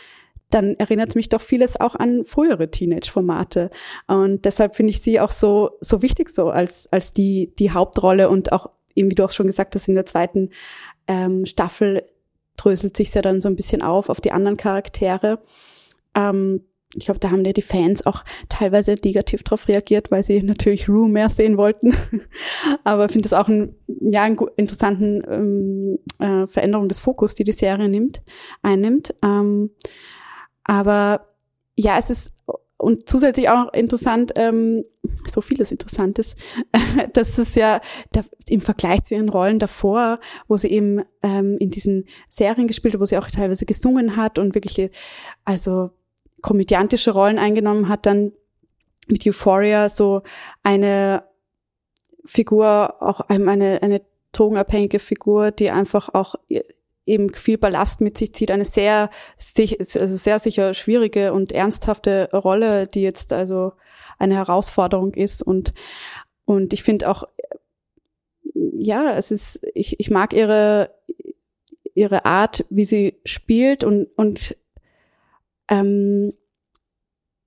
dann 0.55 0.75
erinnert 0.77 1.17
mich 1.17 1.29
doch 1.29 1.41
vieles 1.41 1.81
auch 1.81 1.95
an 1.95 2.25
frühere 2.25 2.71
Teenage-Formate. 2.71 3.71
Und 4.07 4.45
deshalb 4.45 4.77
finde 4.77 4.91
ich 4.91 5.03
sie 5.03 5.21
auch 5.21 5.33
so, 5.33 5.73
so 5.81 6.01
wichtig 6.01 6.31
so 6.31 6.49
als, 6.49 6.91
als 6.93 7.13
die, 7.13 7.53
die 7.59 7.73
Hauptrolle 7.73 8.29
und 8.29 8.53
auch 8.53 8.71
eben, 8.95 9.11
wie 9.11 9.15
du 9.15 9.25
auch 9.25 9.33
schon 9.33 9.47
gesagt 9.47 9.75
hast, 9.75 9.89
in 9.89 9.95
der 9.95 10.07
zweiten 10.07 10.51
ähm, 11.09 11.45
Staffel 11.45 12.05
dröselt 12.57 12.97
sich 12.97 13.13
ja 13.13 13.23
dann 13.23 13.41
so 13.41 13.49
ein 13.49 13.57
bisschen 13.57 13.83
auf 13.83 14.09
auf 14.09 14.21
die 14.21 14.33
anderen 14.33 14.57
Charaktere. 14.57 15.41
Ähm, 16.15 16.61
ich 16.97 17.07
glaube, 17.07 17.19
da 17.19 17.31
haben 17.31 17.45
ja 17.45 17.53
die 17.53 17.63
Fans 17.63 18.07
auch 18.07 18.25
teilweise 18.49 18.95
negativ 19.05 19.43
drauf 19.43 19.67
reagiert, 19.67 20.13
weil 20.13 20.23
sie 20.23 20.41
natürlich 20.43 20.89
Rue 20.89 21.09
mehr 21.09 21.29
sehen 21.29 21.57
wollten. 21.57 21.93
Aber 22.85 23.09
finde 23.09 23.27
es 23.27 23.33
auch 23.33 23.49
ein, 23.49 23.75
ja, 24.01 24.23
einen 24.23 24.39
interessanten 24.57 25.23
ähm, 25.29 25.99
äh, 26.21 26.47
Veränderung 26.47 26.89
des 26.89 27.01
Fokus, 27.01 27.35
die 27.35 27.45
die 27.45 27.53
Serie 27.53 27.89
nimmt, 27.89 28.23
einnimmt. 28.63 29.15
Ähm, 29.23 29.71
aber 30.65 31.27
ja, 31.77 31.99
es 31.99 32.11
ist 32.11 32.35
und 32.77 33.09
zusätzlich 33.09 33.49
auch 33.49 33.73
interessant, 33.73 34.33
ähm, 34.37 34.85
so 35.27 35.41
vieles 35.41 35.73
Interessantes, 35.73 36.37
dass 37.15 37.39
es 37.39 37.55
ja 37.55 37.81
da, 38.12 38.23
im 38.49 38.61
Vergleich 38.61 39.05
zu 39.05 39.15
ihren 39.15 39.31
Rollen 39.31 39.59
davor, 39.59 40.21
wo 40.49 40.57
sie 40.57 40.69
eben 40.69 41.03
ähm, 41.23 41.57
in 41.59 41.71
diesen 41.71 42.05
Serien 42.29 42.67
gespielt 42.67 42.95
hat, 42.95 43.01
wo 43.01 43.07
sie 43.07 43.17
auch 43.17 43.31
teilweise 43.31 43.65
gesungen 43.65 44.17
hat 44.17 44.39
und 44.39 44.55
wirklich 44.55 44.91
also 45.45 45.91
komödiantische 46.43 47.12
Rollen 47.12 47.39
eingenommen 47.39 47.89
hat, 47.89 48.05
dann 48.05 48.33
mit 49.07 49.27
Euphoria 49.27 49.89
so 49.89 50.23
eine 50.62 51.25
Figur, 52.25 53.03
auch 53.03 53.21
eine, 53.21 53.83
eine 53.83 54.03
drogenabhängige 54.33 54.99
Figur, 54.99 55.53
die 55.53 55.71
einfach 55.71 56.12
auch 56.12 56.35
eben 57.07 57.33
viel 57.35 57.59
Ballast 57.59 58.01
mit 58.01 58.17
sich 58.17 58.35
zieht, 58.35 58.51
eine 58.51 58.65
sehr, 58.65 59.11
also 59.37 60.17
sehr 60.17 60.39
sicher 60.39 60.75
schwierige 60.75 61.33
und 61.33 61.53
ernsthafte 61.53 62.29
Rolle, 62.33 62.87
die 62.87 63.03
jetzt 63.03 63.33
also 63.33 63.73
eine 64.19 64.37
Herausforderung 64.37 65.15
ist. 65.15 65.43
Und, 65.43 65.75
und 66.45 66.73
ich 66.73 66.83
finde 66.83 67.11
auch, 67.11 67.25
ja, 68.55 69.13
es 69.13 69.31
ist, 69.31 69.61
ich, 69.75 69.99
ich 70.01 70.11
mag 70.11 70.33
ihre, 70.33 70.91
ihre 71.95 72.25
Art, 72.25 72.65
wie 72.71 72.85
sie 72.85 73.21
spielt 73.25 73.85
und, 73.85 74.09
und 74.17 74.57
ähm, 75.69 76.33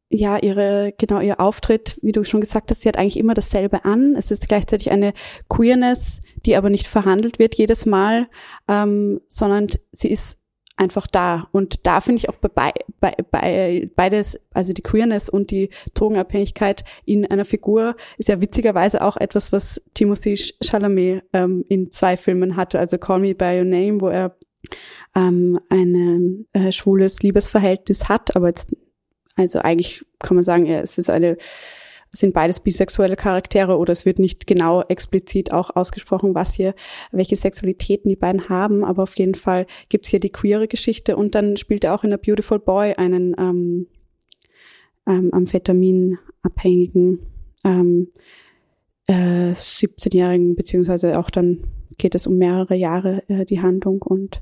ja, 0.09 0.37
ihre, 0.37 0.93
genau, 0.97 1.19
ihr 1.19 1.39
Auftritt, 1.39 1.99
wie 2.01 2.13
du 2.13 2.23
schon 2.23 2.41
gesagt 2.41 2.71
hast, 2.71 2.81
sie 2.81 2.87
hat 2.87 2.97
eigentlich 2.97 3.17
immer 3.17 3.33
dasselbe 3.33 3.83
an. 3.83 4.15
Es 4.17 4.31
ist 4.31 4.47
gleichzeitig 4.47 4.91
eine 4.91 5.13
Queerness, 5.49 6.21
die 6.45 6.55
aber 6.55 6.69
nicht 6.69 6.87
verhandelt 6.87 7.39
wird 7.39 7.55
jedes 7.55 7.85
Mal, 7.85 8.27
ähm, 8.69 9.19
sondern 9.27 9.67
sie 9.91 10.09
ist 10.09 10.37
einfach 10.77 11.07
da. 11.07 11.49
Und 11.51 11.85
da 11.85 11.99
finde 11.99 12.19
ich 12.19 12.29
auch 12.29 12.35
bei, 12.35 12.71
bei, 12.99 13.15
bei 13.31 13.89
beides, 13.95 14.39
also 14.53 14.73
die 14.73 14.83
Queerness 14.83 15.27
und 15.27 15.51
die 15.51 15.69
Drogenabhängigkeit 15.95 16.85
in 17.03 17.25
einer 17.25 17.45
Figur, 17.45 17.95
ist 18.17 18.29
ja 18.29 18.39
witzigerweise 18.39 19.03
auch 19.03 19.17
etwas, 19.17 19.51
was 19.51 19.81
Timothy 19.93 20.37
Chalamet 20.63 21.23
ähm, 21.33 21.65
in 21.67 21.91
zwei 21.91 22.15
Filmen 22.15 22.55
hatte, 22.55 22.79
also 22.79 22.97
Call 22.97 23.19
Me 23.19 23.35
By 23.35 23.57
Your 23.57 23.65
Name, 23.65 23.99
wo 23.99 24.07
er 24.07 24.37
ähm, 25.15 25.59
ein 25.69 26.45
äh, 26.53 26.71
schwules 26.71 27.21
Liebesverhältnis 27.23 28.07
hat, 28.07 28.35
aber 28.35 28.47
jetzt, 28.47 28.75
also 29.37 29.59
eigentlich 29.59 30.03
kann 30.19 30.35
man 30.35 30.43
sagen, 30.43 30.65
ja, 30.65 30.79
es 30.81 30.97
ist 30.97 31.09
eine, 31.09 31.37
sind 32.11 32.33
beides 32.33 32.59
bisexuelle 32.59 33.15
Charaktere 33.15 33.77
oder 33.77 33.93
es 33.93 34.05
wird 34.05 34.19
nicht 34.19 34.47
genau 34.47 34.81
explizit 34.81 35.53
auch 35.53 35.75
ausgesprochen, 35.75 36.33
was 36.33 36.55
hier, 36.55 36.73
welche 37.11 37.35
Sexualitäten 37.35 38.09
die 38.09 38.15
beiden 38.15 38.49
haben, 38.49 38.83
aber 38.83 39.03
auf 39.03 39.17
jeden 39.17 39.35
Fall 39.35 39.67
gibt's 39.89 40.09
hier 40.09 40.19
die 40.19 40.31
queere 40.31 40.67
Geschichte 40.67 41.15
und 41.15 41.35
dann 41.35 41.55
spielt 41.57 41.83
er 41.83 41.93
auch 41.93 42.03
in 42.03 42.13
A 42.13 42.17
Beautiful 42.17 42.59
Boy 42.59 42.93
einen 42.95 43.35
ähm, 43.37 43.87
ähm, 45.05 45.33
Amphetaminabhängigen 45.33 47.19
ähm, 47.63 48.11
äh, 49.07 49.51
17-Jährigen, 49.51 50.55
beziehungsweise 50.55 51.19
auch 51.19 51.29
dann 51.29 51.63
geht 51.97 52.15
es 52.15 52.25
um 52.25 52.37
mehrere 52.37 52.75
Jahre 52.75 53.23
äh, 53.29 53.45
die 53.45 53.61
Handlung 53.61 54.01
und 54.01 54.41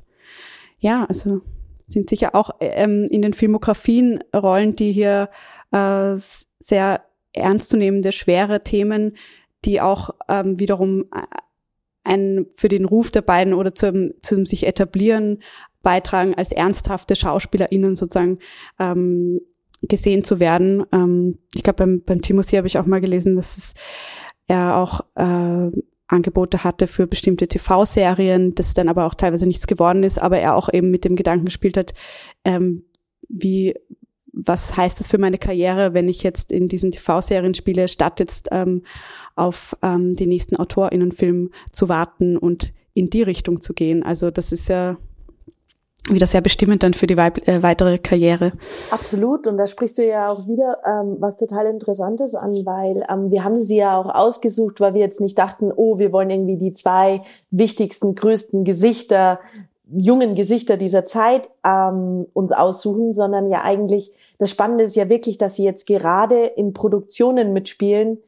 ja, 0.78 1.04
also 1.04 1.42
sind 1.86 2.10
sicher 2.10 2.34
auch 2.34 2.50
ähm, 2.60 3.08
in 3.10 3.22
den 3.22 3.32
Filmografien 3.32 4.22
Rollen, 4.34 4.76
die 4.76 4.92
hier 4.92 5.30
äh, 5.72 6.14
sehr 6.58 7.02
ernstzunehmende, 7.32 8.12
schwere 8.12 8.62
Themen, 8.62 9.16
die 9.64 9.80
auch 9.80 10.10
ähm, 10.28 10.58
wiederum 10.58 11.04
äh, 11.14 11.22
ein, 12.04 12.46
für 12.54 12.68
den 12.68 12.84
Ruf 12.84 13.10
der 13.10 13.22
beiden 13.22 13.54
oder 13.54 13.74
zum, 13.74 14.12
zum 14.22 14.46
sich 14.46 14.66
etablieren 14.66 15.42
beitragen, 15.82 16.34
als 16.34 16.52
ernsthafte 16.52 17.14
SchauspielerInnen 17.14 17.96
sozusagen 17.96 18.38
ähm, 18.78 19.40
gesehen 19.82 20.24
zu 20.24 20.40
werden. 20.40 20.84
Ähm, 20.92 21.38
ich 21.54 21.62
glaube, 21.62 21.78
beim, 21.78 22.02
beim 22.02 22.22
Timothy 22.22 22.56
habe 22.56 22.66
ich 22.66 22.78
auch 22.78 22.86
mal 22.86 23.00
gelesen, 23.00 23.36
dass 23.36 23.56
es 23.56 23.74
er 24.48 24.76
auch 24.76 25.00
äh, 25.16 25.70
Angebote 26.08 26.64
hatte 26.64 26.86
für 26.86 27.06
bestimmte 27.06 27.48
TV-Serien, 27.48 28.54
das 28.54 28.74
dann 28.74 28.88
aber 28.88 29.06
auch 29.06 29.14
teilweise 29.14 29.46
nichts 29.46 29.66
geworden 29.66 30.02
ist, 30.02 30.18
aber 30.20 30.38
er 30.38 30.54
auch 30.54 30.72
eben 30.72 30.90
mit 30.90 31.04
dem 31.04 31.16
Gedanken 31.16 31.46
gespielt 31.46 31.76
hat, 31.76 31.94
ähm, 32.44 32.84
wie, 33.28 33.74
was 34.32 34.76
heißt 34.76 35.00
das 35.00 35.08
für 35.08 35.18
meine 35.18 35.38
Karriere, 35.38 35.94
wenn 35.94 36.08
ich 36.08 36.22
jetzt 36.22 36.52
in 36.52 36.68
diesen 36.68 36.92
TV-Serien 36.92 37.54
spiele, 37.54 37.88
statt 37.88 38.20
jetzt 38.20 38.48
ähm, 38.52 38.84
auf 39.34 39.76
ähm, 39.82 40.14
den 40.14 40.28
nächsten 40.28 40.56
AutorInnenfilm 40.56 41.50
zu 41.72 41.88
warten 41.88 42.36
und 42.36 42.72
in 42.94 43.10
die 43.10 43.22
Richtung 43.22 43.60
zu 43.60 43.74
gehen. 43.74 44.02
Also 44.02 44.30
das 44.30 44.52
ist 44.52 44.68
ja 44.68 44.96
wieder 46.08 46.26
sehr 46.26 46.40
bestimmend 46.40 46.82
dann 46.82 46.94
für 46.94 47.06
die 47.06 47.14
äh, 47.14 47.62
weitere 47.62 47.98
Karriere. 47.98 48.52
Absolut. 48.90 49.46
Und 49.46 49.58
da 49.58 49.66
sprichst 49.66 49.98
du 49.98 50.06
ja 50.06 50.30
auch 50.30 50.46
wieder 50.46 50.78
ähm, 50.86 51.16
was 51.18 51.36
total 51.36 51.66
Interessantes 51.66 52.34
an, 52.34 52.50
weil 52.64 53.04
ähm, 53.10 53.30
wir 53.30 53.44
haben 53.44 53.60
sie 53.60 53.76
ja 53.76 53.98
auch 53.98 54.14
ausgesucht, 54.14 54.80
weil 54.80 54.94
wir 54.94 55.00
jetzt 55.00 55.20
nicht 55.20 55.38
dachten, 55.38 55.72
oh, 55.74 55.98
wir 55.98 56.12
wollen 56.12 56.30
irgendwie 56.30 56.56
die 56.56 56.72
zwei 56.72 57.22
wichtigsten, 57.50 58.14
größten 58.14 58.64
Gesichter, 58.64 59.40
jungen 59.88 60.34
Gesichter 60.34 60.76
dieser 60.76 61.04
Zeit 61.04 61.48
ähm, 61.64 62.26
uns 62.32 62.52
aussuchen, 62.52 63.14
sondern 63.14 63.50
ja 63.50 63.62
eigentlich, 63.62 64.12
das 64.38 64.50
Spannende 64.50 64.84
ist 64.84 64.96
ja 64.96 65.08
wirklich, 65.08 65.38
dass 65.38 65.56
sie 65.56 65.64
jetzt 65.64 65.86
gerade 65.86 66.44
in 66.44 66.72
Produktionen 66.72 67.52
mitspielen, 67.52 68.18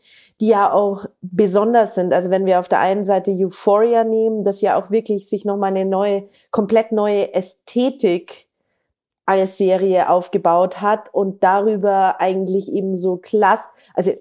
die 0.41 0.49
ja 0.49 0.72
auch 0.72 1.07
besonders 1.20 1.95
sind. 1.95 2.12
Also 2.12 2.30
wenn 2.30 2.47
wir 2.47 2.61
auf 2.61 2.68
der 2.68 2.80
einen 2.80 3.05
Seite 3.05 3.32
Euphoria 3.32 4.05
nehmen, 4.05 4.45
das 4.45 4.61
ja 4.61 4.80
auch 4.80 4.91
wirklich 4.91 5.28
sich 5.28 5.45
nochmal 5.45 5.70
eine 5.70 5.84
neue, 5.84 6.28
komplett 6.51 6.93
neue 6.93 7.34
Ästhetik 7.34 8.47
als 9.26 9.59
Serie 9.59 10.09
aufgebaut 10.09 10.80
hat 10.80 11.12
und 11.12 11.43
darüber 11.43 12.20
eigentlich 12.20 12.72
eben 12.72 12.97
so 12.97 13.16
klass, 13.16 13.68
also 13.95 14.12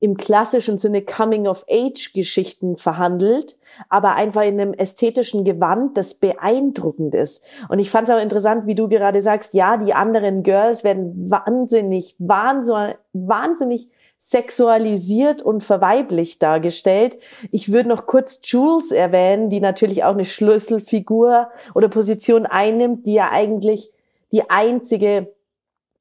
im 0.00 0.16
klassischen 0.16 0.78
Sinne 0.78 1.02
Coming-of-Age-Geschichten 1.02 2.76
verhandelt, 2.76 3.58
aber 3.88 4.14
einfach 4.14 4.42
in 4.42 4.60
einem 4.60 4.72
ästhetischen 4.72 5.44
Gewand, 5.44 5.96
das 5.96 6.14
beeindruckend 6.14 7.14
ist. 7.14 7.44
Und 7.68 7.80
ich 7.80 7.90
fand 7.90 8.08
es 8.08 8.14
auch 8.14 8.22
interessant, 8.22 8.66
wie 8.66 8.76
du 8.76 8.88
gerade 8.88 9.20
sagst, 9.20 9.54
ja, 9.54 9.76
die 9.76 9.94
anderen 9.94 10.44
Girls 10.44 10.84
werden 10.84 11.30
wahnsinnig, 11.30 12.14
wahnsinnig, 12.18 12.96
wahnsinnig 13.12 13.90
sexualisiert 14.18 15.42
und 15.42 15.62
verweiblich 15.62 16.38
dargestellt. 16.38 17.18
Ich 17.52 17.72
würde 17.72 17.88
noch 17.88 18.06
kurz 18.06 18.40
Jules 18.42 18.90
erwähnen, 18.90 19.48
die 19.48 19.60
natürlich 19.60 20.04
auch 20.04 20.14
eine 20.14 20.24
Schlüsselfigur 20.24 21.48
oder 21.74 21.88
Position 21.88 22.44
einnimmt, 22.44 23.06
die 23.06 23.14
ja 23.14 23.30
eigentlich 23.30 23.92
die 24.32 24.50
einzige 24.50 25.32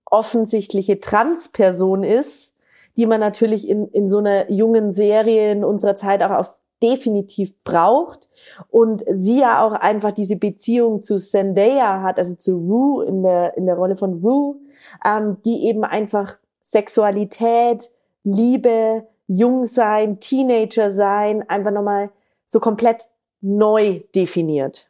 offensichtliche 0.05 0.99
Transperson 0.99 2.03
ist, 2.03 2.55
die 2.97 3.05
man 3.05 3.19
natürlich 3.19 3.69
in, 3.69 3.87
in 3.89 4.09
so 4.09 4.17
einer 4.17 4.49
jungen 4.51 4.91
Serie 4.91 5.51
in 5.51 5.63
unserer 5.63 5.95
Zeit 5.95 6.23
auch 6.23 6.31
auf 6.31 6.55
definitiv 6.81 7.53
braucht 7.63 8.29
und 8.69 9.03
sie 9.09 9.39
ja 9.39 9.65
auch 9.65 9.71
einfach 9.71 10.11
diese 10.11 10.37
Beziehung 10.37 11.01
zu 11.01 11.17
Zendaya 11.17 12.03
hat, 12.03 12.19
also 12.19 12.35
zu 12.35 12.57
Rue 12.57 13.05
in 13.05 13.23
der 13.23 13.57
in 13.57 13.65
der 13.65 13.75
Rolle 13.75 13.95
von 13.95 14.21
Rue, 14.21 14.57
ähm, 15.03 15.37
die 15.43 15.67
eben 15.67 15.83
einfach 15.83 16.37
Sexualität, 16.61 17.89
Liebe, 18.29 19.07
jung 19.27 19.65
sein, 19.65 20.19
Teenager 20.19 20.89
sein, 20.89 21.49
einfach 21.49 21.71
nochmal 21.71 22.09
so 22.45 22.59
komplett 22.59 23.07
neu 23.39 24.01
definiert. 24.15 24.89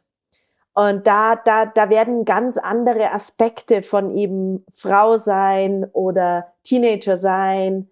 Und 0.74 1.06
da, 1.06 1.36
da, 1.36 1.66
da 1.66 1.88
werden 1.88 2.24
ganz 2.24 2.58
andere 2.58 3.12
Aspekte 3.12 3.82
von 3.82 4.16
eben 4.16 4.64
Frau 4.72 5.16
sein 5.16 5.86
oder 5.92 6.52
Teenager 6.64 7.16
sein 7.16 7.88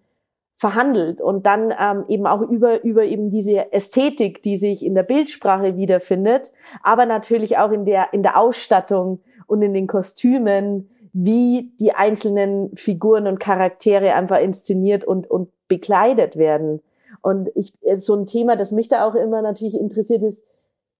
verhandelt 0.55 1.21
und 1.21 1.45
dann 1.45 1.73
ähm, 1.79 2.05
eben 2.07 2.25
auch 2.25 2.41
über, 2.41 2.83
über 2.83 3.03
eben 3.03 3.29
diese 3.29 3.71
Ästhetik, 3.71 4.41
die 4.41 4.57
sich 4.57 4.85
in 4.85 4.95
der 4.95 5.03
Bildsprache 5.03 5.77
wiederfindet, 5.77 6.51
aber 6.81 7.05
natürlich 7.05 7.57
auch 7.57 7.71
in 7.71 7.85
der, 7.85 8.11
in 8.11 8.23
der 8.23 8.37
Ausstattung 8.37 9.21
und 9.45 9.61
in 9.61 9.73
den 9.73 9.87
Kostümen, 9.87 10.89
wie 11.19 11.71
die 11.79 11.93
einzelnen 11.93 12.69
Figuren 12.75 13.25
und 13.25 13.39
Charaktere 13.39 14.13
einfach 14.13 14.39
inszeniert 14.39 15.03
und, 15.03 15.27
und 15.27 15.49
bekleidet 15.67 16.37
werden. 16.37 16.83
Und 17.21 17.49
ich, 17.55 17.73
so 17.95 18.13
ein 18.13 18.27
Thema, 18.27 18.55
das 18.55 18.71
mich 18.71 18.87
da 18.87 19.03
auch 19.03 19.15
immer 19.15 19.41
natürlich 19.41 19.73
interessiert 19.73 20.21
ist, 20.21 20.45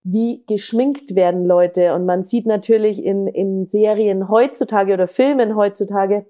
wie 0.01 0.43
geschminkt 0.47 1.13
werden 1.13 1.45
Leute. 1.45 1.93
Und 1.93 2.07
man 2.07 2.23
sieht 2.23 2.47
natürlich 2.47 3.05
in, 3.05 3.27
in 3.27 3.67
Serien 3.67 4.27
heutzutage 4.27 4.93
oder 4.93 5.07
Filmen 5.07 5.55
heutzutage 5.55 6.25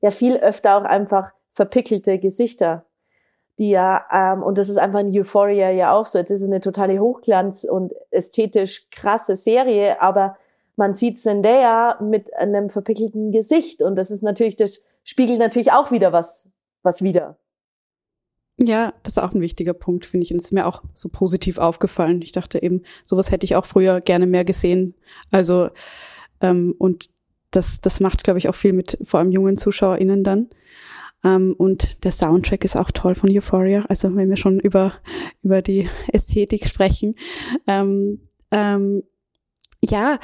ja 0.00 0.10
viel 0.10 0.38
öfter 0.38 0.76
auch 0.76 0.84
einfach 0.84 1.30
verpickelte 1.52 2.18
Gesichter. 2.18 2.86
Die 3.60 3.70
ja, 3.70 4.04
ähm, 4.12 4.42
und 4.42 4.58
das 4.58 4.68
ist 4.68 4.78
einfach 4.78 4.98
in 4.98 5.16
Euphoria 5.16 5.70
ja 5.70 5.92
auch 5.92 6.06
so. 6.06 6.18
Jetzt 6.18 6.32
ist 6.32 6.40
es 6.40 6.48
eine 6.48 6.60
totale 6.60 6.98
Hochglanz- 6.98 7.68
und 7.68 7.94
ästhetisch 8.10 8.90
krasse 8.90 9.36
Serie, 9.36 10.02
aber 10.02 10.36
man 10.76 10.94
sieht 10.94 11.18
Zendaya 11.18 11.98
mit 12.02 12.32
einem 12.34 12.70
verpickelten 12.70 13.32
Gesicht 13.32 13.82
und 13.82 13.96
das 13.96 14.10
ist 14.10 14.22
natürlich, 14.22 14.56
das 14.56 14.82
spiegelt 15.04 15.38
natürlich 15.38 15.72
auch 15.72 15.90
wieder 15.90 16.12
was, 16.12 16.50
was 16.82 17.02
wieder. 17.02 17.38
Ja, 18.58 18.94
das 19.02 19.16
ist 19.16 19.22
auch 19.22 19.34
ein 19.34 19.40
wichtiger 19.40 19.74
Punkt, 19.74 20.06
finde 20.06 20.24
ich. 20.24 20.32
Und 20.32 20.38
es 20.38 20.46
ist 20.46 20.52
mir 20.52 20.66
auch 20.66 20.82
so 20.94 21.10
positiv 21.10 21.58
aufgefallen. 21.58 22.22
Ich 22.22 22.32
dachte 22.32 22.62
eben, 22.62 22.82
sowas 23.04 23.30
hätte 23.30 23.44
ich 23.44 23.54
auch 23.54 23.66
früher 23.66 24.00
gerne 24.00 24.26
mehr 24.26 24.44
gesehen. 24.44 24.94
Also, 25.30 25.68
ähm, 26.40 26.74
und 26.78 27.10
das, 27.50 27.80
das 27.82 28.00
macht, 28.00 28.24
glaube 28.24 28.38
ich, 28.38 28.48
auch 28.48 28.54
viel 28.54 28.72
mit 28.72 28.96
vor 29.02 29.20
allem 29.20 29.30
jungen 29.30 29.58
ZuschauerInnen 29.58 30.24
dann. 30.24 30.48
Ähm, 31.22 31.54
und 31.58 32.04
der 32.04 32.12
Soundtrack 32.12 32.64
ist 32.64 32.76
auch 32.76 32.90
toll 32.90 33.14
von 33.14 33.30
Euphoria. 33.30 33.84
Also, 33.90 34.14
wenn 34.16 34.30
wir 34.30 34.36
schon 34.36 34.58
über, 34.58 34.94
über 35.42 35.60
die 35.60 35.90
Ästhetik 36.10 36.66
sprechen. 36.66 37.14
Ähm, 37.66 38.22
ähm, 38.50 39.02
ja, 39.82 40.18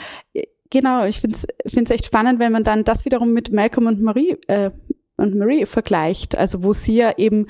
genau. 0.70 1.04
Ich 1.04 1.20
finde 1.20 1.36
es 1.64 1.90
echt 1.90 2.06
spannend, 2.06 2.38
wenn 2.38 2.52
man 2.52 2.64
dann 2.64 2.84
das 2.84 3.04
wiederum 3.04 3.32
mit 3.32 3.52
Malcolm 3.52 3.86
und 3.86 4.00
Marie, 4.00 4.36
äh, 4.48 4.70
und 5.16 5.36
Marie 5.36 5.66
vergleicht. 5.66 6.36
Also, 6.36 6.64
wo 6.64 6.72
sie 6.72 6.96
ja 6.96 7.12
eben 7.16 7.46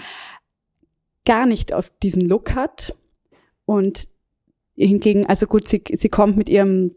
gar 1.25 1.47
nicht 1.47 1.73
auf 1.73 1.91
diesen 2.03 2.23
Look 2.29 2.55
hat. 2.55 2.97
Und 3.65 4.09
hingegen, 4.77 5.27
also 5.27 5.47
gut, 5.47 5.69
sie, 5.69 5.83
sie 5.93 6.09
kommt 6.09 6.37
mit 6.37 6.49
ihrem 6.49 6.95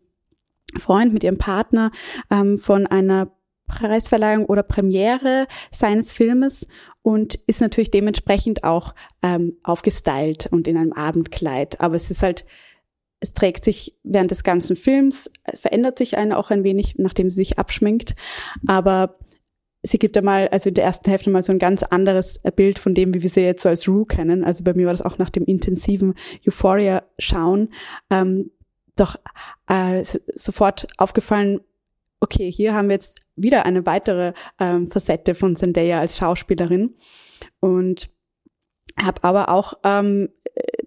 Freund, 0.77 1.13
mit 1.13 1.23
ihrem 1.23 1.37
Partner 1.37 1.91
ähm, 2.31 2.57
von 2.57 2.87
einer 2.87 3.31
Preisverleihung 3.67 4.45
oder 4.45 4.63
Premiere 4.63 5.47
seines 5.71 6.13
Filmes 6.13 6.67
und 7.01 7.35
ist 7.47 7.61
natürlich 7.61 7.91
dementsprechend 7.91 8.63
auch 8.63 8.93
ähm, 9.23 9.57
aufgestylt 9.63 10.47
und 10.51 10.67
in 10.67 10.77
einem 10.77 10.93
Abendkleid. 10.93 11.81
Aber 11.81 11.95
es 11.95 12.11
ist 12.11 12.23
halt, 12.23 12.45
es 13.19 13.33
trägt 13.33 13.63
sich 13.63 13.97
während 14.03 14.31
des 14.31 14.43
ganzen 14.43 14.75
Films, 14.75 15.31
verändert 15.53 15.97
sich 15.97 16.17
eine 16.17 16.37
auch 16.37 16.51
ein 16.51 16.63
wenig, 16.63 16.95
nachdem 16.97 17.29
sie 17.29 17.37
sich 17.37 17.57
abschminkt. 17.57 18.15
Aber 18.67 19.17
sie 19.83 19.99
gibt 19.99 20.17
einmal, 20.17 20.47
also 20.49 20.69
in 20.69 20.75
der 20.75 20.83
ersten 20.83 21.09
Hälfte 21.09 21.29
mal 21.29 21.43
so 21.43 21.51
ein 21.51 21.59
ganz 21.59 21.83
anderes 21.83 22.39
Bild 22.55 22.79
von 22.79 22.93
dem, 22.93 23.13
wie 23.13 23.23
wir 23.23 23.29
sie 23.29 23.41
jetzt 23.41 23.63
so 23.63 23.69
als 23.69 23.87
Rue 23.87 24.05
kennen. 24.05 24.43
Also 24.43 24.63
bei 24.63 24.73
mir 24.73 24.85
war 24.85 24.93
das 24.93 25.01
auch 25.01 25.17
nach 25.17 25.29
dem 25.29 25.45
intensiven 25.45 26.15
Euphoria-Schauen 26.45 27.69
ähm, 28.09 28.51
doch 28.95 29.17
äh, 29.67 30.03
sofort 30.03 30.87
aufgefallen, 30.97 31.59
okay, 32.21 32.51
hier 32.51 32.73
haben 32.73 32.87
wir 32.87 32.95
jetzt 32.95 33.19
wieder 33.35 33.65
eine 33.65 33.85
weitere 33.85 34.33
ähm, 34.59 34.89
Facette 34.89 35.35
von 35.35 35.55
Zendaya 35.55 35.99
als 35.99 36.17
Schauspielerin. 36.17 36.95
Und 37.59 38.09
habe 38.97 39.23
aber 39.23 39.49
auch 39.49 39.73
ähm, 39.83 40.29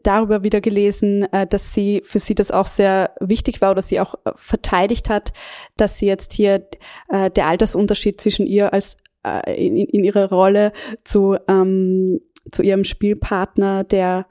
darüber 0.03 0.45
wieder 0.45 0.61
gelesen, 0.61 1.23
äh, 1.33 1.47
dass 1.47 1.75
sie 1.75 2.03
für 2.05 2.19
sie 2.19 2.35
das 2.35 2.51
auch 2.51 2.67
sehr 2.67 3.15
wichtig 3.21 3.61
war 3.61 3.71
oder 3.71 3.83
sie 3.83 4.01
auch 4.01 4.15
äh, 4.25 4.33
verteidigt 4.37 5.09
hat, 5.09 5.33
dass 5.77 5.99
sie 5.99 6.07
jetzt 6.07 6.33
hier 6.33 6.67
äh, 7.09 7.31
der 7.31 7.47
Altersunterschied 7.47 8.21
zwischen 8.21 8.47
ihr 8.47 8.73
als 8.73 8.97
äh, 9.25 9.67
in, 9.67 9.77
in 9.77 10.05
ihrer 10.05 10.29
Rolle 10.29 10.73
zu 11.05 11.37
ähm, 11.49 12.21
zu 12.53 12.63
ihrem 12.63 12.85
Spielpartner, 12.85 13.85
der 13.85 14.27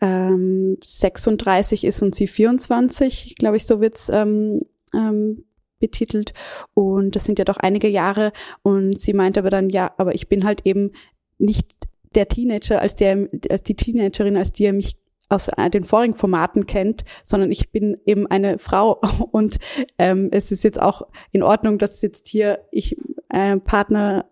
ähm, 0.00 0.76
36 0.84 1.84
ist 1.84 2.02
und 2.02 2.14
sie 2.14 2.26
24, 2.26 3.36
glaube 3.36 3.56
ich, 3.56 3.66
so 3.66 3.80
wird's 3.80 4.08
ähm, 4.08 4.62
ähm, 4.94 5.44
betitelt. 5.78 6.32
Und 6.74 7.16
das 7.16 7.24
sind 7.24 7.38
ja 7.38 7.44
doch 7.44 7.56
einige 7.58 7.88
Jahre. 7.88 8.32
Und 8.62 9.00
sie 9.00 9.12
meinte 9.12 9.40
aber 9.40 9.50
dann, 9.50 9.68
ja, 9.70 9.92
aber 9.98 10.14
ich 10.14 10.28
bin 10.28 10.44
halt 10.44 10.66
eben 10.66 10.92
nicht 11.38 11.66
der 12.14 12.28
Teenager, 12.28 12.80
als 12.80 12.96
der, 12.96 13.28
als 13.48 13.62
die 13.62 13.76
Teenagerin, 13.76 14.36
als 14.36 14.52
die 14.52 14.64
er 14.64 14.72
mich 14.72 14.96
aus 15.30 15.48
äh, 15.48 15.70
den 15.70 15.84
vorigen 15.84 16.14
Formaten 16.14 16.66
kennt, 16.66 17.04
sondern 17.24 17.50
ich 17.50 17.70
bin 17.70 17.96
eben 18.04 18.26
eine 18.26 18.58
Frau 18.58 19.00
und 19.30 19.58
ähm, 19.98 20.28
es 20.32 20.52
ist 20.52 20.64
jetzt 20.64 20.80
auch 20.80 21.02
in 21.32 21.42
Ordnung, 21.42 21.78
dass 21.78 22.02
jetzt 22.02 22.28
hier 22.28 22.66
ich 22.70 22.96
äh, 23.30 23.56
Partner 23.56 24.26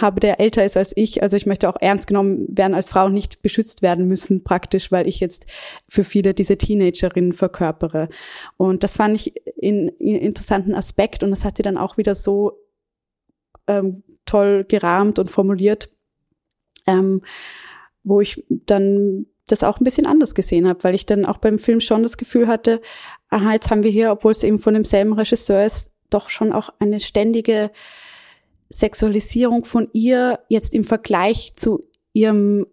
habe, 0.00 0.20
der 0.20 0.40
älter 0.40 0.64
ist 0.64 0.76
als 0.76 0.96
ich. 0.96 1.22
Also 1.22 1.36
ich 1.36 1.44
möchte 1.44 1.68
auch 1.68 1.76
ernst 1.78 2.06
genommen 2.06 2.46
werden 2.48 2.74
als 2.74 2.88
Frau 2.88 3.08
nicht 3.08 3.42
beschützt 3.42 3.82
werden 3.82 4.08
müssen 4.08 4.42
praktisch, 4.42 4.90
weil 4.90 5.06
ich 5.06 5.20
jetzt 5.20 5.46
für 5.86 6.04
viele 6.04 6.32
diese 6.32 6.56
Teenagerinnen 6.56 7.34
verkörpere. 7.34 8.08
Und 8.56 8.84
das 8.84 8.96
fand 8.96 9.16
ich 9.16 9.34
in, 9.56 9.88
in 9.88 10.16
interessanten 10.16 10.74
Aspekt 10.74 11.22
und 11.22 11.30
das 11.30 11.44
hat 11.44 11.58
sie 11.58 11.62
dann 11.62 11.76
auch 11.76 11.98
wieder 11.98 12.14
so 12.14 12.58
ähm, 13.66 14.02
toll 14.24 14.64
gerahmt 14.64 15.18
und 15.18 15.30
formuliert, 15.30 15.90
ähm, 16.86 17.20
wo 18.02 18.20
ich 18.22 18.44
dann 18.48 19.26
das 19.52 19.62
auch 19.62 19.78
ein 19.78 19.84
bisschen 19.84 20.06
anders 20.06 20.34
gesehen 20.34 20.68
habe, 20.68 20.82
weil 20.82 20.94
ich 20.94 21.06
dann 21.06 21.26
auch 21.26 21.38
beim 21.38 21.58
Film 21.58 21.80
schon 21.80 22.02
das 22.02 22.16
Gefühl 22.16 22.48
hatte, 22.48 22.80
aha, 23.28 23.52
jetzt 23.52 23.70
haben 23.70 23.82
wir 23.82 23.90
hier, 23.90 24.10
obwohl 24.10 24.32
es 24.32 24.42
eben 24.42 24.58
von 24.58 24.74
demselben 24.74 25.12
Regisseur 25.12 25.64
ist, 25.64 25.92
doch 26.10 26.28
schon 26.28 26.52
auch 26.52 26.70
eine 26.78 27.00
ständige 27.00 27.70
Sexualisierung 28.68 29.64
von 29.64 29.88
ihr 29.92 30.40
jetzt 30.48 30.74
im 30.74 30.84
Vergleich 30.84 31.54
zu 31.56 31.84
ihrem 32.12 32.66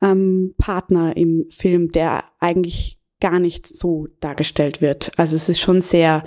ähm, 0.00 0.54
Partner 0.58 1.16
im 1.16 1.46
Film, 1.50 1.92
der 1.92 2.24
eigentlich 2.38 2.98
gar 3.20 3.38
nicht 3.38 3.66
so 3.66 4.08
dargestellt 4.20 4.80
wird. 4.80 5.12
Also 5.16 5.36
es 5.36 5.48
ist 5.48 5.60
schon 5.60 5.80
sehr 5.80 6.24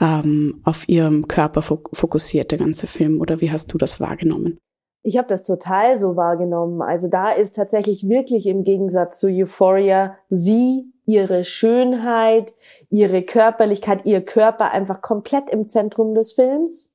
ähm, 0.00 0.60
auf 0.64 0.88
ihrem 0.88 1.28
Körper 1.28 1.62
fokussiert, 1.62 2.50
der 2.50 2.58
ganze 2.58 2.86
Film. 2.86 3.20
Oder 3.20 3.40
wie 3.40 3.50
hast 3.50 3.72
du 3.72 3.78
das 3.78 4.00
wahrgenommen? 4.00 4.58
Ich 5.02 5.16
habe 5.16 5.28
das 5.28 5.44
total 5.44 5.96
so 5.96 6.16
wahrgenommen. 6.16 6.82
Also 6.82 7.08
da 7.08 7.30
ist 7.30 7.56
tatsächlich 7.56 8.08
wirklich 8.08 8.46
im 8.46 8.64
Gegensatz 8.64 9.18
zu 9.18 9.28
Euphoria 9.28 10.16
sie, 10.28 10.92
ihre 11.06 11.44
Schönheit, 11.44 12.52
ihre 12.90 13.22
Körperlichkeit, 13.22 14.04
ihr 14.04 14.24
Körper 14.24 14.70
einfach 14.70 15.00
komplett 15.02 15.50
im 15.50 15.68
Zentrum 15.68 16.14
des 16.14 16.34
Films. 16.34 16.94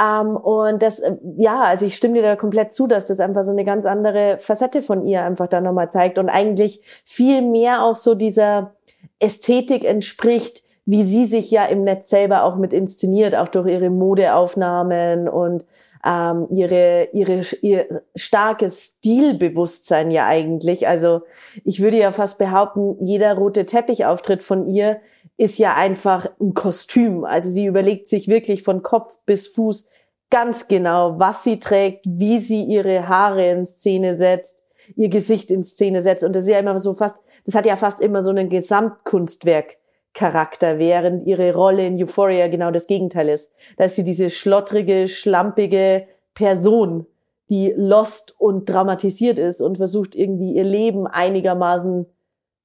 Ähm, 0.00 0.36
und 0.36 0.82
das, 0.82 1.00
äh, 1.00 1.16
ja, 1.36 1.60
also 1.62 1.84
ich 1.86 1.96
stimme 1.96 2.14
dir 2.14 2.22
da 2.22 2.36
komplett 2.36 2.72
zu, 2.72 2.86
dass 2.86 3.06
das 3.06 3.20
einfach 3.20 3.44
so 3.44 3.52
eine 3.52 3.64
ganz 3.64 3.84
andere 3.84 4.38
Facette 4.38 4.82
von 4.82 5.06
ihr 5.06 5.22
einfach 5.22 5.48
da 5.48 5.60
nochmal 5.60 5.90
zeigt 5.90 6.18
und 6.18 6.28
eigentlich 6.28 6.82
viel 7.04 7.42
mehr 7.42 7.84
auch 7.84 7.96
so 7.96 8.14
dieser 8.14 8.74
Ästhetik 9.18 9.84
entspricht, 9.84 10.62
wie 10.84 11.02
sie 11.02 11.26
sich 11.26 11.50
ja 11.50 11.66
im 11.66 11.84
Netz 11.84 12.10
selber 12.10 12.44
auch 12.44 12.56
mit 12.56 12.72
inszeniert, 12.72 13.36
auch 13.36 13.48
durch 13.48 13.68
ihre 13.68 13.90
Modeaufnahmen 13.90 15.28
und 15.28 15.64
ähm, 16.04 16.48
ihre, 16.50 17.08
ihre, 17.12 17.42
ihr 17.60 18.02
starkes 18.14 18.96
Stilbewusstsein 18.98 20.10
ja 20.10 20.26
eigentlich. 20.26 20.88
Also 20.88 21.22
ich 21.64 21.80
würde 21.80 21.98
ja 21.98 22.12
fast 22.12 22.38
behaupten, 22.38 22.96
jeder 23.04 23.34
rote 23.34 23.66
Teppichauftritt 23.66 24.42
von 24.42 24.68
ihr 24.68 25.00
ist 25.36 25.58
ja 25.58 25.74
einfach 25.74 26.28
ein 26.40 26.54
Kostüm. 26.54 27.24
Also 27.24 27.48
sie 27.48 27.66
überlegt 27.66 28.08
sich 28.08 28.28
wirklich 28.28 28.62
von 28.62 28.82
Kopf 28.82 29.18
bis 29.26 29.46
Fuß 29.48 29.88
ganz 30.30 30.66
genau, 30.66 31.18
was 31.18 31.44
sie 31.44 31.60
trägt, 31.60 32.06
wie 32.08 32.38
sie 32.38 32.64
ihre 32.64 33.08
Haare 33.08 33.50
in 33.50 33.66
Szene 33.66 34.14
setzt, 34.14 34.64
ihr 34.96 35.08
Gesicht 35.08 35.50
in 35.50 35.62
Szene 35.62 36.00
setzt. 36.00 36.24
Und 36.24 36.34
das 36.34 36.44
ist 36.44 36.50
ja 36.50 36.58
immer 36.58 36.78
so 36.80 36.94
fast, 36.94 37.22
das 37.44 37.54
hat 37.54 37.66
ja 37.66 37.76
fast 37.76 38.00
immer 38.00 38.22
so 38.22 38.30
ein 38.30 38.48
Gesamtkunstwerk 38.48 39.76
Charakter, 40.14 40.78
während 40.78 41.22
ihre 41.22 41.54
Rolle 41.54 41.86
in 41.86 42.02
Euphoria 42.02 42.48
genau 42.48 42.70
das 42.70 42.86
Gegenteil 42.86 43.28
ist. 43.28 43.54
Da 43.76 43.84
ist 43.84 43.96
sie 43.96 44.04
diese 44.04 44.30
schlottrige, 44.30 45.08
schlampige 45.08 46.06
Person, 46.34 47.06
die 47.48 47.72
lost 47.76 48.38
und 48.38 48.68
dramatisiert 48.68 49.38
ist 49.38 49.60
und 49.60 49.76
versucht 49.76 50.14
irgendwie 50.14 50.54
ihr 50.54 50.64
Leben 50.64 51.06
einigermaßen 51.06 52.06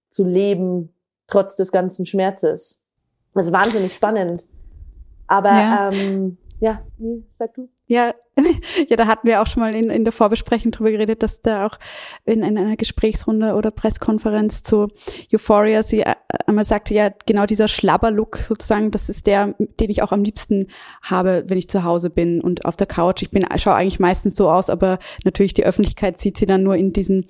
zu 0.10 0.26
leben, 0.26 0.94
trotz 1.28 1.56
des 1.56 1.72
ganzen 1.72 2.06
Schmerzes. 2.06 2.84
Das 3.34 3.48
ist 3.48 3.54
wahnsinnig 3.54 3.94
spannend. 3.94 4.46
Aber 5.28 5.52
ja, 5.52 5.90
ähm, 5.92 6.38
ja 6.60 6.82
wie 6.98 7.26
sag 7.32 7.54
du? 7.54 7.70
Ja, 7.88 8.14
ja, 8.90 8.96
da 8.96 9.08
hatten 9.08 9.28
wir 9.28 9.42
auch 9.42 9.48
schon 9.48 9.62
mal 9.62 9.74
in, 9.74 9.90
in 9.90 10.04
der 10.04 10.14
Vorbesprechung 10.14 10.72
drüber 10.72 10.92
geredet, 10.92 11.24
dass 11.24 11.42
da 11.42 11.66
auch 11.66 11.80
in, 12.26 12.44
in 12.44 12.58
einer 12.58 12.76
Gesprächsrunde 12.76 13.56
oder 13.56 13.72
Presskonferenz 13.72 14.62
zu 14.62 14.90
Euphoria 15.34 15.82
sie 15.82 16.02
äh, 16.02 16.16
einmal 16.46 16.66
sagte, 16.66 16.94
ja, 16.94 17.10
genau 17.26 17.46
dieser 17.46 17.68
Schlabberlook 17.68 18.38
sozusagen, 18.38 18.92
das 18.92 19.10
ist 19.10 19.26
der, 19.26 19.56
den 19.80 19.90
ich 19.90 20.04
auch 20.04 20.12
am 20.12 20.24
liebsten 20.24 20.68
habe, 21.02 21.46
wenn 21.48 21.58
ich 21.58 21.70
zu 21.70 21.84
Hause 21.84 22.10
bin 22.10 22.42
und 22.42 22.66
auf 22.66 22.76
der 22.76 22.88
Couch. 22.88 23.22
Ich 23.22 23.32
bin, 23.32 23.46
schaue 23.56 23.76
eigentlich 23.76 24.00
meistens 24.00 24.36
so 24.36 24.52
aus, 24.52 24.70
aber 24.70 25.00
natürlich 25.24 25.54
die 25.54 25.66
Öffentlichkeit 25.66 26.20
sieht 26.20 26.38
sie 26.38 26.46
dann 26.46 26.64
nur 26.64 26.76
in 26.76 26.94
diesen 26.94 27.26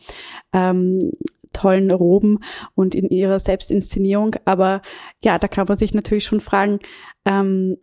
ähm, 0.53 1.11
tollen 1.53 1.91
Roben 1.91 2.39
und 2.75 2.95
in 2.95 3.09
ihrer 3.09 3.39
Selbstinszenierung. 3.39 4.35
Aber 4.45 4.81
ja, 5.23 5.39
da 5.39 5.47
kann 5.47 5.67
man 5.67 5.77
sich 5.77 5.93
natürlich 5.93 6.25
schon 6.25 6.41
fragen, 6.41 6.79
ähm, 7.25 7.77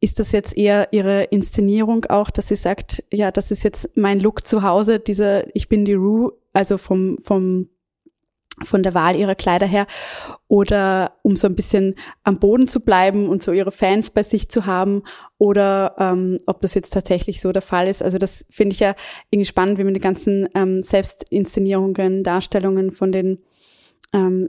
ist 0.00 0.18
das 0.18 0.32
jetzt 0.32 0.56
eher 0.56 0.88
ihre 0.92 1.24
Inszenierung 1.24 2.06
auch, 2.06 2.30
dass 2.30 2.48
sie 2.48 2.56
sagt, 2.56 3.04
ja, 3.12 3.30
das 3.30 3.50
ist 3.50 3.64
jetzt 3.64 3.96
mein 3.96 4.20
Look 4.20 4.46
zu 4.46 4.62
Hause, 4.62 4.98
dieser 4.98 5.54
Ich 5.54 5.68
bin 5.68 5.84
die 5.84 5.94
Rue, 5.94 6.32
also 6.52 6.78
vom, 6.78 7.18
vom 7.18 7.68
von 8.62 8.82
der 8.82 8.94
Wahl 8.94 9.16
ihrer 9.16 9.34
Kleider 9.34 9.66
her 9.66 9.86
oder 10.48 11.12
um 11.22 11.36
so 11.36 11.46
ein 11.46 11.54
bisschen 11.54 11.94
am 12.24 12.38
Boden 12.38 12.68
zu 12.68 12.80
bleiben 12.80 13.28
und 13.28 13.42
so 13.42 13.52
ihre 13.52 13.70
Fans 13.70 14.10
bei 14.10 14.22
sich 14.22 14.50
zu 14.50 14.66
haben 14.66 15.02
oder 15.38 15.94
ähm, 15.98 16.38
ob 16.46 16.60
das 16.60 16.74
jetzt 16.74 16.90
tatsächlich 16.90 17.40
so 17.40 17.52
der 17.52 17.62
Fall 17.62 17.88
ist. 17.88 18.02
Also 18.02 18.18
das 18.18 18.44
finde 18.50 18.74
ich 18.74 18.80
ja 18.80 18.94
irgendwie 19.30 19.48
spannend, 19.48 19.78
wie 19.78 19.84
man 19.84 19.94
die 19.94 20.00
ganzen 20.00 20.46
ähm, 20.54 20.82
Selbstinszenierungen, 20.82 22.22
Darstellungen 22.22 22.92
von 22.92 23.12
den 23.12 23.38
ähm, 24.12 24.46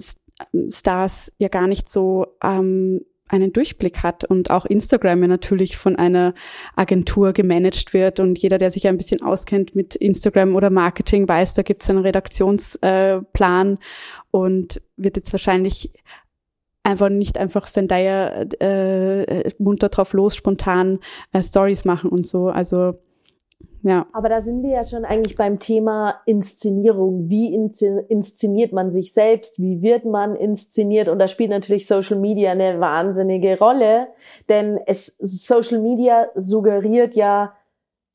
Stars 0.69 1.31
ja 1.37 1.47
gar 1.47 1.67
nicht 1.67 1.89
so 1.89 2.35
ähm, 2.43 3.05
einen 3.31 3.53
Durchblick 3.53 4.03
hat 4.03 4.25
und 4.25 4.51
auch 4.51 4.65
Instagram 4.65 5.21
natürlich 5.21 5.77
von 5.77 5.95
einer 5.95 6.33
Agentur 6.75 7.33
gemanagt 7.33 7.93
wird 7.93 8.19
und 8.19 8.37
jeder, 8.37 8.57
der 8.57 8.71
sich 8.71 8.87
ein 8.87 8.97
bisschen 8.97 9.21
auskennt 9.21 9.75
mit 9.75 9.95
Instagram 9.95 10.55
oder 10.55 10.69
Marketing, 10.69 11.27
weiß, 11.27 11.53
da 11.53 11.61
gibt 11.61 11.81
es 11.81 11.89
einen 11.89 11.99
Redaktionsplan 11.99 13.79
und 14.31 14.81
wird 14.97 15.17
jetzt 15.17 15.33
wahrscheinlich 15.33 15.91
einfach 16.83 17.09
nicht 17.09 17.37
einfach 17.37 17.67
Zendaya 17.69 18.41
äh, 18.59 19.51
munter 19.59 19.89
drauf 19.89 20.13
los 20.13 20.35
spontan 20.35 20.99
äh, 21.31 21.41
Stories 21.41 21.85
machen 21.85 22.09
und 22.09 22.27
so. 22.27 22.49
Also 22.49 22.99
ja. 23.83 24.05
Aber 24.13 24.29
da 24.29 24.41
sind 24.41 24.63
wir 24.63 24.71
ja 24.71 24.83
schon 24.83 25.05
eigentlich 25.05 25.35
beim 25.35 25.59
Thema 25.59 26.21
Inszenierung. 26.25 27.29
Wie 27.29 27.53
inszeniert 27.53 28.73
man 28.73 28.91
sich 28.91 29.13
selbst? 29.13 29.59
Wie 29.59 29.81
wird 29.81 30.05
man 30.05 30.35
inszeniert? 30.35 31.07
Und 31.07 31.19
da 31.19 31.27
spielt 31.27 31.49
natürlich 31.49 31.87
Social 31.87 32.19
Media 32.19 32.51
eine 32.51 32.79
wahnsinnige 32.79 33.57
Rolle, 33.57 34.07
denn 34.49 34.79
es, 34.85 35.15
Social 35.19 35.79
Media 35.79 36.27
suggeriert 36.35 37.15
ja, 37.15 37.53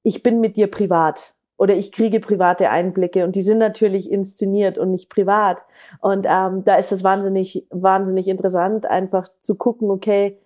ich 0.03 0.23
bin 0.23 0.41
mit 0.41 0.57
dir 0.57 0.69
privat 0.69 1.35
oder 1.57 1.75
ich 1.75 1.91
kriege 1.91 2.21
private 2.21 2.71
Einblicke 2.71 3.25
und 3.25 3.35
die 3.35 3.43
sind 3.43 3.59
natürlich 3.59 4.11
inszeniert 4.11 4.79
und 4.79 4.91
nicht 4.91 5.11
privat. 5.11 5.59
Und 6.01 6.27
ähm, 6.29 6.65
da 6.65 6.77
ist 6.77 6.93
es 6.93 7.03
wahnsinnig, 7.03 7.67
wahnsinnig 7.71 8.29
interessant, 8.29 8.87
einfach 8.87 9.27
zu 9.41 9.57
gucken, 9.57 9.91
okay, 9.91 10.39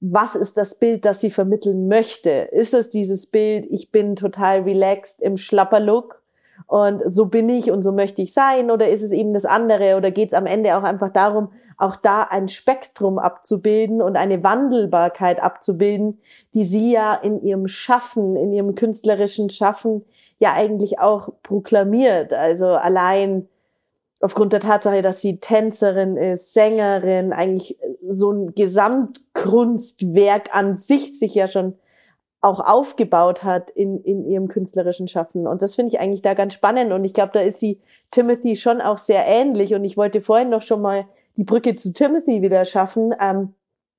was 0.00 0.36
ist 0.36 0.56
das 0.56 0.76
Bild, 0.76 1.04
das 1.04 1.20
sie 1.20 1.30
vermitteln 1.30 1.88
möchte? 1.88 2.30
Ist 2.30 2.74
es 2.74 2.90
dieses 2.90 3.26
Bild, 3.26 3.66
ich 3.70 3.90
bin 3.90 4.16
total 4.16 4.62
relaxed 4.62 5.20
im 5.20 5.36
Schlapperlook 5.36 6.22
und 6.66 7.02
so 7.06 7.26
bin 7.26 7.48
ich 7.48 7.70
und 7.70 7.82
so 7.82 7.92
möchte 7.92 8.22
ich 8.22 8.32
sein? 8.32 8.70
Oder 8.70 8.88
ist 8.88 9.02
es 9.02 9.12
eben 9.12 9.32
das 9.32 9.44
andere? 9.44 9.96
Oder 9.96 10.10
geht 10.10 10.28
es 10.28 10.34
am 10.34 10.46
Ende 10.46 10.76
auch 10.76 10.82
einfach 10.82 11.12
darum, 11.12 11.50
auch 11.76 11.96
da 11.96 12.22
ein 12.22 12.48
Spektrum 12.48 13.18
abzubilden 13.18 14.02
und 14.02 14.16
eine 14.16 14.42
Wandelbarkeit 14.42 15.40
abzubilden, 15.40 16.20
die 16.54 16.64
sie 16.64 16.92
ja 16.92 17.14
in 17.14 17.40
ihrem 17.42 17.68
Schaffen, 17.68 18.36
in 18.36 18.52
ihrem 18.52 18.74
künstlerischen 18.74 19.50
Schaffen 19.50 20.04
ja 20.38 20.52
eigentlich 20.52 20.98
auch 20.98 21.30
proklamiert. 21.42 22.32
Also 22.32 22.68
allein 22.68 23.48
aufgrund 24.20 24.52
der 24.52 24.60
Tatsache, 24.60 25.02
dass 25.02 25.20
sie 25.20 25.38
Tänzerin 25.38 26.16
ist, 26.16 26.52
Sängerin, 26.52 27.32
eigentlich 27.32 27.78
so 28.06 28.32
ein 28.32 28.54
Gesamtkunstwerk 28.54 30.54
an 30.54 30.74
sich 30.74 31.18
sich 31.18 31.34
ja 31.34 31.46
schon 31.46 31.74
auch 32.40 32.60
aufgebaut 32.60 33.42
hat 33.42 33.70
in, 33.70 34.00
in 34.02 34.24
ihrem 34.24 34.48
künstlerischen 34.48 35.08
Schaffen. 35.08 35.46
Und 35.46 35.62
das 35.62 35.74
finde 35.74 35.94
ich 35.94 36.00
eigentlich 36.00 36.22
da 36.22 36.34
ganz 36.34 36.54
spannend. 36.54 36.92
Und 36.92 37.04
ich 37.04 37.12
glaube, 37.12 37.32
da 37.34 37.40
ist 37.40 37.58
sie 37.58 37.80
Timothy 38.10 38.56
schon 38.56 38.80
auch 38.80 38.98
sehr 38.98 39.26
ähnlich. 39.26 39.74
Und 39.74 39.84
ich 39.84 39.96
wollte 39.96 40.20
vorhin 40.20 40.50
noch 40.50 40.62
schon 40.62 40.80
mal 40.80 41.06
die 41.36 41.44
Brücke 41.44 41.74
zu 41.74 41.92
Timothy 41.92 42.42
wieder 42.42 42.64
schaffen. 42.64 43.12
Ähm, 43.20 43.54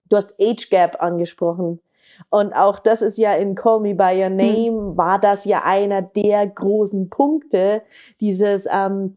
du 0.08 0.16
hast 0.16 0.36
Age 0.40 0.70
Gap 0.70 1.02
angesprochen. 1.02 1.82
Und 2.30 2.54
auch 2.54 2.80
das 2.80 3.02
ist 3.02 3.18
ja 3.18 3.34
in 3.34 3.56
Call 3.56 3.82
Me 3.82 3.94
By 3.94 4.16
Your 4.16 4.28
hm. 4.28 4.38
Name, 4.38 4.98
war 4.98 5.20
das 5.20 5.46
ja 5.46 5.64
einer 5.64 6.02
der 6.02 6.48
großen 6.48 7.10
Punkte, 7.10 7.82
dieses 8.20 8.68
ähm, 8.72 9.16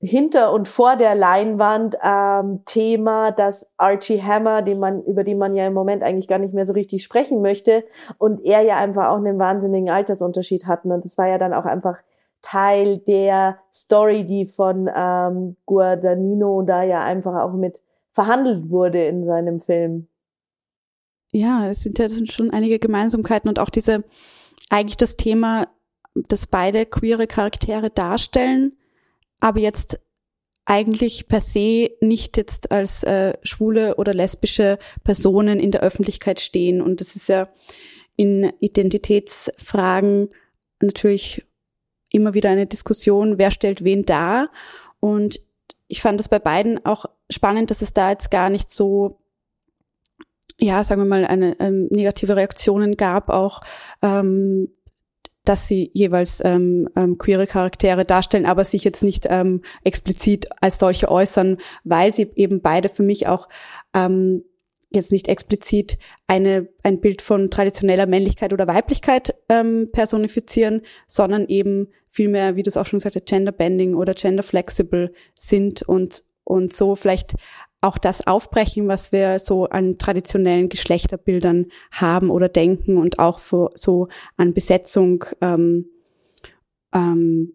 hinter 0.00 0.52
und 0.52 0.68
vor 0.68 0.96
der 0.96 1.14
Leinwand 1.14 1.98
ähm, 2.02 2.62
Thema, 2.64 3.32
das 3.32 3.68
Archie 3.76 4.22
Hammer, 4.22 4.62
den 4.62 4.78
man, 4.78 5.02
über 5.02 5.24
den 5.24 5.38
man 5.38 5.56
ja 5.56 5.66
im 5.66 5.74
Moment 5.74 6.02
eigentlich 6.02 6.28
gar 6.28 6.38
nicht 6.38 6.54
mehr 6.54 6.64
so 6.64 6.72
richtig 6.72 7.02
sprechen 7.02 7.42
möchte, 7.42 7.84
und 8.16 8.44
er 8.44 8.62
ja 8.62 8.76
einfach 8.76 9.08
auch 9.08 9.16
einen 9.16 9.38
wahnsinnigen 9.38 9.90
Altersunterschied 9.90 10.66
hatten. 10.66 10.92
Und 10.92 11.04
das 11.04 11.18
war 11.18 11.28
ja 11.28 11.38
dann 11.38 11.52
auch 11.52 11.64
einfach 11.64 11.96
Teil 12.42 12.98
der 12.98 13.58
Story, 13.74 14.24
die 14.24 14.46
von 14.46 14.88
ähm, 14.94 15.56
Guadagnino 15.66 16.62
da 16.62 16.84
ja 16.84 17.02
einfach 17.02 17.34
auch 17.34 17.52
mit 17.52 17.80
verhandelt 18.12 18.70
wurde 18.70 19.04
in 19.04 19.24
seinem 19.24 19.60
Film. 19.60 20.06
Ja, 21.32 21.68
es 21.68 21.82
sind 21.82 21.98
ja 21.98 22.08
schon 22.08 22.50
einige 22.50 22.78
Gemeinsamkeiten 22.78 23.48
und 23.48 23.58
auch 23.58 23.70
diese, 23.70 24.04
eigentlich 24.70 24.96
das 24.96 25.16
Thema, 25.16 25.66
dass 26.14 26.46
beide 26.46 26.86
queere 26.86 27.26
Charaktere 27.26 27.90
darstellen, 27.90 28.76
aber 29.40 29.60
jetzt 29.60 30.00
eigentlich 30.64 31.28
per 31.28 31.40
se 31.40 31.90
nicht 32.00 32.36
jetzt 32.36 32.72
als 32.72 33.02
äh, 33.02 33.34
schwule 33.42 33.96
oder 33.96 34.12
lesbische 34.12 34.78
Personen 35.02 35.60
in 35.60 35.70
der 35.70 35.82
Öffentlichkeit 35.82 36.40
stehen. 36.40 36.82
Und 36.82 37.00
das 37.00 37.16
ist 37.16 37.28
ja 37.28 37.48
in 38.16 38.52
Identitätsfragen 38.60 40.28
natürlich 40.80 41.46
immer 42.10 42.34
wieder 42.34 42.50
eine 42.50 42.66
Diskussion, 42.66 43.38
wer 43.38 43.50
stellt 43.50 43.82
wen 43.82 44.04
dar. 44.04 44.50
Und 45.00 45.40
ich 45.86 46.02
fand 46.02 46.20
es 46.20 46.28
bei 46.28 46.38
beiden 46.38 46.84
auch 46.84 47.06
spannend, 47.30 47.70
dass 47.70 47.80
es 47.80 47.94
da 47.94 48.10
jetzt 48.10 48.30
gar 48.30 48.50
nicht 48.50 48.68
so 48.68 49.18
ja, 50.60 50.82
sagen 50.82 51.02
wir 51.02 51.06
mal, 51.06 51.24
eine 51.24 51.58
ähm, 51.60 51.86
negative 51.90 52.34
Reaktionen 52.34 52.96
gab, 52.96 53.28
auch 53.28 53.60
ähm, 54.02 54.68
dass 55.48 55.66
sie 55.66 55.90
jeweils 55.94 56.42
ähm, 56.44 56.88
ähm, 56.94 57.16
queere 57.16 57.46
Charaktere 57.46 58.04
darstellen, 58.04 58.44
aber 58.44 58.64
sich 58.64 58.84
jetzt 58.84 59.02
nicht 59.02 59.26
ähm, 59.30 59.62
explizit 59.82 60.48
als 60.60 60.78
solche 60.78 61.10
äußern, 61.10 61.56
weil 61.84 62.12
sie 62.12 62.30
eben 62.34 62.60
beide 62.60 62.90
für 62.90 63.02
mich 63.02 63.26
auch 63.26 63.48
ähm, 63.94 64.44
jetzt 64.90 65.10
nicht 65.10 65.28
explizit 65.28 65.98
eine, 66.26 66.68
ein 66.82 67.00
Bild 67.00 67.22
von 67.22 67.50
traditioneller 67.50 68.06
Männlichkeit 68.06 68.52
oder 68.52 68.66
Weiblichkeit 68.66 69.34
ähm, 69.48 69.88
personifizieren, 69.90 70.82
sondern 71.06 71.46
eben 71.46 71.88
vielmehr, 72.10 72.56
wie 72.56 72.62
du 72.62 72.68
es 72.68 72.76
auch 72.76 72.86
schon 72.86 72.98
gesagt 72.98 73.16
hast, 73.16 73.26
genderbending 73.26 73.94
oder 73.94 74.12
genderflexible 74.12 75.12
sind 75.34 75.82
und, 75.82 76.24
und 76.44 76.74
so 76.74 76.94
vielleicht 76.94 77.34
auch 77.80 77.98
das 77.98 78.26
aufbrechen, 78.26 78.88
was 78.88 79.12
wir 79.12 79.38
so 79.38 79.66
an 79.66 79.98
traditionellen 79.98 80.68
Geschlechterbildern 80.68 81.66
haben 81.92 82.30
oder 82.30 82.48
denken 82.48 82.96
und 82.96 83.18
auch 83.18 83.38
so 83.38 84.08
an 84.36 84.52
Besetzung 84.52 85.24
ähm, 85.40 85.86
ähm, 86.92 87.52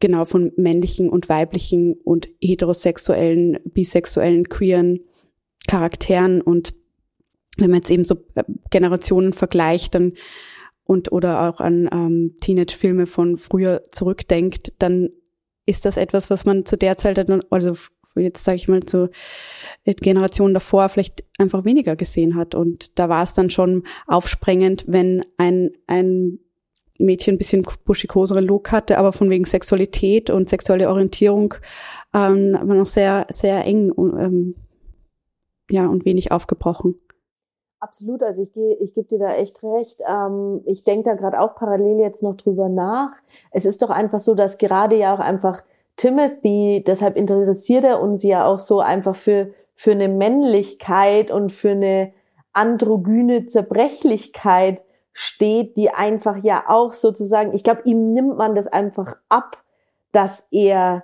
genau 0.00 0.24
von 0.24 0.52
männlichen 0.56 1.08
und 1.10 1.28
weiblichen 1.28 1.94
und 2.04 2.28
heterosexuellen, 2.40 3.58
bisexuellen, 3.64 4.48
queeren 4.48 5.00
Charakteren. 5.66 6.40
Und 6.40 6.74
wenn 7.56 7.70
man 7.70 7.80
jetzt 7.80 7.90
eben 7.90 8.04
so 8.04 8.16
äh, 8.34 8.44
Generationen 8.70 9.32
vergleicht, 9.32 9.94
dann 9.94 10.12
und 10.84 11.12
oder 11.12 11.48
auch 11.48 11.60
an 11.60 11.88
ähm, 11.92 12.36
Teenage-Filme 12.40 13.06
von 13.06 13.36
früher 13.36 13.82
zurückdenkt, 13.90 14.72
dann 14.78 15.10
ist 15.66 15.84
das 15.84 15.98
etwas, 15.98 16.30
was 16.30 16.46
man 16.46 16.64
zu 16.64 16.78
der 16.78 16.96
Zeit, 16.96 17.18
also 17.50 17.74
jetzt 18.18 18.44
sage 18.44 18.56
ich 18.56 18.68
mal 18.68 18.82
zu 18.82 19.10
Generationen 19.84 20.54
davor 20.54 20.88
vielleicht 20.88 21.24
einfach 21.38 21.64
weniger 21.64 21.96
gesehen 21.96 22.36
hat. 22.36 22.54
Und 22.54 22.98
da 22.98 23.08
war 23.08 23.22
es 23.22 23.32
dann 23.32 23.50
schon 23.50 23.84
aufsprengend, 24.06 24.84
wenn 24.86 25.24
ein, 25.38 25.70
ein 25.86 26.38
Mädchen 26.98 27.36
ein 27.36 27.38
bisschen 27.38 27.66
buschikoseren 27.84 28.44
Look 28.44 28.72
hatte, 28.72 28.98
aber 28.98 29.12
von 29.12 29.30
wegen 29.30 29.44
Sexualität 29.44 30.30
und 30.30 30.48
sexuelle 30.48 30.88
Orientierung 30.88 31.54
ähm, 32.14 32.56
aber 32.60 32.74
noch 32.74 32.86
sehr, 32.86 33.26
sehr 33.28 33.64
eng 33.64 33.92
ähm, 33.96 34.54
ja, 35.70 35.86
und 35.86 36.04
wenig 36.04 36.32
aufgebrochen. 36.32 36.98
Absolut, 37.80 38.22
also 38.22 38.42
ich 38.42 38.56
ich 38.80 38.94
gebe 38.94 39.08
dir 39.08 39.18
da 39.20 39.34
echt 39.34 39.62
recht. 39.62 40.00
Ähm, 40.08 40.62
ich 40.64 40.82
denke 40.82 41.10
da 41.10 41.14
gerade 41.14 41.40
auch 41.40 41.54
parallel 41.54 42.00
jetzt 42.00 42.22
noch 42.22 42.36
drüber 42.36 42.68
nach. 42.68 43.10
Es 43.52 43.64
ist 43.64 43.82
doch 43.82 43.90
einfach 43.90 44.18
so, 44.18 44.34
dass 44.34 44.58
gerade 44.58 44.96
ja 44.96 45.14
auch 45.14 45.20
einfach 45.20 45.62
Timothy, 45.98 46.82
deshalb 46.86 47.16
interessiert 47.16 47.84
er 47.84 48.00
uns 48.00 48.22
ja 48.22 48.46
auch 48.46 48.58
so 48.58 48.80
einfach 48.80 49.16
für, 49.16 49.52
für 49.74 49.90
eine 49.90 50.08
Männlichkeit 50.08 51.30
und 51.30 51.52
für 51.52 51.72
eine 51.72 52.12
androgyne 52.52 53.44
Zerbrechlichkeit 53.44 54.80
steht, 55.12 55.76
die 55.76 55.90
einfach 55.90 56.36
ja 56.36 56.64
auch 56.68 56.94
sozusagen, 56.94 57.52
ich 57.52 57.64
glaube, 57.64 57.82
ihm 57.84 58.14
nimmt 58.14 58.36
man 58.36 58.54
das 58.54 58.68
einfach 58.68 59.16
ab, 59.28 59.62
dass 60.12 60.46
er 60.52 61.02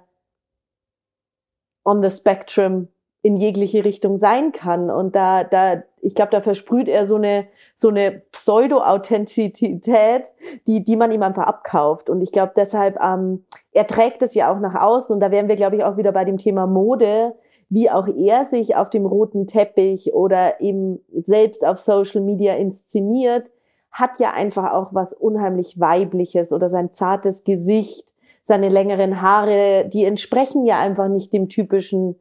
on 1.85 2.03
the 2.03 2.11
spectrum 2.11 2.89
in 3.23 3.37
jegliche 3.37 3.85
Richtung 3.85 4.17
sein 4.17 4.53
kann. 4.53 4.91
Und 4.91 5.17
da, 5.17 5.45
da, 5.45 5.83
ich 6.01 6.15
glaube, 6.15 6.31
da 6.31 6.41
versprüht 6.41 6.89
er 6.89 7.07
so 7.07 7.17
eine, 7.17 7.49
so 7.77 7.89
eine 7.89 8.23
Pseudo-Authentizität, 8.33 10.25
die, 10.67 10.85
die 10.85 10.97
man 10.97 11.11
ihm 11.11 11.23
einfach 11.23 11.47
abkauft. 11.47 12.09
Und 12.09 12.21
ich 12.21 12.33
glaube 12.33 12.53
deshalb, 12.57 12.99
ähm, 13.01 13.45
er 13.73 13.87
trägt 13.87 14.23
es 14.23 14.35
ja 14.35 14.53
auch 14.53 14.61
nach 14.61 14.81
außen. 14.81 15.15
Und 15.15 15.21
da 15.21 15.31
wären 15.31 15.49
wir, 15.49 15.57
glaube 15.57 15.77
ich, 15.77 15.85
auch 15.85 15.97
wieder 15.97 16.13
bei 16.13 16.25
dem 16.25 16.39
Thema 16.39 16.67
Mode, 16.67 17.35
wie 17.69 17.91
auch 17.91 18.07
er 18.07 18.45
sich 18.45 18.77
auf 18.77 18.91
dem 18.91 19.07
roten 19.07 19.47
Teppich 19.47 20.15
oder 20.15 20.61
eben 20.61 21.01
selbst 21.13 21.67
auf 21.67 21.81
Social 21.81 22.21
Media 22.21 22.55
inszeniert, 22.55 23.51
hat 23.91 24.21
ja 24.21 24.33
einfach 24.33 24.73
auch 24.73 24.89
was 24.93 25.13
unheimlich 25.13 25.81
Weibliches 25.81 26.53
oder 26.53 26.69
sein 26.69 26.93
zartes 26.93 27.45
Gesicht, 27.45 28.13
seine 28.43 28.69
längeren 28.69 29.23
Haare, 29.23 29.89
die 29.89 30.05
entsprechen 30.05 30.67
ja 30.67 30.79
einfach 30.79 31.09
nicht 31.09 31.33
dem 31.33 31.49
typischen 31.49 32.17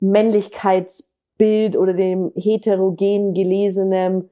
Männlichkeitsbild 0.00 1.76
oder 1.76 1.94
dem 1.94 2.32
heterogen 2.34 3.34
gelesenen 3.34 4.28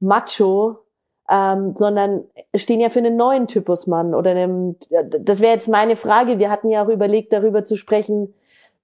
Macho, 0.00 0.78
ähm, 1.30 1.74
sondern 1.76 2.24
stehen 2.54 2.80
ja 2.80 2.88
für 2.88 3.00
einen 3.00 3.16
neuen 3.16 3.46
Typus 3.46 3.86
Mann 3.86 4.14
oder 4.14 4.30
einem, 4.30 4.76
das 5.20 5.40
wäre 5.40 5.54
jetzt 5.54 5.68
meine 5.68 5.96
Frage. 5.96 6.38
Wir 6.38 6.50
hatten 6.50 6.70
ja 6.70 6.84
auch 6.84 6.88
überlegt, 6.88 7.32
darüber 7.32 7.64
zu 7.64 7.76
sprechen, 7.76 8.34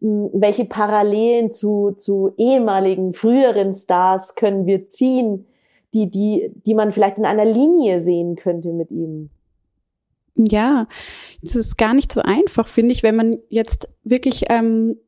welche 0.00 0.66
Parallelen 0.66 1.52
zu, 1.52 1.92
zu 1.92 2.34
ehemaligen, 2.36 3.14
früheren 3.14 3.72
Stars 3.72 4.34
können 4.34 4.66
wir 4.66 4.88
ziehen, 4.88 5.46
die, 5.94 6.10
die, 6.10 6.50
die 6.66 6.74
man 6.74 6.92
vielleicht 6.92 7.18
in 7.18 7.24
einer 7.24 7.44
Linie 7.44 8.00
sehen 8.00 8.36
könnte 8.36 8.70
mit 8.70 8.90
ihm. 8.90 9.30
Ja, 10.36 10.88
das 11.42 11.54
ist 11.54 11.76
gar 11.76 11.94
nicht 11.94 12.12
so 12.12 12.20
einfach, 12.20 12.66
finde 12.66 12.92
ich, 12.92 13.02
wenn 13.02 13.14
man 13.14 13.36
jetzt 13.48 13.88
wirklich 14.02 14.44
ähm, 14.50 14.98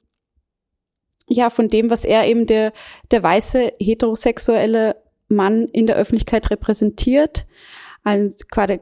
ja 1.28 1.50
von 1.50 1.66
dem, 1.66 1.90
was 1.90 2.04
er 2.04 2.26
eben 2.26 2.46
der 2.46 2.72
der 3.10 3.22
weiße 3.24 3.72
heterosexuelle 3.80 4.94
Mann 5.28 5.66
in 5.68 5.86
der 5.86 5.96
Öffentlichkeit 5.96 6.50
repräsentiert, 6.50 7.46
also 8.04 8.44
quasi 8.50 8.80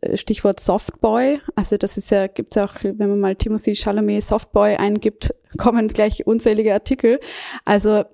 äh, 0.00 0.16
Stichwort 0.16 0.60
Softboy, 0.60 1.40
also 1.56 1.76
das 1.76 1.96
ist 1.96 2.10
ja 2.10 2.28
gibt's 2.28 2.56
auch, 2.58 2.74
wenn 2.82 3.08
man 3.08 3.20
mal 3.20 3.36
Timothy 3.36 3.74
Chalamet 3.74 4.22
Softboy 4.22 4.76
eingibt, 4.76 5.34
kommen 5.58 5.88
gleich 5.88 6.26
unzählige 6.26 6.72
Artikel. 6.72 7.18
Also 7.64 8.04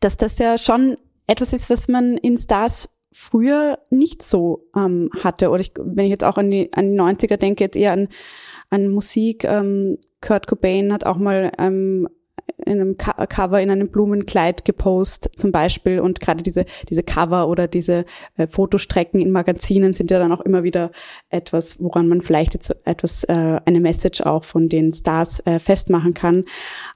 dass 0.00 0.16
das 0.16 0.38
ja 0.38 0.58
schon 0.58 0.96
etwas 1.26 1.52
ist, 1.52 1.70
was 1.70 1.88
man 1.88 2.16
in 2.16 2.38
Stars 2.38 2.88
früher 3.12 3.78
nicht 3.90 4.22
so 4.22 4.68
ähm, 4.76 5.10
hatte. 5.18 5.50
Oder 5.50 5.60
ich, 5.60 5.72
wenn 5.78 6.04
ich 6.04 6.10
jetzt 6.10 6.24
auch 6.24 6.38
an 6.38 6.50
die, 6.50 6.72
an 6.74 6.92
die 6.92 7.00
90er 7.00 7.36
denke, 7.36 7.64
jetzt 7.64 7.76
eher 7.76 7.92
an, 7.92 8.08
an 8.70 8.88
Musik. 8.88 9.44
Ähm, 9.44 9.98
Kurt 10.20 10.46
Cobain 10.46 10.92
hat 10.92 11.06
auch 11.06 11.16
mal 11.16 11.52
ähm, 11.58 12.08
in 12.66 12.80
einem 12.80 12.96
Co 12.96 13.12
Cover 13.28 13.60
in 13.60 13.70
einem 13.70 13.88
Blumenkleid 13.88 14.64
gepostet 14.64 15.32
zum 15.38 15.52
Beispiel 15.52 16.00
und 16.00 16.20
gerade 16.20 16.42
diese 16.42 16.64
diese 16.88 17.02
Cover 17.02 17.48
oder 17.48 17.68
diese 17.68 18.04
äh, 18.36 18.46
Fotostrecken 18.46 19.20
in 19.20 19.30
Magazinen 19.30 19.94
sind 19.94 20.10
ja 20.10 20.18
dann 20.18 20.32
auch 20.32 20.40
immer 20.40 20.62
wieder 20.62 20.90
etwas, 21.30 21.82
woran 21.82 22.08
man 22.08 22.20
vielleicht 22.20 22.54
jetzt 22.54 22.74
etwas 22.84 23.24
äh, 23.24 23.60
eine 23.64 23.80
Message 23.80 24.22
auch 24.22 24.44
von 24.44 24.68
den 24.68 24.92
Stars 24.92 25.40
äh, 25.46 25.58
festmachen 25.58 26.14
kann. 26.14 26.44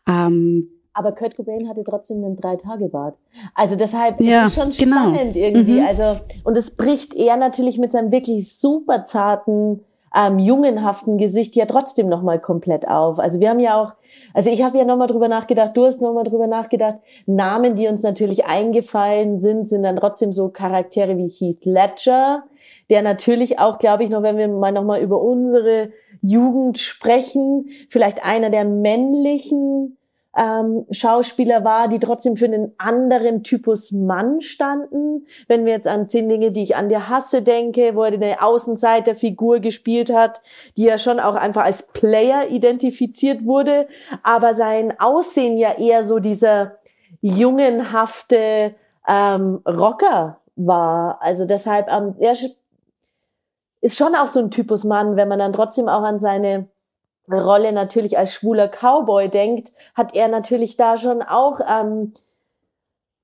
Ähm, 0.09 0.69
aber 0.93 1.13
Kurt 1.13 1.37
Cobain 1.37 1.69
hatte 1.69 1.85
trotzdem 1.85 2.25
einen 2.25 2.37
Drei-Tage-Bart. 2.37 3.17
Also 3.55 3.77
deshalb 3.77 4.21
ja, 4.21 4.43
ist 4.43 4.49
es 4.49 4.55
schon 4.55 4.71
genau. 4.71 5.11
spannend 5.11 5.35
genau. 5.35 5.47
irgendwie. 5.47 5.81
Mhm. 5.81 5.87
Also, 5.87 6.21
und 6.45 6.59
es 6.59 6.77
bricht 6.77 7.15
er 7.15 7.37
natürlich 7.37 7.79
mit 7.79 7.93
seinem 7.93 8.11
wirklich 8.11 8.59
super 8.59 9.05
zarten, 9.07 9.85
ähm, 10.15 10.39
jungenhaften 10.39 11.19
Gesicht 11.19 11.55
ja 11.57 11.67
trotzdem 11.67 12.09
nochmal 12.09 12.41
komplett 12.41 12.87
auf. 12.89 13.19
Also 13.19 13.41
wir 13.41 13.51
haben 13.51 13.61
ja 13.61 13.81
auch, 13.81 13.95
also 14.35 14.51
ich 14.51 14.63
habe 14.63 14.79
ja 14.79 14.85
nochmal 14.85 15.07
drüber 15.07 15.29
nachgedacht, 15.29 15.77
du 15.77 15.85
hast 15.85 16.01
nochmal 16.01 16.25
drüber 16.25 16.47
nachgedacht, 16.47 16.99
Namen, 17.27 17.77
die 17.77 17.87
uns 17.87 18.03
natürlich 18.03 18.45
eingefallen 18.45 19.41
sind, 19.41 19.67
sind 19.67 19.85
dann 19.85 19.97
trotzdem 19.97 20.33
so 20.33 20.49
Charaktere 20.49 21.17
wie 21.17 21.29
Heath 21.29 21.65
Ledger, 21.65 22.45
der 22.91 23.03
natürlich 23.03 23.59
auch, 23.59 23.79
glaube 23.79 24.05
ich, 24.05 24.11
noch, 24.11 24.23
wenn 24.23 24.37
wir 24.37 24.49
mal 24.49 24.73
nochmal 24.73 25.01
über 25.01 25.21
unsere 25.21 25.91
Jugend 26.23 26.79
sprechen, 26.79 27.69
vielleicht 27.89 28.25
einer 28.25 28.51
der 28.51 28.65
männlichen 28.65 29.97
ähm, 30.37 30.87
Schauspieler 30.91 31.65
war, 31.65 31.89
die 31.89 31.99
trotzdem 31.99 32.37
für 32.37 32.45
einen 32.45 32.73
anderen 32.79 33.43
Typus 33.43 33.91
Mann 33.91 34.41
standen. 34.41 35.27
Wenn 35.49 35.65
wir 35.65 35.73
jetzt 35.73 35.89
an 35.89 36.09
zehn 36.09 36.29
Dinge, 36.29 36.53
die 36.53 36.63
ich 36.63 36.77
an 36.77 36.89
dir 36.89 37.09
hasse, 37.09 37.43
denke, 37.43 37.97
wo 37.97 38.05
er 38.05 38.13
eine 38.13 38.41
Außenseiterfigur 38.41 39.59
gespielt 39.61 40.13
hat, 40.13 40.41
die 40.77 40.85
ja 40.85 40.99
schon 40.99 41.19
auch 41.19 41.35
einfach 41.35 41.65
als 41.65 41.89
Player 41.89 42.49
identifiziert 42.49 43.45
wurde, 43.45 43.89
aber 44.23 44.55
sein 44.55 44.99
Aussehen 45.01 45.59
ja 45.59 45.73
eher 45.79 46.05
so 46.05 46.21
dieser 46.21 46.77
jungenhafte 47.21 48.75
ähm, 49.09 49.61
Rocker 49.67 50.39
war. 50.55 51.21
Also 51.23 51.45
deshalb, 51.45 51.89
ähm, 51.89 52.15
er 52.21 52.35
ist 53.81 53.97
schon 53.97 54.15
auch 54.15 54.27
so 54.27 54.39
ein 54.39 54.51
Typus 54.51 54.85
Mann, 54.85 55.17
wenn 55.17 55.29
man 55.29 55.41
dann 55.41 55.53
trotzdem 55.53 55.89
auch 55.89 56.03
an 56.03 56.21
seine 56.21 56.69
Rolle 57.33 57.73
natürlich 57.73 58.19
als 58.19 58.33
schwuler 58.33 58.69
Cowboy 58.69 59.29
denkt, 59.29 59.73
hat 59.95 60.15
er 60.15 60.29
natürlich 60.29 60.77
da 60.77 60.97
schon 60.97 61.23
auch 61.23 61.61
ähm, 61.69 62.13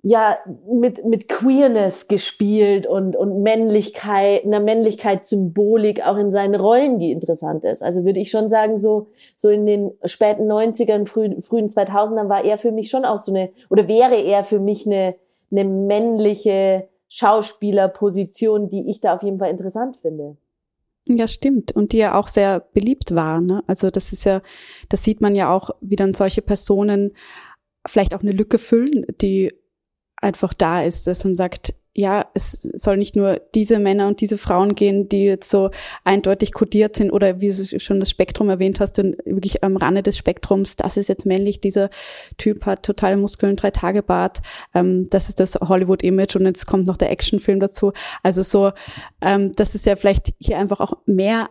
ja 0.02 0.38
mit 0.70 1.04
mit 1.04 1.28
Queerness 1.28 2.06
gespielt 2.06 2.86
und 2.86 3.16
und 3.16 3.42
Männlichkeit, 3.42 4.44
einer 4.44 4.60
Männlichkeitssymbolik 4.60 6.06
auch 6.06 6.16
in 6.16 6.30
seinen 6.30 6.54
Rollen, 6.54 6.98
die 6.98 7.10
interessant 7.10 7.64
ist. 7.64 7.82
Also 7.82 8.04
würde 8.04 8.20
ich 8.20 8.30
schon 8.30 8.48
sagen, 8.48 8.78
so 8.78 9.08
so 9.36 9.48
in 9.48 9.66
den 9.66 9.92
späten 10.04 10.50
90ern, 10.50 11.06
frühen 11.06 11.42
frühen 11.42 11.68
2000ern 11.68 12.28
war 12.28 12.44
er 12.44 12.58
für 12.58 12.72
mich 12.72 12.90
schon 12.90 13.04
auch 13.04 13.18
so 13.18 13.32
eine 13.32 13.50
oder 13.68 13.88
wäre 13.88 14.16
er 14.16 14.44
für 14.44 14.60
mich 14.60 14.86
eine 14.86 15.16
eine 15.50 15.64
männliche 15.64 16.88
Schauspielerposition, 17.08 18.68
die 18.68 18.90
ich 18.90 19.00
da 19.00 19.14
auf 19.14 19.22
jeden 19.22 19.38
Fall 19.38 19.50
interessant 19.50 19.96
finde. 19.96 20.36
Ja, 21.08 21.28
stimmt. 21.28 21.72
Und 21.72 21.92
die 21.92 21.98
ja 21.98 22.18
auch 22.18 22.28
sehr 22.28 22.60
beliebt 22.60 23.14
war. 23.14 23.40
Ne? 23.40 23.62
Also 23.66 23.90
das 23.90 24.12
ist 24.12 24.24
ja, 24.24 24.42
das 24.88 25.04
sieht 25.04 25.20
man 25.20 25.34
ja 25.34 25.52
auch, 25.52 25.70
wie 25.80 25.96
dann 25.96 26.14
solche 26.14 26.42
Personen 26.42 27.12
vielleicht 27.86 28.14
auch 28.14 28.22
eine 28.22 28.32
Lücke 28.32 28.58
füllen, 28.58 29.06
die 29.20 29.52
einfach 30.16 30.52
da 30.52 30.82
ist, 30.82 31.06
dass 31.06 31.24
man 31.24 31.36
sagt, 31.36 31.74
ja, 31.96 32.26
es 32.34 32.52
soll 32.60 32.98
nicht 32.98 33.16
nur 33.16 33.40
diese 33.54 33.78
Männer 33.78 34.06
und 34.06 34.20
diese 34.20 34.36
Frauen 34.36 34.74
gehen, 34.74 35.08
die 35.08 35.24
jetzt 35.24 35.50
so 35.50 35.70
eindeutig 36.04 36.52
kodiert 36.52 36.94
sind 36.94 37.10
oder 37.10 37.40
wie 37.40 37.50
du 37.50 37.80
schon 37.80 38.00
das 38.00 38.10
Spektrum 38.10 38.50
erwähnt 38.50 38.80
hast, 38.80 38.98
wirklich 38.98 39.64
am 39.64 39.78
Rande 39.78 40.02
des 40.02 40.18
Spektrums, 40.18 40.76
das 40.76 40.98
ist 40.98 41.08
jetzt 41.08 41.24
männlich, 41.24 41.62
dieser 41.62 41.88
Typ 42.36 42.66
hat 42.66 42.82
totale 42.82 43.16
Muskeln, 43.16 43.56
drei 43.56 43.70
Tage 43.70 44.02
Bart, 44.02 44.42
ähm, 44.74 45.08
das 45.08 45.30
ist 45.30 45.40
das 45.40 45.54
Hollywood-Image 45.54 46.36
und 46.36 46.44
jetzt 46.44 46.66
kommt 46.66 46.86
noch 46.86 46.98
der 46.98 47.10
Actionfilm 47.10 47.60
dazu. 47.60 47.92
Also 48.22 48.42
so, 48.42 48.72
ähm, 49.22 49.52
dass 49.52 49.74
es 49.74 49.86
ja 49.86 49.96
vielleicht 49.96 50.34
hier 50.38 50.58
einfach 50.58 50.80
auch 50.80 50.98
mehr 51.06 51.48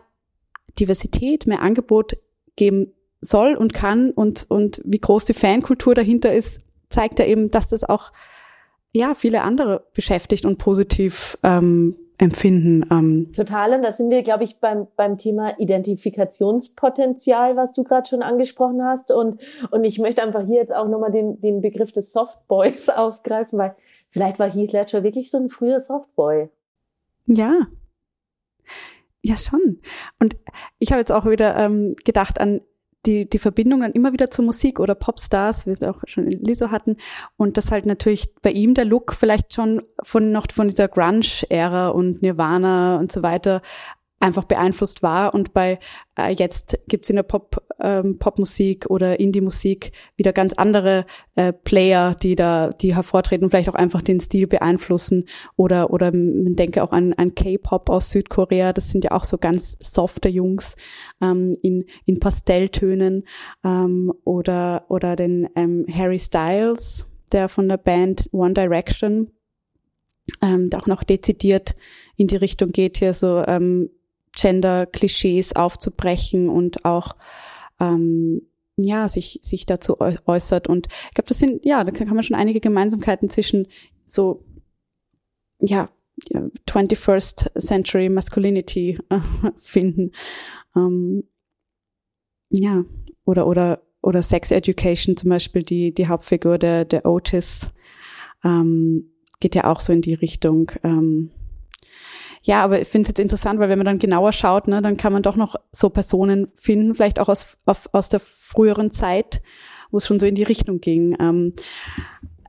Diversität, 0.78 1.48
mehr 1.48 1.60
Angebot 1.60 2.18
geben 2.54 2.92
soll 3.20 3.56
und 3.56 3.74
kann 3.74 4.12
und, 4.12 4.46
und 4.48 4.80
wie 4.84 5.00
groß 5.00 5.24
die 5.24 5.34
Fankultur 5.34 5.96
dahinter 5.96 6.32
ist, 6.32 6.60
zeigt 6.88 7.18
ja 7.18 7.24
eben, 7.24 7.50
dass 7.50 7.70
das 7.70 7.82
auch 7.82 8.12
ja, 8.96 9.14
viele 9.14 9.42
andere 9.42 9.84
beschäftigt 9.94 10.46
und 10.46 10.56
positiv 10.58 11.36
ähm, 11.42 11.96
empfinden. 12.16 12.86
Ähm. 12.90 13.30
Total, 13.34 13.74
und 13.74 13.82
da 13.82 13.92
sind 13.92 14.08
wir, 14.10 14.22
glaube 14.22 14.44
ich, 14.44 14.58
beim, 14.58 14.86
beim 14.96 15.18
Thema 15.18 15.58
Identifikationspotenzial, 15.58 17.56
was 17.56 17.72
du 17.72 17.84
gerade 17.84 18.08
schon 18.08 18.22
angesprochen 18.22 18.82
hast. 18.82 19.12
Und, 19.12 19.38
und 19.70 19.84
ich 19.84 19.98
möchte 19.98 20.22
einfach 20.22 20.46
hier 20.46 20.56
jetzt 20.56 20.74
auch 20.74 20.88
nochmal 20.88 21.12
den, 21.12 21.38
den 21.42 21.60
Begriff 21.60 21.92
des 21.92 22.10
Softboys 22.12 22.88
aufgreifen, 22.96 23.58
weil 23.58 23.74
vielleicht 24.08 24.38
war 24.38 24.50
Heath 24.50 24.72
Ledger 24.72 25.02
wirklich 25.02 25.30
so 25.30 25.36
ein 25.36 25.50
früher 25.50 25.78
Softboy. 25.78 26.48
Ja. 27.26 27.66
Ja, 29.22 29.36
schon. 29.36 29.80
Und 30.20 30.36
ich 30.78 30.92
habe 30.92 31.00
jetzt 31.00 31.12
auch 31.12 31.26
wieder 31.26 31.54
ähm, 31.56 31.94
gedacht 32.04 32.40
an 32.40 32.62
die, 33.06 33.28
die 33.28 33.38
Verbindung 33.38 33.80
dann 33.80 33.92
immer 33.92 34.12
wieder 34.12 34.30
zur 34.30 34.44
Musik 34.44 34.80
oder 34.80 34.94
Popstars, 34.94 35.66
wie 35.66 35.80
wir 35.80 35.90
auch 35.90 36.00
schon 36.04 36.26
in 36.26 36.44
Lizzo 36.44 36.70
hatten. 36.70 36.96
Und 37.36 37.56
das 37.56 37.70
halt 37.70 37.86
natürlich 37.86 38.34
bei 38.42 38.50
ihm 38.50 38.74
der 38.74 38.84
Look 38.84 39.14
vielleicht 39.14 39.54
schon 39.54 39.82
von 40.02 40.32
noch 40.32 40.46
von 40.52 40.68
dieser 40.68 40.88
Grunge-Ära 40.88 41.88
und 41.88 42.22
Nirvana 42.22 42.98
und 42.98 43.12
so 43.12 43.22
weiter 43.22 43.62
einfach 44.18 44.44
beeinflusst 44.44 45.02
war. 45.02 45.34
Und 45.34 45.52
bei 45.52 45.78
äh, 46.18 46.32
jetzt 46.32 46.78
gibt's 46.88 47.10
in 47.10 47.16
der 47.16 47.22
Pop 47.22 47.62
ähm, 47.80 48.18
Popmusik 48.18 48.86
oder 48.88 49.20
Indie-Musik 49.20 49.92
wieder 50.16 50.32
ganz 50.32 50.54
andere 50.54 51.04
äh, 51.34 51.52
Player, 51.52 52.14
die 52.14 52.34
da 52.34 52.70
die 52.70 52.94
hervortreten 52.94 53.44
und 53.44 53.50
vielleicht 53.50 53.68
auch 53.68 53.74
einfach 53.74 54.02
den 54.02 54.20
Stil 54.20 54.46
beeinflussen. 54.46 55.24
Oder 55.56 55.90
oder 55.90 56.12
man 56.12 56.56
denke 56.56 56.82
auch 56.82 56.92
an, 56.92 57.12
an 57.14 57.34
K-Pop 57.34 57.90
aus 57.90 58.10
Südkorea, 58.10 58.72
das 58.72 58.90
sind 58.90 59.04
ja 59.04 59.10
auch 59.10 59.24
so 59.24 59.38
ganz 59.38 59.76
softe 59.80 60.28
Jungs 60.28 60.76
ähm, 61.20 61.54
in 61.62 61.84
in 62.06 62.18
Pastelltönen 62.18 63.24
ähm, 63.64 64.12
oder 64.24 64.86
oder 64.88 65.16
den 65.16 65.48
ähm, 65.56 65.84
Harry 65.92 66.18
Styles, 66.18 67.06
der 67.32 67.48
von 67.48 67.68
der 67.68 67.76
Band 67.76 68.28
One 68.32 68.54
Direction 68.54 69.30
ähm, 70.42 70.70
auch 70.74 70.86
noch 70.86 71.04
dezidiert 71.04 71.76
in 72.16 72.26
die 72.26 72.36
Richtung 72.36 72.72
geht 72.72 72.96
hier 72.96 73.12
so 73.12 73.44
ähm, 73.46 73.90
Gender-Klischees 74.36 75.56
aufzubrechen 75.56 76.48
und 76.48 76.84
auch 76.84 77.16
ähm, 77.80 78.42
ja 78.76 79.08
sich 79.08 79.40
sich 79.42 79.66
dazu 79.66 79.98
äußert 80.00 80.68
und 80.68 80.88
ich 81.08 81.14
glaube, 81.14 81.28
das 81.28 81.38
sind 81.38 81.64
ja, 81.64 81.82
da 81.82 81.92
kann 81.92 82.08
man 82.08 82.22
schon 82.22 82.36
einige 82.36 82.60
Gemeinsamkeiten 82.60 83.30
zwischen 83.30 83.66
so 84.04 84.44
ja 85.60 85.88
21st 86.68 87.58
Century 87.60 88.08
Masculinity 88.08 88.98
äh, 89.08 89.20
finden. 89.56 90.12
Ähm, 90.74 91.24
ja, 92.50 92.84
oder 93.24 93.46
oder 93.46 93.82
oder 94.02 94.22
Sex 94.22 94.50
Education 94.50 95.16
zum 95.16 95.30
Beispiel 95.30 95.62
die 95.62 95.92
die 95.92 96.08
Hauptfigur 96.08 96.58
der 96.58 96.84
der 96.84 97.06
Otis 97.06 97.70
ähm, 98.44 99.10
geht 99.40 99.54
ja 99.54 99.64
auch 99.64 99.80
so 99.80 99.92
in 99.92 100.02
die 100.02 100.14
Richtung. 100.14 100.70
Ähm, 100.82 101.30
ja, 102.46 102.62
aber 102.62 102.80
ich 102.80 102.86
finde 102.86 103.02
es 103.02 103.08
jetzt 103.08 103.18
interessant, 103.18 103.58
weil 103.58 103.68
wenn 103.68 103.78
man 103.78 103.86
dann 103.86 103.98
genauer 103.98 104.32
schaut, 104.32 104.68
ne, 104.68 104.80
dann 104.80 104.96
kann 104.96 105.12
man 105.12 105.24
doch 105.24 105.34
noch 105.34 105.56
so 105.72 105.90
Personen 105.90 106.46
finden, 106.54 106.94
vielleicht 106.94 107.18
auch 107.18 107.28
aus, 107.28 107.58
auf, 107.64 107.88
aus 107.92 108.08
der 108.08 108.20
früheren 108.20 108.92
Zeit, 108.92 109.42
wo 109.90 109.98
es 109.98 110.06
schon 110.06 110.20
so 110.20 110.26
in 110.26 110.36
die 110.36 110.44
Richtung 110.44 110.80
ging. 110.80 111.16
Ähm, 111.18 111.54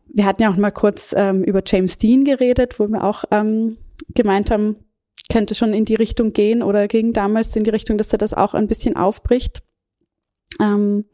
wir 0.08 0.26
hatten 0.26 0.44
ja 0.44 0.52
auch 0.52 0.56
mal 0.56 0.70
kurz 0.70 1.16
ähm, 1.18 1.44
über 1.44 1.64
James 1.66 1.98
Dean 1.98 2.26
geredet, 2.26 2.80
wo 2.80 2.88
wir 2.88 3.04
auch 3.04 3.24
ähm, 3.32 3.78
gemeint 4.14 4.52
haben, 4.52 4.76
könnte 5.32 5.56
schon 5.56 5.74
in 5.74 5.84
die 5.84 5.96
Richtung 5.96 6.32
gehen 6.32 6.62
oder 6.62 6.88
ging 6.88 7.12
damals 7.12 7.56
in 7.56 7.64
die 7.64 7.72
Richtung, 7.72 7.98
dass 7.98 8.14
er 8.14 8.20
das 8.20 8.36
auch 8.36 8.54
ein 8.54 8.68
bisschen 8.68 8.96
aufbricht. 8.96 9.64
Ähm, 10.62 11.06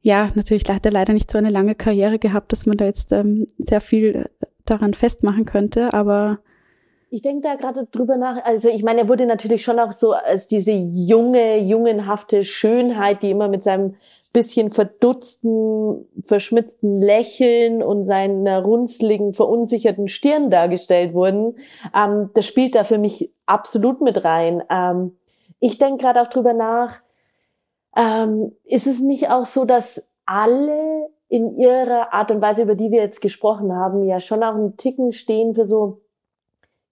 ja, 0.00 0.26
natürlich 0.34 0.64
hat 0.68 0.84
er 0.84 0.92
leider 0.92 1.12
nicht 1.12 1.30
so 1.30 1.38
eine 1.38 1.50
lange 1.50 1.76
Karriere 1.76 2.18
gehabt, 2.18 2.50
dass 2.50 2.66
man 2.66 2.76
da 2.76 2.86
jetzt 2.86 3.12
ähm, 3.12 3.46
sehr 3.56 3.80
viel 3.80 4.28
daran 4.64 4.94
festmachen 4.94 5.44
könnte, 5.44 5.92
aber 5.94 6.40
ich 7.10 7.22
denke 7.22 7.48
da 7.48 7.54
gerade 7.54 7.86
drüber 7.90 8.16
nach. 8.16 8.44
Also 8.44 8.68
ich 8.68 8.82
meine, 8.82 9.00
er 9.00 9.08
wurde 9.08 9.26
natürlich 9.26 9.62
schon 9.62 9.78
auch 9.78 9.92
so 9.92 10.12
als 10.12 10.46
diese 10.46 10.72
junge, 10.72 11.58
jungenhafte 11.58 12.44
Schönheit, 12.44 13.22
die 13.22 13.30
immer 13.30 13.48
mit 13.48 13.62
seinem 13.62 13.94
bisschen 14.32 14.70
verdutzten, 14.70 16.06
verschmitzten 16.22 17.00
Lächeln 17.00 17.82
und 17.82 18.04
seiner 18.04 18.62
runzligen, 18.62 19.32
verunsicherten 19.32 20.08
Stirn 20.08 20.50
dargestellt 20.50 21.14
wurden. 21.14 21.56
Ähm, 21.94 22.30
das 22.34 22.46
spielt 22.46 22.74
da 22.74 22.84
für 22.84 22.98
mich 22.98 23.32
absolut 23.46 24.00
mit 24.00 24.24
rein. 24.24 24.62
Ähm, 24.70 25.16
ich 25.60 25.78
denke 25.78 26.02
gerade 26.02 26.22
auch 26.22 26.28
drüber 26.28 26.52
nach, 26.52 27.00
ähm, 27.96 28.52
ist 28.64 28.86
es 28.86 29.00
nicht 29.00 29.30
auch 29.30 29.46
so, 29.46 29.64
dass 29.64 30.08
alle 30.26 31.08
in 31.28 31.58
ihrer 31.58 32.12
Art 32.12 32.30
und 32.30 32.40
Weise, 32.40 32.62
über 32.62 32.74
die 32.74 32.90
wir 32.90 33.00
jetzt 33.00 33.20
gesprochen 33.20 33.74
haben, 33.74 34.04
ja 34.04 34.20
schon 34.20 34.42
auch 34.42 34.54
einen 34.54 34.76
Ticken 34.76 35.12
stehen 35.12 35.54
für 35.54 35.64
so 35.64 35.98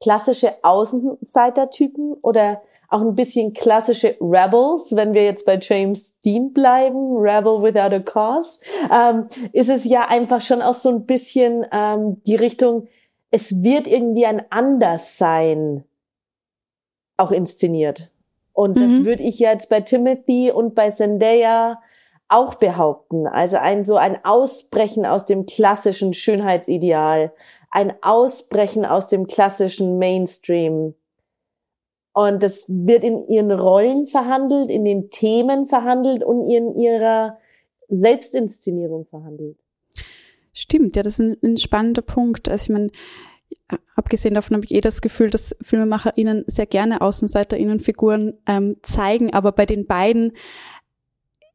klassische 0.00 0.52
Außenseitertypen 0.62 2.14
oder 2.22 2.62
auch 2.88 3.00
ein 3.00 3.16
bisschen 3.16 3.52
klassische 3.52 4.16
Rebels, 4.20 4.94
wenn 4.94 5.12
wir 5.12 5.24
jetzt 5.24 5.44
bei 5.44 5.58
James 5.60 6.20
Dean 6.20 6.52
bleiben, 6.52 7.16
Rebel 7.16 7.62
without 7.62 7.94
a 7.94 7.98
cause, 7.98 8.60
ähm, 8.92 9.26
ist 9.52 9.68
es 9.68 9.84
ja 9.84 10.06
einfach 10.08 10.40
schon 10.40 10.62
auch 10.62 10.74
so 10.74 10.90
ein 10.90 11.04
bisschen 11.04 11.66
ähm, 11.72 12.22
die 12.26 12.36
Richtung, 12.36 12.86
es 13.30 13.62
wird 13.62 13.88
irgendwie 13.88 14.26
ein 14.26 14.44
Anderssein 14.50 15.84
auch 17.16 17.32
inszeniert. 17.32 18.10
Und 18.52 18.76
mhm. 18.76 18.80
das 18.80 19.04
würde 19.04 19.22
ich 19.22 19.38
jetzt 19.38 19.68
bei 19.68 19.80
Timothy 19.80 20.50
und 20.50 20.74
bei 20.74 20.88
Zendaya 20.88 21.80
auch 22.28 22.54
behaupten. 22.54 23.26
Also 23.26 23.56
ein 23.58 23.84
so 23.84 23.96
ein 23.96 24.24
Ausbrechen 24.24 25.06
aus 25.06 25.26
dem 25.26 25.46
klassischen 25.46 26.14
Schönheitsideal, 26.14 27.32
ein 27.70 27.94
Ausbrechen 28.02 28.84
aus 28.84 29.08
dem 29.08 29.26
klassischen 29.26 29.98
Mainstream. 29.98 30.94
Und 32.12 32.42
das 32.42 32.66
wird 32.68 33.04
in 33.04 33.28
ihren 33.28 33.50
Rollen 33.50 34.06
verhandelt, 34.06 34.70
in 34.70 34.84
den 34.84 35.10
Themen 35.10 35.66
verhandelt 35.66 36.24
und 36.24 36.48
in 36.48 36.74
ihrer 36.74 37.38
Selbstinszenierung 37.88 39.04
verhandelt. 39.04 39.58
Stimmt, 40.52 40.96
ja, 40.96 41.02
das 41.02 41.18
ist 41.18 41.20
ein, 41.20 41.36
ein 41.42 41.56
spannender 41.58 42.00
Punkt. 42.00 42.48
Also 42.48 42.62
ich 42.64 42.70
meine, 42.70 42.90
abgesehen 43.94 44.34
davon 44.34 44.56
habe 44.56 44.64
ich 44.64 44.74
eh 44.74 44.80
das 44.80 45.02
Gefühl, 45.02 45.28
dass 45.28 45.54
FilmemacherInnen 45.60 46.44
sehr 46.46 46.66
gerne 46.66 47.02
AußenseiterInnen 47.02 47.80
Figuren 47.80 48.34
ähm, 48.46 48.76
zeigen, 48.82 49.34
aber 49.34 49.52
bei 49.52 49.66
den 49.66 49.86
beiden 49.86 50.32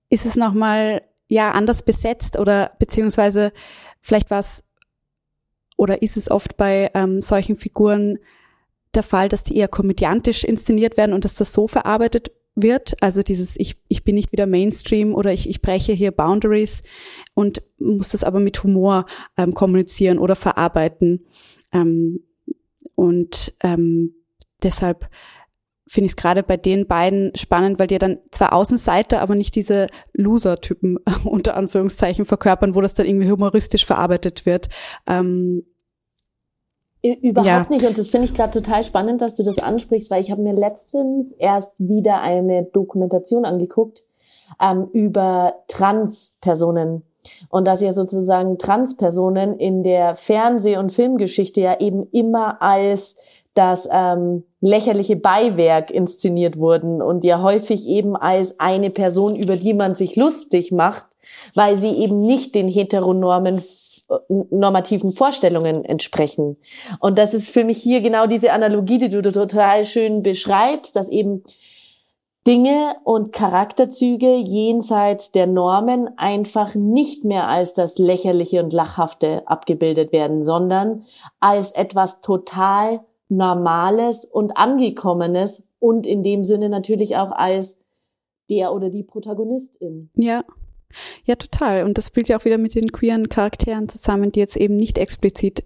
ist 0.09 0.26
es 0.26 0.36
nochmal 0.36 1.01
ja 1.28 1.51
anders 1.51 1.82
besetzt 1.82 2.38
oder 2.38 2.74
beziehungsweise 2.78 3.53
vielleicht 4.01 4.30
war 4.30 4.39
es 4.39 4.64
oder 5.82 6.03
ist 6.03 6.15
es 6.15 6.29
oft 6.29 6.57
bei 6.57 6.91
ähm, 6.93 7.23
solchen 7.23 7.55
Figuren 7.55 8.19
der 8.93 9.01
Fall, 9.01 9.29
dass 9.29 9.43
die 9.43 9.57
eher 9.57 9.67
komödiantisch 9.67 10.43
inszeniert 10.43 10.95
werden 10.95 11.11
und 11.11 11.25
dass 11.25 11.34
das 11.34 11.53
so 11.53 11.67
verarbeitet 11.67 12.32
wird, 12.53 13.01
also 13.01 13.23
dieses 13.23 13.59
ich, 13.59 13.77
ich 13.88 14.03
bin 14.03 14.13
nicht 14.13 14.32
wieder 14.32 14.45
Mainstream 14.45 15.15
oder 15.15 15.34
ich, 15.34 15.49
ich 15.49 15.59
breche 15.59 15.91
hier 15.91 16.11
Boundaries 16.11 16.84
und 17.34 17.63
muss 17.79 18.09
das 18.09 18.23
aber 18.23 18.39
mit 18.39 18.63
Humor 18.63 19.07
ähm, 19.38 19.55
kommunizieren 19.55 20.19
oder 20.19 20.36
verarbeiten. 20.36 21.25
Ähm, 21.73 22.19
und 22.93 23.51
ähm, 23.63 24.13
deshalb 24.61 25.09
finde 25.91 26.05
ich 26.05 26.13
es 26.13 26.15
gerade 26.15 26.41
bei 26.41 26.55
den 26.55 26.87
beiden 26.87 27.35
spannend, 27.35 27.77
weil 27.77 27.87
die 27.87 27.97
dann 27.97 28.19
zwar 28.31 28.53
Außenseiter, 28.53 29.21
aber 29.21 29.35
nicht 29.35 29.55
diese 29.55 29.87
Loser-Typen 30.13 30.97
unter 31.25 31.57
Anführungszeichen 31.57 32.23
verkörpern, 32.23 32.75
wo 32.75 32.81
das 32.81 32.93
dann 32.93 33.05
irgendwie 33.05 33.29
humoristisch 33.29 33.85
verarbeitet 33.85 34.45
wird. 34.45 34.69
Ähm, 35.05 35.65
Überhaupt 37.03 37.45
ja. 37.45 37.65
nicht. 37.69 37.85
Und 37.85 37.97
das 37.97 38.07
finde 38.07 38.27
ich 38.27 38.33
gerade 38.33 38.53
total 38.53 38.85
spannend, 38.85 39.21
dass 39.21 39.35
du 39.35 39.43
das 39.43 39.59
ansprichst, 39.59 40.09
weil 40.09 40.21
ich 40.21 40.31
habe 40.31 40.41
mir 40.41 40.53
letztens 40.53 41.33
erst 41.33 41.73
wieder 41.77 42.21
eine 42.21 42.63
Dokumentation 42.63 43.43
angeguckt 43.43 44.03
ähm, 44.61 44.87
über 44.93 45.55
Transpersonen. 45.67 47.03
Und 47.49 47.67
dass 47.67 47.81
ja 47.81 47.91
sozusagen 47.91 48.57
Transpersonen 48.57 49.59
in 49.59 49.83
der 49.83 50.15
Fernseh- 50.15 50.77
und 50.77 50.93
Filmgeschichte 50.93 51.59
ja 51.59 51.79
eben 51.79 52.07
immer 52.11 52.61
als 52.61 53.17
das 53.54 53.88
ähm, 53.91 54.43
lächerliche 54.62 55.16
Beiwerk 55.16 55.91
inszeniert 55.91 56.58
wurden 56.58 57.02
und 57.02 57.24
ja 57.24 57.41
häufig 57.41 57.88
eben 57.88 58.16
als 58.16 58.60
eine 58.60 58.89
Person, 58.89 59.36
über 59.36 59.58
die 59.58 59.74
man 59.74 59.95
sich 59.95 60.16
lustig 60.16 60.72
macht, 60.72 61.06
weil 61.54 61.76
sie 61.76 61.91
eben 61.91 62.22
nicht 62.22 62.56
den 62.56 62.68
heteronormen 62.68 63.62
normativen 64.49 65.12
Vorstellungen 65.12 65.86
entsprechen. 65.86 66.58
Und 66.99 67.18
das 67.18 67.34
ist 67.34 67.49
für 67.49 67.64
mich 67.64 67.78
hier 67.78 68.02
genau 68.02 68.28
diese 68.28 68.52
Analogie, 68.52 68.97
die 68.97 69.10
du 69.10 69.22
total 69.22 69.86
schön 69.86 70.22
beschreibst, 70.22 70.95
dass 70.95 71.10
eben 71.10 71.43
Dinge 72.47 72.95
und 73.04 73.34
Charakterzüge 73.34 74.36
jenseits 74.36 75.32
der 75.32 75.45
Normen 75.45 76.10
einfach 76.18 76.74
nicht 76.74 77.24
mehr 77.24 77.47
als 77.47 77.74
das 77.76 77.99
Lächerliche 77.99 78.64
und 78.64 78.74
Lachhafte 78.74 79.43
abgebildet 79.45 80.12
werden, 80.12 80.43
sondern 80.43 81.06
als 81.39 81.72
etwas 81.72 82.22
total 82.22 83.02
Normales 83.32 84.25
und 84.25 84.57
Angekommenes 84.57 85.65
und 85.79 86.05
in 86.05 86.21
dem 86.21 86.43
Sinne 86.43 86.67
natürlich 86.67 87.15
auch 87.15 87.32
als 87.32 87.79
der 88.49 88.73
oder 88.73 88.89
die 88.89 89.03
Protagonistin. 89.03 90.09
Ja, 90.15 90.43
ja, 91.23 91.36
total. 91.36 91.86
Und 91.86 91.97
das 91.97 92.07
spielt 92.07 92.27
ja 92.27 92.38
auch 92.38 92.43
wieder 92.43 92.57
mit 92.57 92.75
den 92.75 92.91
queeren 92.91 93.29
Charakteren 93.29 93.88
zusammen, 93.88 94.34
die 94.34 94.41
jetzt 94.41 94.57
eben 94.57 94.75
nicht 94.75 94.97
explizit 94.97 95.63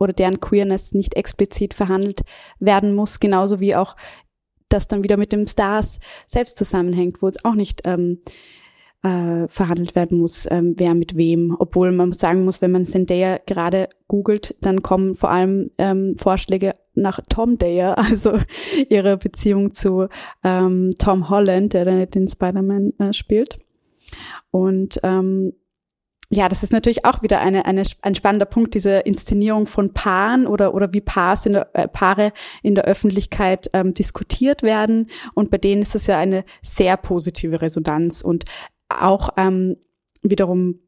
oder 0.00 0.12
deren 0.12 0.40
Queerness 0.40 0.92
nicht 0.92 1.14
explizit 1.14 1.74
verhandelt 1.74 2.22
werden 2.58 2.92
muss, 2.94 3.20
genauso 3.20 3.60
wie 3.60 3.76
auch 3.76 3.94
das 4.68 4.88
dann 4.88 5.04
wieder 5.04 5.16
mit 5.16 5.32
dem 5.32 5.46
Stars 5.46 6.00
selbst 6.26 6.58
zusammenhängt, 6.58 7.22
wo 7.22 7.28
es 7.28 7.44
auch 7.44 7.54
nicht 7.54 7.82
ähm, 7.84 8.20
äh, 9.02 9.46
verhandelt 9.46 9.94
werden 9.94 10.18
muss, 10.18 10.48
ähm, 10.50 10.74
wer 10.76 10.94
mit 10.94 11.16
wem. 11.16 11.56
Obwohl 11.58 11.92
man 11.92 12.12
sagen 12.12 12.44
muss, 12.44 12.60
wenn 12.60 12.72
man 12.72 12.84
Zendaya 12.84 13.38
gerade 13.46 13.88
googelt, 14.08 14.56
dann 14.60 14.82
kommen 14.82 15.14
vor 15.14 15.30
allem 15.30 15.70
ähm, 15.78 16.16
Vorschläge 16.18 16.74
nach 16.96 17.20
Tom 17.28 17.58
Daya, 17.58 17.94
also 17.94 18.38
ihre 18.88 19.16
Beziehung 19.16 19.72
zu 19.72 20.08
ähm, 20.42 20.90
Tom 20.98 21.28
Holland, 21.30 21.72
der 21.72 22.06
den 22.06 22.28
Spider-Man 22.28 22.92
äh, 22.98 23.12
spielt. 23.12 23.58
Und 24.50 25.00
ähm, 25.02 25.52
ja, 26.28 26.48
das 26.48 26.64
ist 26.64 26.72
natürlich 26.72 27.04
auch 27.04 27.22
wieder 27.22 27.40
eine, 27.40 27.66
eine, 27.66 27.82
ein 28.02 28.14
spannender 28.16 28.46
Punkt, 28.46 28.74
diese 28.74 28.98
Inszenierung 28.98 29.68
von 29.68 29.92
Paaren 29.92 30.46
oder, 30.46 30.74
oder 30.74 30.92
wie 30.92 31.00
Paars 31.00 31.46
in 31.46 31.52
der, 31.52 31.70
äh, 31.74 31.86
Paare 31.86 32.32
in 32.62 32.74
der 32.74 32.84
Öffentlichkeit 32.84 33.70
ähm, 33.72 33.94
diskutiert 33.94 34.62
werden. 34.62 35.08
Und 35.34 35.50
bei 35.50 35.58
denen 35.58 35.82
ist 35.82 35.94
es 35.94 36.08
ja 36.08 36.18
eine 36.18 36.44
sehr 36.62 36.96
positive 36.96 37.62
Resonanz 37.62 38.22
und 38.22 38.44
auch 38.88 39.30
ähm, 39.36 39.76
wiederum, 40.22 40.80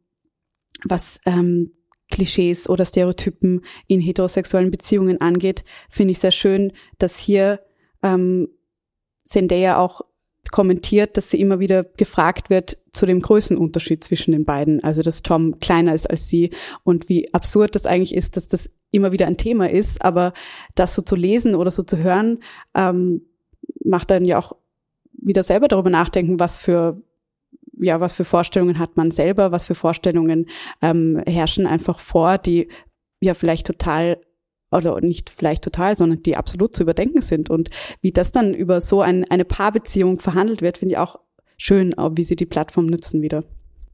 was 0.85 1.21
ähm, 1.25 1.73
Klischees 2.11 2.69
oder 2.69 2.85
Stereotypen 2.85 3.63
in 3.87 4.01
heterosexuellen 4.01 4.71
Beziehungen 4.71 5.21
angeht, 5.21 5.65
finde 5.91 6.13
ich 6.13 6.19
sehr 6.19 6.31
schön, 6.31 6.73
dass 6.99 7.19
hier 7.19 7.61
ähm, 8.03 8.49
Zendaya 9.25 9.79
auch 9.79 10.03
kommentiert, 10.51 11.17
dass 11.17 11.31
sie 11.31 11.41
immer 11.41 11.59
wieder 11.61 11.85
gefragt 11.85 12.51
wird 12.51 12.79
zu 12.93 13.07
dem 13.07 13.21
Größenunterschied 13.21 14.03
zwischen 14.03 14.33
den 14.33 14.45
beiden. 14.45 14.83
Also, 14.83 15.03
dass 15.03 15.23
Tom 15.23 15.59
kleiner 15.59 15.95
ist 15.95 16.09
als 16.09 16.29
sie 16.29 16.51
und 16.85 17.09
wie 17.09 17.33
absurd 17.35 17.75
das 17.75 17.87
eigentlich 17.87 18.15
ist, 18.15 18.37
dass 18.37 18.49
das 18.49 18.71
immer 18.91 19.13
wieder 19.13 19.27
ein 19.27 19.37
Thema 19.37 19.69
ist. 19.71 20.03
Aber 20.03 20.33
das 20.75 20.95
so 20.95 21.03
zu 21.03 21.17
lesen 21.17 21.55
oder 21.55 21.71
so 21.71 21.83
zu 21.83 21.99
hören, 21.99 22.39
ähm, 22.75 23.27
macht 23.85 24.11
dann 24.11 24.25
ja 24.25 24.39
auch 24.39 24.57
wieder 25.13 25.43
selber 25.43 25.69
darüber 25.69 25.91
nachdenken, 25.91 26.41
was 26.41 26.59
für 26.59 27.03
ja, 27.81 28.01
was 28.01 28.13
für 28.13 28.25
Vorstellungen 28.25 28.79
hat 28.79 28.97
man 28.97 29.11
selber, 29.11 29.53
was 29.53 29.67
für 29.67 29.75
Vorstellungen 29.75 30.49
ähm, 30.83 31.23
herrschen 31.27 31.67
einfach 31.67 32.01
vor, 32.01 32.39
die 32.39 32.69
ja 33.21 33.35
vielleicht 33.35 33.67
total 33.67 34.19
oder 34.71 35.01
nicht 35.01 35.31
vielleicht 35.31 35.65
total, 35.65 35.97
sondern 35.97 36.23
die 36.23 36.37
absolut 36.37 36.75
zu 36.75 36.83
überdenken 36.83 37.23
sind. 37.23 37.51
Und 37.51 37.71
wie 38.01 38.13
das 38.13 38.33
dann 38.33 38.55
über 38.55 38.81
so 38.81 39.01
ein, 39.01 39.25
eine 39.31 39.45
Paarbeziehung 39.45 40.19
verhandelt 40.19 40.63
wird, 40.63 40.79
finde 40.79 40.95
ich 40.95 40.99
auch 40.99 41.19
schön, 41.57 41.95
wie 42.13 42.23
sie 42.23 42.37
die 42.37 42.47
Plattform 42.47 42.87
nutzen 42.87 43.23
wieder. 43.23 43.45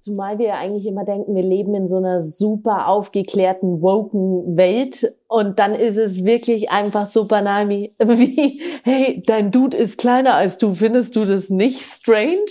Zumal 0.01 0.39
wir 0.39 0.57
eigentlich 0.57 0.85
immer 0.85 1.07
denken, 1.07 1.35
wir 1.35 1.43
leben 1.43 1.75
in 1.75 1.89
so 1.89 1.97
einer 1.97 2.23
super 2.23 2.89
aufgeklärten, 2.89 3.81
woken 3.81 4.55
Welt. 4.55 5.15
Und 5.29 5.59
dann 5.59 5.75
ist 5.75 5.97
es 5.97 6.27
wirklich 6.27 6.71
einfach 6.71 7.07
so 7.07 7.27
banal 7.27 7.71
wie, 7.71 7.91
wie, 7.99 8.61
hey, 8.83 9.23
dein 9.27 9.51
Dude 9.51 9.77
ist 9.77 9.97
kleiner 9.97 10.35
als 10.35 10.59
du. 10.59 10.75
Findest 10.75 11.17
du 11.17 11.25
das 11.25 11.49
nicht 11.49 11.81
strange? 11.81 12.51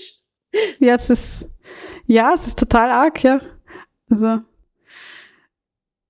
Ja, 0.79 0.95
es 0.95 1.09
ist, 1.09 1.47
ja, 2.05 2.33
es 2.33 2.47
ist 2.47 2.59
total 2.59 2.89
arg, 2.89 3.23
ja. 3.23 3.41
Also, 4.09 4.41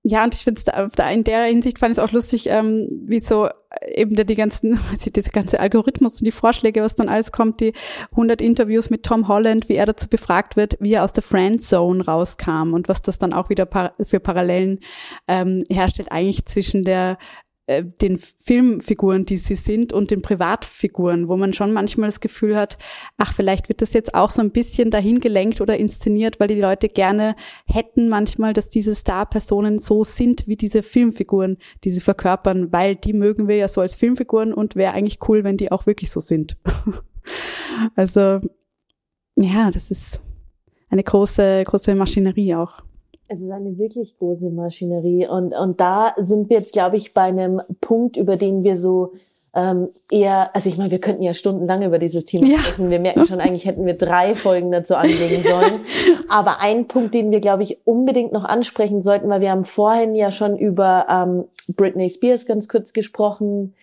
ja, 0.06 0.22
und 0.22 0.34
ich 0.34 0.44
finde 0.44 0.60
es 0.60 0.94
in 1.14 1.24
der 1.24 1.44
Hinsicht 1.44 1.78
fand 1.78 1.92
ich 1.92 1.98
es 1.98 2.04
auch 2.04 2.12
lustig, 2.12 2.48
ähm, 2.50 2.88
wie 3.06 3.20
so 3.20 3.48
eben 3.86 4.14
der, 4.16 4.26
die 4.26 4.34
ganzen, 4.34 4.78
also 4.90 5.10
diese 5.10 5.30
ganze 5.30 5.60
Algorithmus 5.60 6.20
und 6.20 6.26
die 6.26 6.30
Vorschläge, 6.32 6.82
was 6.82 6.94
dann 6.94 7.08
alles 7.08 7.32
kommt, 7.32 7.60
die 7.60 7.72
100 8.10 8.42
Interviews 8.42 8.90
mit 8.90 9.02
Tom 9.02 9.28
Holland, 9.28 9.70
wie 9.70 9.76
er 9.76 9.86
dazu 9.86 10.08
befragt 10.08 10.56
wird, 10.56 10.76
wie 10.78 10.92
er 10.92 11.04
aus 11.04 11.14
der 11.14 11.22
Friendzone 11.22 12.04
rauskam 12.04 12.74
und 12.74 12.88
was 12.88 13.00
das 13.00 13.18
dann 13.18 13.32
auch 13.32 13.48
wieder 13.48 13.64
par 13.64 13.94
für 14.02 14.20
Parallelen 14.20 14.80
ähm, 15.26 15.62
herstellt 15.70 16.12
eigentlich 16.12 16.44
zwischen 16.44 16.82
der 16.82 17.16
äh, 17.66 17.82
den 17.82 18.18
Filmfiguren, 18.18 19.24
die 19.24 19.38
sie 19.38 19.54
sind 19.54 19.94
und 19.94 20.10
den 20.10 20.20
Privatfiguren, 20.20 21.28
wo 21.28 21.36
man 21.38 21.54
schon 21.54 21.72
manchmal 21.72 22.08
das 22.08 22.20
Gefühl 22.20 22.56
hat, 22.56 22.76
ach, 23.16 23.32
vielleicht 23.32 23.70
wird 23.70 23.80
das 23.80 23.94
jetzt 23.94 24.14
auch 24.14 24.28
so 24.28 24.42
ein 24.42 24.50
bisschen 24.50 24.90
dahin 24.90 25.18
gelenkt 25.18 25.62
oder 25.62 25.78
inszeniert, 25.78 26.38
weil 26.40 26.48
die 26.48 26.60
Leute 26.60 26.90
gerne 26.90 27.36
hätten 27.64 28.10
manchmal, 28.10 28.52
dass 28.52 28.68
diese 28.68 28.94
Star-Personen 28.94 29.78
so 29.78 30.04
sind 30.04 30.46
wie 30.46 30.56
diese 30.56 30.82
Filmfiguren, 30.82 31.56
die 31.84 31.90
sie 31.90 32.02
verkörpern, 32.02 32.70
weil 32.70 32.96
die 32.96 33.14
mögen 33.14 33.48
wir 33.48 33.56
ja 33.56 33.68
so 33.68 33.80
als 33.80 33.94
Filmfiguren 33.94 34.52
und 34.52 34.76
wäre 34.76 34.92
eigentlich 34.92 35.26
cool, 35.28 35.42
wenn 35.42 35.56
die 35.56 35.72
auch 35.72 35.86
wirklich 35.86 36.10
so 36.10 36.20
sind. 36.20 36.58
also, 37.96 38.40
ja, 39.36 39.70
das 39.70 39.90
ist 39.90 40.20
eine 40.90 41.02
große, 41.02 41.64
große 41.64 41.94
Maschinerie 41.94 42.54
auch. 42.56 42.82
Es 43.34 43.40
ist 43.40 43.50
eine 43.50 43.76
wirklich 43.78 44.16
große 44.16 44.50
Maschinerie 44.50 45.26
und, 45.26 45.54
und 45.54 45.80
da 45.80 46.14
sind 46.18 46.50
wir 46.50 46.58
jetzt, 46.58 46.72
glaube 46.72 46.96
ich, 46.96 47.14
bei 47.14 47.22
einem 47.22 47.60
Punkt, 47.80 48.16
über 48.16 48.36
den 48.36 48.62
wir 48.62 48.76
so 48.76 49.14
ähm, 49.56 49.88
eher, 50.08 50.54
also 50.54 50.68
ich 50.68 50.76
meine, 50.76 50.92
wir 50.92 51.00
könnten 51.00 51.24
ja 51.24 51.34
stundenlang 51.34 51.82
über 51.82 51.98
dieses 51.98 52.26
Thema 52.26 52.46
ja. 52.46 52.58
sprechen. 52.58 52.90
Wir 52.90 53.00
merken 53.00 53.26
schon, 53.26 53.40
eigentlich 53.40 53.66
hätten 53.66 53.86
wir 53.86 53.94
drei 53.94 54.36
Folgen 54.36 54.70
dazu 54.70 54.94
anlegen 54.94 55.42
sollen. 55.42 55.80
Aber 56.28 56.60
ein 56.60 56.86
Punkt, 56.86 57.12
den 57.12 57.32
wir, 57.32 57.40
glaube 57.40 57.64
ich, 57.64 57.84
unbedingt 57.84 58.30
noch 58.30 58.44
ansprechen 58.44 59.02
sollten, 59.02 59.28
weil 59.28 59.40
wir 59.40 59.50
haben 59.50 59.64
vorhin 59.64 60.14
ja 60.14 60.30
schon 60.30 60.56
über 60.56 61.06
ähm, 61.10 61.44
Britney 61.76 62.08
Spears 62.08 62.46
ganz 62.46 62.68
kurz 62.68 62.92
gesprochen, 62.92 63.74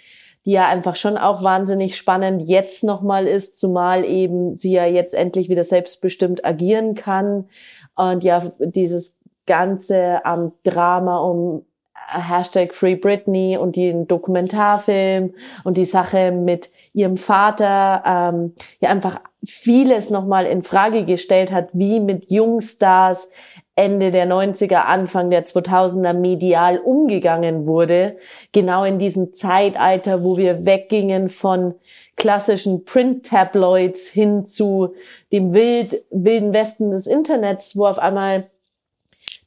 die 0.45 0.52
ja 0.52 0.70
einfach 0.70 0.95
schon 0.95 1.18
auch 1.18 1.43
wahnsinnig 1.43 1.97
spannend 1.97 2.41
jetzt 2.41 2.86
nochmal 2.86 3.28
ist, 3.28 3.60
zumal 3.60 4.06
eben 4.06 4.56
sie 4.56 4.72
ja 4.72 4.86
jetzt 4.86 5.14
endlich 5.14 5.49
wieder 5.49 5.66
selbstbestimmt 5.66 6.45
agieren 6.45 6.95
kann. 6.95 7.49
Und 7.95 8.24
ja, 8.24 8.41
dieses 8.60 9.18
ganze 9.45 10.21
ähm, 10.25 10.51
Drama 10.63 11.19
um 11.19 11.65
äh, 11.95 12.19
Hashtag 12.19 12.73
Free 12.73 12.95
Britney 12.95 13.57
und 13.57 13.75
den 13.75 14.07
Dokumentarfilm 14.07 15.33
und 15.63 15.77
die 15.77 15.85
Sache 15.85 16.31
mit 16.31 16.69
ihrem 16.93 17.17
Vater, 17.17 18.03
ähm, 18.05 18.53
ja 18.79 18.89
einfach 18.89 19.19
vieles 19.43 20.09
nochmal 20.09 20.45
in 20.45 20.61
Frage 20.61 21.05
gestellt 21.05 21.51
hat, 21.51 21.69
wie 21.73 21.99
mit 21.99 22.29
Jungstars 22.29 23.29
Ende 23.75 24.11
der 24.11 24.27
90er, 24.27 24.81
Anfang 24.81 25.29
der 25.29 25.45
2000er 25.45 26.13
medial 26.13 26.77
umgegangen 26.77 27.65
wurde. 27.65 28.17
Genau 28.51 28.83
in 28.83 28.99
diesem 28.99 29.33
Zeitalter, 29.33 30.23
wo 30.23 30.37
wir 30.37 30.65
weggingen 30.65 31.29
von 31.29 31.75
klassischen 32.17 32.85
Print-Tabloids 32.85 34.09
hin 34.09 34.45
zu 34.45 34.93
dem 35.31 35.53
wild, 35.53 36.03
wilden 36.11 36.53
Westen 36.53 36.91
des 36.91 37.07
Internets, 37.07 37.75
wo 37.75 37.87
auf 37.87 37.97
einmal 37.97 38.43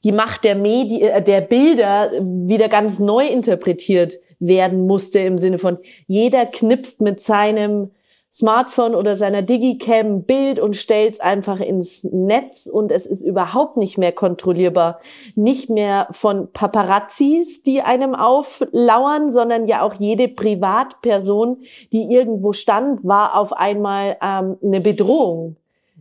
die 0.04 0.12
Macht 0.12 0.44
der 0.44 0.54
Medien, 0.54 1.10
äh, 1.10 1.22
der 1.22 1.40
Bilder 1.40 2.10
wieder 2.20 2.68
ganz 2.68 2.98
neu 2.98 3.26
interpretiert 3.26 4.14
werden 4.38 4.86
musste 4.86 5.20
im 5.20 5.38
Sinne 5.38 5.58
von 5.58 5.78
jeder 6.06 6.46
knipst 6.46 7.00
mit 7.00 7.20
seinem 7.20 7.90
Smartphone 8.30 8.96
oder 8.96 9.14
seiner 9.14 9.42
Digicam 9.42 10.24
Bild 10.24 10.58
und 10.58 10.74
stellt 10.74 11.14
es 11.14 11.20
einfach 11.20 11.60
ins 11.60 12.02
Netz 12.02 12.66
und 12.66 12.90
es 12.90 13.06
ist 13.06 13.22
überhaupt 13.22 13.76
nicht 13.76 13.96
mehr 13.96 14.10
kontrollierbar. 14.10 14.98
Nicht 15.36 15.70
mehr 15.70 16.08
von 16.10 16.50
Paparazzis, 16.52 17.62
die 17.62 17.82
einem 17.82 18.16
auflauern, 18.16 19.30
sondern 19.30 19.68
ja 19.68 19.82
auch 19.82 19.94
jede 19.94 20.26
Privatperson, 20.26 21.58
die 21.92 22.12
irgendwo 22.12 22.52
stand, 22.52 23.04
war 23.04 23.36
auf 23.36 23.52
einmal 23.52 24.16
ähm, 24.20 24.56
eine 24.64 24.80
Bedrohung 24.80 25.56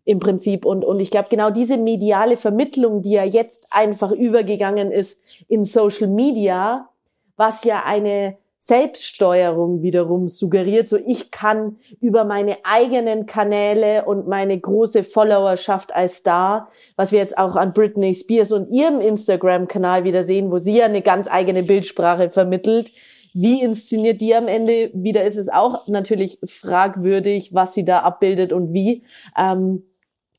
im 0.05 0.19
Prinzip. 0.19 0.65
Und, 0.65 0.83
und 0.83 0.99
ich 0.99 1.11
glaube, 1.11 1.27
genau 1.29 1.49
diese 1.49 1.77
mediale 1.77 2.37
Vermittlung, 2.37 3.01
die 3.01 3.11
ja 3.11 3.23
jetzt 3.23 3.67
einfach 3.71 4.11
übergegangen 4.11 4.91
ist 4.91 5.19
in 5.47 5.63
Social 5.63 6.07
Media, 6.07 6.89
was 7.35 7.63
ja 7.63 7.83
eine 7.83 8.37
Selbststeuerung 8.59 9.81
wiederum 9.81 10.29
suggeriert, 10.29 10.87
so 10.87 10.97
ich 11.05 11.31
kann 11.31 11.75
über 11.99 12.23
meine 12.23 12.59
eigenen 12.63 13.25
Kanäle 13.25 14.05
und 14.05 14.29
meine 14.29 14.57
große 14.57 15.03
Followerschaft 15.03 15.93
als 15.93 16.19
Star, 16.19 16.69
was 16.95 17.11
wir 17.11 17.19
jetzt 17.19 17.37
auch 17.37 17.57
an 17.57 17.73
Britney 17.73 18.13
Spears 18.13 18.53
und 18.53 18.69
ihrem 18.69 19.01
Instagram-Kanal 19.01 20.05
wieder 20.05 20.23
sehen, 20.23 20.49
wo 20.49 20.59
sie 20.59 20.77
ja 20.77 20.85
eine 20.85 21.01
ganz 21.01 21.27
eigene 21.29 21.63
Bildsprache 21.63 22.29
vermittelt, 22.29 22.91
wie 23.33 23.61
inszeniert 23.61 24.21
die 24.21 24.33
am 24.33 24.47
Ende? 24.47 24.91
Wieder 24.93 25.25
ist 25.25 25.37
es 25.37 25.49
auch 25.49 25.87
natürlich 25.87 26.39
fragwürdig, 26.45 27.53
was 27.53 27.73
sie 27.73 27.83
da 27.83 28.01
abbildet 28.01 28.53
und 28.53 28.73
wie. 28.73 29.03
Ähm, 29.37 29.83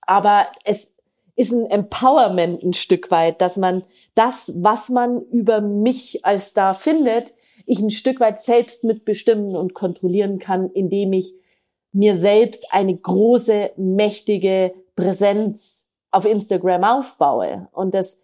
aber 0.06 0.46
es 0.64 0.94
ist 1.36 1.52
ein 1.52 1.66
Empowerment 1.66 2.62
ein 2.62 2.74
Stück 2.74 3.10
weit, 3.10 3.40
dass 3.40 3.56
man 3.56 3.82
das, 4.14 4.52
was 4.56 4.88
man 4.88 5.22
über 5.22 5.60
mich 5.60 6.24
als 6.24 6.50
Star 6.50 6.74
findet, 6.74 7.34
ich 7.66 7.80
ein 7.80 7.90
Stück 7.90 8.20
weit 8.20 8.40
selbst 8.40 8.84
mitbestimmen 8.84 9.56
und 9.56 9.74
kontrollieren 9.74 10.38
kann, 10.38 10.70
indem 10.70 11.12
ich 11.12 11.34
mir 11.92 12.18
selbst 12.18 12.66
eine 12.72 12.96
große, 12.96 13.72
mächtige 13.76 14.74
Präsenz 14.96 15.88
auf 16.10 16.24
Instagram 16.24 16.84
aufbaue. 16.84 17.68
Und 17.72 17.94
das 17.94 18.20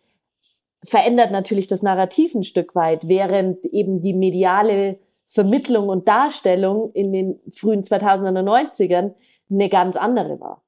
verändert 0.83 1.31
natürlich 1.31 1.67
das 1.67 1.83
Narrativ 1.83 2.35
ein 2.35 2.45
Stück 2.45 2.75
weit, 2.75 3.09
während 3.09 3.67
eben 3.67 4.03
die 4.03 4.15
mediale 4.15 4.99
Vermittlung 5.27 5.89
und 5.89 6.09
Darstellung 6.09 6.91
in 6.93 7.13
den 7.13 7.41
frühen 7.51 7.83
2000er 7.83 8.43
90ern 8.43 9.15
eine 9.51 9.69
ganz 9.69 9.97
andere 9.97 10.41
war. 10.41 10.63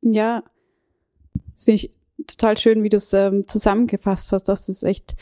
Ja, 0.00 0.42
das 1.58 1.64
finde 1.64 1.74
ich 1.76 1.92
total 2.26 2.56
schön, 2.56 2.84
wie 2.84 2.88
du 2.88 2.98
es 2.98 3.12
ähm, 3.12 3.48
zusammengefasst 3.48 4.30
hast, 4.30 4.44
dass 4.44 4.68
es 4.68 4.84
echt 4.84 5.16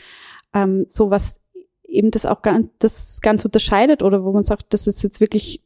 ähm, 0.53 0.85
so 0.87 1.09
was 1.09 1.39
eben 1.87 2.11
das 2.11 2.27
auch 2.27 2.43
ganz, 2.43 2.67
das 2.77 3.21
ganz 3.21 3.43
unterscheidet 3.43 4.03
oder 4.03 4.23
wo 4.23 4.31
man 4.33 4.43
sagt, 4.43 4.67
das 4.69 4.85
ist 4.85 5.01
jetzt 5.01 5.19
wirklich 5.19 5.63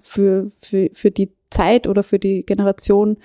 für, 0.00 0.50
für, 0.58 0.88
für 0.94 1.10
die 1.10 1.34
Zeit 1.50 1.86
oder 1.86 2.02
für 2.02 2.18
die 2.18 2.42
Generation 2.44 3.18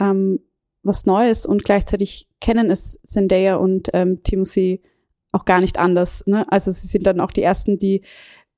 ähm, 0.00 0.40
was 0.82 1.06
Neues 1.06 1.46
und 1.46 1.64
gleichzeitig 1.64 2.28
kennen 2.40 2.70
es 2.70 2.98
Zendaya 3.04 3.56
und 3.56 3.90
ähm, 3.92 4.24
Timothy 4.24 4.82
auch 5.30 5.44
gar 5.44 5.60
nicht 5.60 5.78
anders. 5.78 6.24
Ne? 6.26 6.50
Also 6.50 6.72
sie 6.72 6.88
sind 6.88 7.06
dann 7.06 7.20
auch 7.20 7.30
die 7.30 7.42
ersten, 7.42 7.78
die 7.78 8.02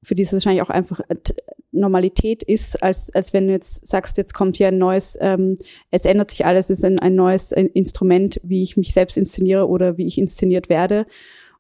für 0.02 0.14
die 0.14 0.22
es 0.22 0.32
wahrscheinlich 0.32 0.62
auch 0.62 0.70
einfach 0.70 1.00
äh, 1.08 1.16
Normalität 1.72 2.42
ist, 2.42 2.82
als, 2.82 3.14
als 3.14 3.32
wenn 3.32 3.46
du 3.46 3.52
jetzt 3.52 3.86
sagst, 3.86 4.18
jetzt 4.18 4.34
kommt 4.34 4.56
hier 4.56 4.68
ein 4.68 4.78
neues, 4.78 5.16
ähm, 5.20 5.56
es 5.90 6.04
ändert 6.04 6.30
sich 6.30 6.44
alles, 6.44 6.70
es 6.70 6.78
ist 6.78 6.84
ein, 6.84 6.98
ein 6.98 7.14
neues 7.14 7.52
Instrument, 7.52 8.40
wie 8.42 8.62
ich 8.62 8.76
mich 8.76 8.92
selbst 8.92 9.16
inszeniere 9.16 9.68
oder 9.68 9.96
wie 9.96 10.06
ich 10.06 10.18
inszeniert 10.18 10.68
werde. 10.68 11.06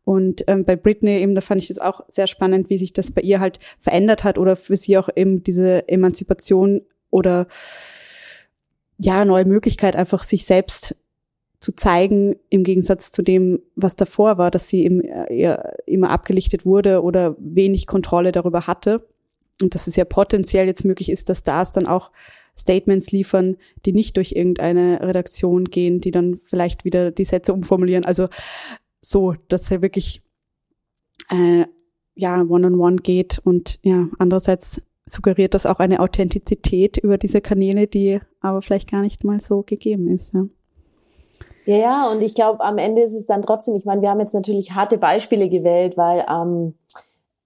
Und 0.04 0.44
ähm, 0.48 0.64
bei 0.64 0.76
Britney 0.76 1.18
eben, 1.18 1.34
da 1.34 1.40
fand 1.40 1.62
ich 1.62 1.68
das 1.68 1.78
auch 1.78 2.02
sehr 2.08 2.26
spannend, 2.26 2.70
wie 2.70 2.78
sich 2.78 2.92
das 2.92 3.12
bei 3.12 3.22
ihr 3.22 3.38
halt 3.38 3.60
verändert 3.78 4.24
hat 4.24 4.38
oder 4.38 4.56
für 4.56 4.76
sie 4.76 4.98
auch 4.98 5.08
eben 5.14 5.44
diese 5.44 5.88
Emanzipation 5.88 6.82
oder 7.10 7.46
ja, 8.98 9.24
neue 9.24 9.44
Möglichkeit, 9.44 9.96
einfach 9.96 10.24
sich 10.24 10.44
selbst 10.44 10.96
zu 11.60 11.72
zeigen, 11.72 12.36
im 12.48 12.64
Gegensatz 12.64 13.12
zu 13.12 13.22
dem, 13.22 13.60
was 13.76 13.94
davor 13.94 14.38
war, 14.38 14.50
dass 14.50 14.68
sie 14.68 14.84
eben 14.84 15.02
äh, 15.02 15.58
immer 15.86 16.10
abgelichtet 16.10 16.64
wurde 16.64 17.02
oder 17.02 17.36
wenig 17.38 17.86
Kontrolle 17.86 18.32
darüber 18.32 18.66
hatte. 18.66 19.06
Und 19.60 19.74
dass 19.74 19.86
es 19.86 19.96
ja 19.96 20.04
potenziell 20.04 20.66
jetzt 20.66 20.84
möglich 20.84 21.10
ist, 21.10 21.28
dass 21.28 21.40
Stars 21.40 21.72
dann 21.72 21.86
auch 21.86 22.10
Statements 22.58 23.10
liefern, 23.10 23.56
die 23.86 23.92
nicht 23.92 24.16
durch 24.16 24.32
irgendeine 24.32 25.00
Redaktion 25.00 25.64
gehen, 25.64 26.00
die 26.00 26.10
dann 26.10 26.40
vielleicht 26.44 26.84
wieder 26.84 27.10
die 27.10 27.24
Sätze 27.24 27.52
umformulieren. 27.52 28.04
Also 28.04 28.28
so, 29.00 29.34
dass 29.48 29.70
er 29.70 29.82
wirklich 29.82 30.22
äh, 31.30 31.64
ja 32.14 32.40
one-on-one 32.42 32.76
-on 32.76 32.96
-one 32.96 33.02
geht 33.02 33.40
und 33.44 33.78
ja 33.82 34.08
andererseits 34.18 34.82
suggeriert 35.06 35.54
das 35.54 35.66
auch 35.66 35.80
eine 35.80 36.00
Authentizität 36.00 36.98
über 36.98 37.18
diese 37.18 37.40
Kanäle, 37.40 37.86
die 37.86 38.20
aber 38.40 38.62
vielleicht 38.62 38.90
gar 38.90 39.02
nicht 39.02 39.24
mal 39.24 39.40
so 39.40 39.62
gegeben 39.62 40.08
ist. 40.08 40.34
Ja. 40.34 40.46
Ja, 41.66 41.76
ja, 41.76 42.10
und 42.10 42.22
ich 42.22 42.34
glaube, 42.34 42.60
am 42.60 42.78
Ende 42.78 43.02
ist 43.02 43.14
es 43.14 43.26
dann 43.26 43.42
trotzdem, 43.42 43.76
ich 43.76 43.84
meine, 43.84 44.02
wir 44.02 44.10
haben 44.10 44.20
jetzt 44.20 44.34
natürlich 44.34 44.72
harte 44.72 44.98
Beispiele 44.98 45.48
gewählt, 45.48 45.96
weil 45.96 46.24
ähm, 46.28 46.74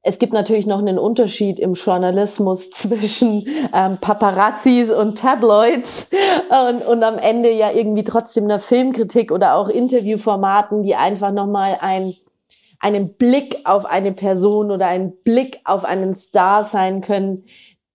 es 0.06 0.18
gibt 0.18 0.34
natürlich 0.34 0.66
noch 0.66 0.78
einen 0.78 0.98
Unterschied 0.98 1.58
im 1.58 1.72
Journalismus 1.72 2.70
zwischen 2.70 3.48
ähm, 3.74 3.96
Paparazzis 4.00 4.92
und 4.92 5.18
Tabloids 5.18 6.08
und, 6.68 6.86
und 6.86 7.02
am 7.02 7.18
Ende 7.18 7.50
ja 7.50 7.72
irgendwie 7.72 8.04
trotzdem 8.04 8.44
einer 8.44 8.60
Filmkritik 8.60 9.32
oder 9.32 9.56
auch 9.56 9.68
Interviewformaten, 9.68 10.82
die 10.82 10.94
einfach 10.94 11.32
nochmal 11.32 11.78
ein, 11.80 12.12
einen 12.78 13.14
Blick 13.14 13.56
auf 13.64 13.86
eine 13.86 14.12
Person 14.12 14.70
oder 14.70 14.86
einen 14.86 15.16
Blick 15.24 15.60
auf 15.64 15.86
einen 15.86 16.14
Star 16.14 16.64
sein 16.64 17.00
können, 17.00 17.44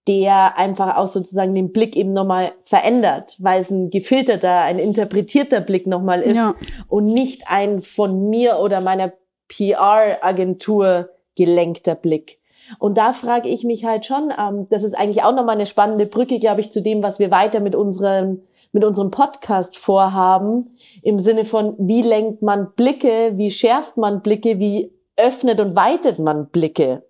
der 0.08 0.58
einfach 0.58 0.96
auch 0.96 1.06
sozusagen 1.06 1.54
den 1.54 1.70
Blick 1.70 1.94
eben 1.94 2.12
nochmal 2.12 2.50
verändert, 2.64 3.36
weil 3.38 3.60
es 3.60 3.70
ein 3.70 3.90
gefilterter, 3.90 4.62
ein 4.62 4.80
interpretierter 4.80 5.60
Blick 5.60 5.86
nochmal 5.86 6.22
ist 6.22 6.36
ja. 6.36 6.56
und 6.88 7.04
nicht 7.04 7.44
ein 7.46 7.78
von 7.80 8.28
mir 8.28 8.58
oder 8.58 8.80
meiner 8.80 9.12
PR-Agentur 9.46 11.10
gelenkter 11.40 11.94
Blick. 11.94 12.38
Und 12.78 12.98
da 12.98 13.14
frage 13.14 13.48
ich 13.48 13.64
mich 13.64 13.86
halt 13.86 14.04
schon, 14.04 14.30
ähm, 14.38 14.66
das 14.68 14.82
ist 14.82 14.94
eigentlich 14.94 15.22
auch 15.22 15.34
nochmal 15.34 15.56
eine 15.56 15.64
spannende 15.64 16.04
Brücke, 16.04 16.38
glaube 16.38 16.60
ich, 16.60 16.70
zu 16.70 16.82
dem, 16.82 17.02
was 17.02 17.18
wir 17.18 17.30
weiter 17.30 17.60
mit 17.60 17.74
unserem, 17.74 18.42
mit 18.72 18.84
unserem 18.84 19.10
Podcast 19.10 19.78
vorhaben, 19.78 20.76
im 21.02 21.18
Sinne 21.18 21.46
von, 21.46 21.74
wie 21.78 22.02
lenkt 22.02 22.42
man 22.42 22.72
Blicke, 22.76 23.32
wie 23.36 23.50
schärft 23.50 23.96
man 23.96 24.20
Blicke, 24.20 24.58
wie 24.58 24.92
öffnet 25.16 25.60
und 25.60 25.74
weitet 25.74 26.18
man 26.18 26.50
Blicke. 26.50 27.04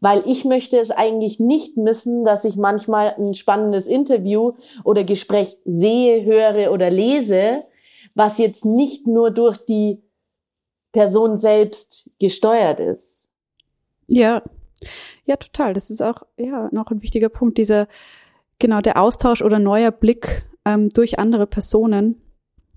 Weil 0.00 0.22
ich 0.26 0.46
möchte 0.46 0.78
es 0.78 0.90
eigentlich 0.90 1.38
nicht 1.38 1.76
missen, 1.76 2.24
dass 2.24 2.44
ich 2.44 2.56
manchmal 2.56 3.14
ein 3.18 3.34
spannendes 3.34 3.86
Interview 3.86 4.54
oder 4.84 5.04
Gespräch 5.04 5.58
sehe, 5.66 6.24
höre 6.24 6.72
oder 6.72 6.88
lese, 6.88 7.62
was 8.14 8.38
jetzt 8.38 8.64
nicht 8.64 9.06
nur 9.06 9.30
durch 9.30 9.58
die 9.58 10.02
Person 10.92 11.36
selbst 11.36 12.10
gesteuert 12.18 12.80
ist. 12.80 13.30
Ja, 14.06 14.42
ja, 15.24 15.36
total. 15.36 15.74
Das 15.74 15.90
ist 15.90 16.02
auch 16.02 16.22
ja 16.36 16.68
noch 16.72 16.90
ein 16.90 17.02
wichtiger 17.02 17.28
Punkt. 17.28 17.58
Dieser 17.58 17.88
genau 18.58 18.80
der 18.80 19.00
Austausch 19.00 19.42
oder 19.42 19.58
neuer 19.58 19.90
Blick 19.90 20.44
ähm, 20.64 20.90
durch 20.90 21.18
andere 21.18 21.46
Personen, 21.46 22.20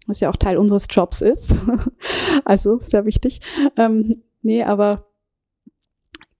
was 0.07 0.19
ja 0.19 0.29
auch 0.29 0.37
Teil 0.37 0.57
unseres 0.57 0.87
Jobs 0.89 1.21
ist. 1.21 1.55
also 2.45 2.79
sehr 2.79 3.05
wichtig. 3.05 3.41
Ähm, 3.77 4.23
nee, 4.41 4.63
aber 4.63 5.07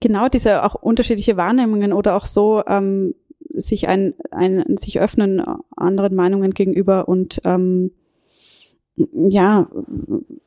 genau 0.00 0.28
diese 0.28 0.64
auch 0.64 0.74
unterschiedliche 0.74 1.36
Wahrnehmungen 1.36 1.92
oder 1.92 2.16
auch 2.16 2.26
so 2.26 2.64
ähm, 2.66 3.14
sich 3.52 3.88
ein, 3.88 4.14
ein 4.30 4.76
sich 4.76 5.00
öffnen 5.00 5.42
anderen 5.76 6.14
Meinungen 6.14 6.52
gegenüber 6.52 7.08
und 7.08 7.40
ähm, 7.44 7.92
ja 8.96 9.70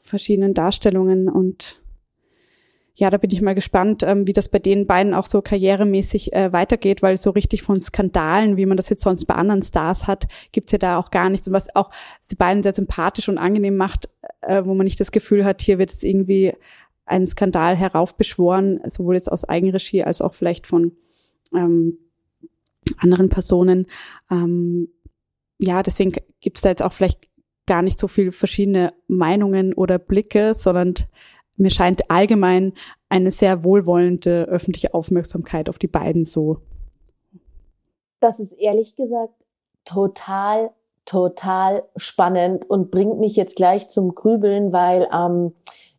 verschiedenen 0.02 0.54
Darstellungen 0.54 1.30
und 1.30 1.83
ja, 2.96 3.10
da 3.10 3.18
bin 3.18 3.32
ich 3.32 3.42
mal 3.42 3.56
gespannt, 3.56 4.04
ähm, 4.04 4.28
wie 4.28 4.34
das 4.34 4.50
bei 4.50 4.60
den 4.60 4.86
beiden 4.86 5.16
auch 5.16 5.26
so 5.26 5.42
karrieremäßig 5.42 6.34
äh, 6.34 6.54
weitergeht, 6.54 7.02
weil 7.02 7.18
so 7.18 7.32
richtig 7.32 7.64
von 7.64 7.82
Skandalen, 7.82 8.56
wie 8.56 8.68
man 8.68 8.78
das 8.78 8.90
jetzt 8.90 9.02
sonst 9.02 9.26
bei 9.26 9.34
anderen 9.34 9.64
Stars 9.64 10.06
hat, 10.06 10.28
gibt's 10.52 10.74
ja 10.74 10.78
da 10.78 10.98
auch 10.98 11.10
gar 11.10 11.30
nichts. 11.32 11.48
Und 11.48 11.54
was 11.54 11.76
auch 11.76 11.90
sie 12.22 12.36
beiden 12.36 12.62
sehr 12.62 12.76
sympathisch 12.76 13.30
und 13.30 13.40
angenehm 13.40 13.78
macht, 13.78 14.10
äh, 14.42 14.64
wo 14.66 14.76
man 14.76 14.84
nicht 14.84 15.00
das 15.00 15.12
Gefühl 15.12 15.44
hat, 15.44 15.62
hier 15.62 15.80
wird 15.80 15.92
es 15.92 16.04
irgendwie 16.04 16.54
ein 17.06 17.26
Skandal 17.26 17.76
heraufbeschworen, 17.76 18.80
sowohl 18.86 19.16
jetzt 19.16 19.32
aus 19.32 19.44
Eigenregie 19.44 20.04
als 20.04 20.22
auch 20.22 20.36
vielleicht 20.36 20.68
von 20.68 20.92
ähm, 21.54 21.98
anderen 22.98 23.30
Personen. 23.30 23.88
Ähm, 24.30 24.90
ja, 25.58 25.82
deswegen 25.82 26.14
gibt's 26.42 26.62
da 26.62 26.70
jetzt 26.70 26.84
auch 26.84 26.94
vielleicht 26.94 27.28
gar 27.66 27.82
nicht 27.82 27.98
so 27.98 28.08
viel 28.08 28.32
verschiedene 28.32 28.94
Meinungen 29.08 29.74
oder 29.74 29.98
Blicke, 29.98 30.54
sondern 30.54 30.94
mir 31.58 31.70
scheint 31.70 32.10
allgemein 32.10 32.74
eine 33.10 33.32
sehr 33.32 33.64
wohlwollende 33.64 34.46
öffentliche 34.46 34.94
Aufmerksamkeit 34.94 35.70
auf 35.70 35.78
die 35.78 35.88
beiden 35.88 36.26
so. 36.26 36.58
Das 38.20 38.40
ist 38.40 38.54
ehrlich 38.54 38.96
gesagt 38.96 39.34
total, 39.86 40.72
total 41.06 41.84
spannend 41.98 42.70
und 42.70 42.90
bringt 42.90 43.20
mich 43.20 43.36
jetzt 43.36 43.56
gleich 43.56 43.90
zum 43.90 44.16
Grübeln, 44.16 44.72
weil 44.72 45.08
ähm, 45.14 45.54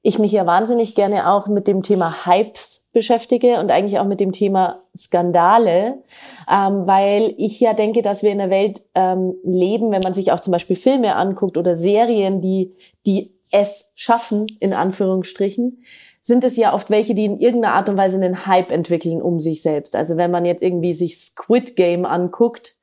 ich 0.07 0.19
mich 0.19 0.33
ja 0.33 0.45
wahnsinnig 0.45 0.95
gerne 0.95 1.31
auch 1.31 1.47
mit 1.47 1.67
dem 1.67 1.83
Thema 1.83 2.27
Hypes 2.27 2.89
beschäftige 2.93 3.59
und 3.59 3.71
eigentlich 3.71 3.99
auch 3.99 4.05
mit 4.05 4.21
dem 4.21 4.33
Thema 4.33 4.81
Skandale, 4.95 6.03
ähm, 6.51 6.87
weil 6.87 7.35
ich 7.39 7.59
ja 7.59 7.73
denke, 7.73 8.03
dass 8.03 8.23
wir 8.23 8.31
in 8.31 8.41
einer 8.41 8.51
Welt 8.51 8.85
ähm, 8.95 9.35
leben, 9.45 9.91
wenn 9.93 10.03
man 10.03 10.13
sich 10.13 10.31
auch 10.31 10.41
zum 10.41 10.53
Beispiel 10.53 10.77
Filme 10.77 11.17
anguckt 11.17 11.57
oder 11.57 11.75
Serien, 11.75 12.43
die, 12.43 12.75
die 13.07 13.34
es 13.55 13.93
schaffen, 13.95 14.47
in 14.59 14.75
Anführungsstrichen, 14.75 15.85
sind 16.21 16.43
es 16.43 16.57
ja 16.57 16.75
oft 16.75 16.91
welche, 16.91 17.15
die 17.15 17.25
in 17.25 17.39
irgendeiner 17.39 17.75
Art 17.75 17.89
und 17.89 17.97
Weise 17.97 18.17
einen 18.17 18.47
Hype 18.47 18.73
entwickeln 18.73 19.23
um 19.23 19.39
sich 19.39 19.63
selbst. 19.63 19.95
Also 19.95 20.17
wenn 20.17 20.31
man 20.31 20.45
jetzt 20.45 20.63
irgendwie 20.63 20.93
sich 20.93 21.19
Squid 21.19 21.77
Game 21.77 22.05
anguckt, 22.05 22.77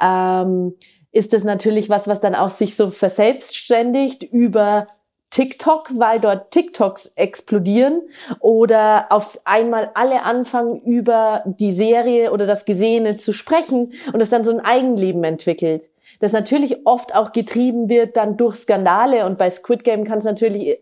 ähm, 0.00 0.74
ist 1.10 1.32
das 1.32 1.42
natürlich 1.42 1.88
was, 1.88 2.06
was 2.06 2.20
dann 2.20 2.34
auch 2.34 2.50
sich 2.50 2.76
so 2.76 2.90
verselbstständigt 2.90 4.22
über 4.22 4.86
TikTok, 5.30 5.90
weil 5.98 6.20
dort 6.20 6.50
TikToks 6.50 7.14
explodieren 7.16 8.02
oder 8.38 9.06
auf 9.10 9.40
einmal 9.44 9.90
alle 9.94 10.22
anfangen 10.22 10.82
über 10.82 11.42
die 11.46 11.72
Serie 11.72 12.30
oder 12.30 12.46
das 12.46 12.64
Gesehene 12.64 13.16
zu 13.16 13.32
sprechen 13.32 13.92
und 14.12 14.20
es 14.20 14.30
dann 14.30 14.44
so 14.44 14.52
ein 14.52 14.60
Eigenleben 14.60 15.24
entwickelt 15.24 15.88
das 16.22 16.32
natürlich 16.32 16.86
oft 16.86 17.16
auch 17.16 17.32
getrieben 17.32 17.88
wird 17.88 18.16
dann 18.16 18.36
durch 18.36 18.54
Skandale 18.54 19.26
und 19.26 19.38
bei 19.38 19.50
Squid 19.50 19.82
Game 19.82 20.04
kann 20.04 20.18
es 20.18 20.24
natürlich 20.24 20.78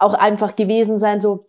auch 0.00 0.14
einfach 0.14 0.56
gewesen 0.56 0.98
sein, 0.98 1.20
so, 1.20 1.46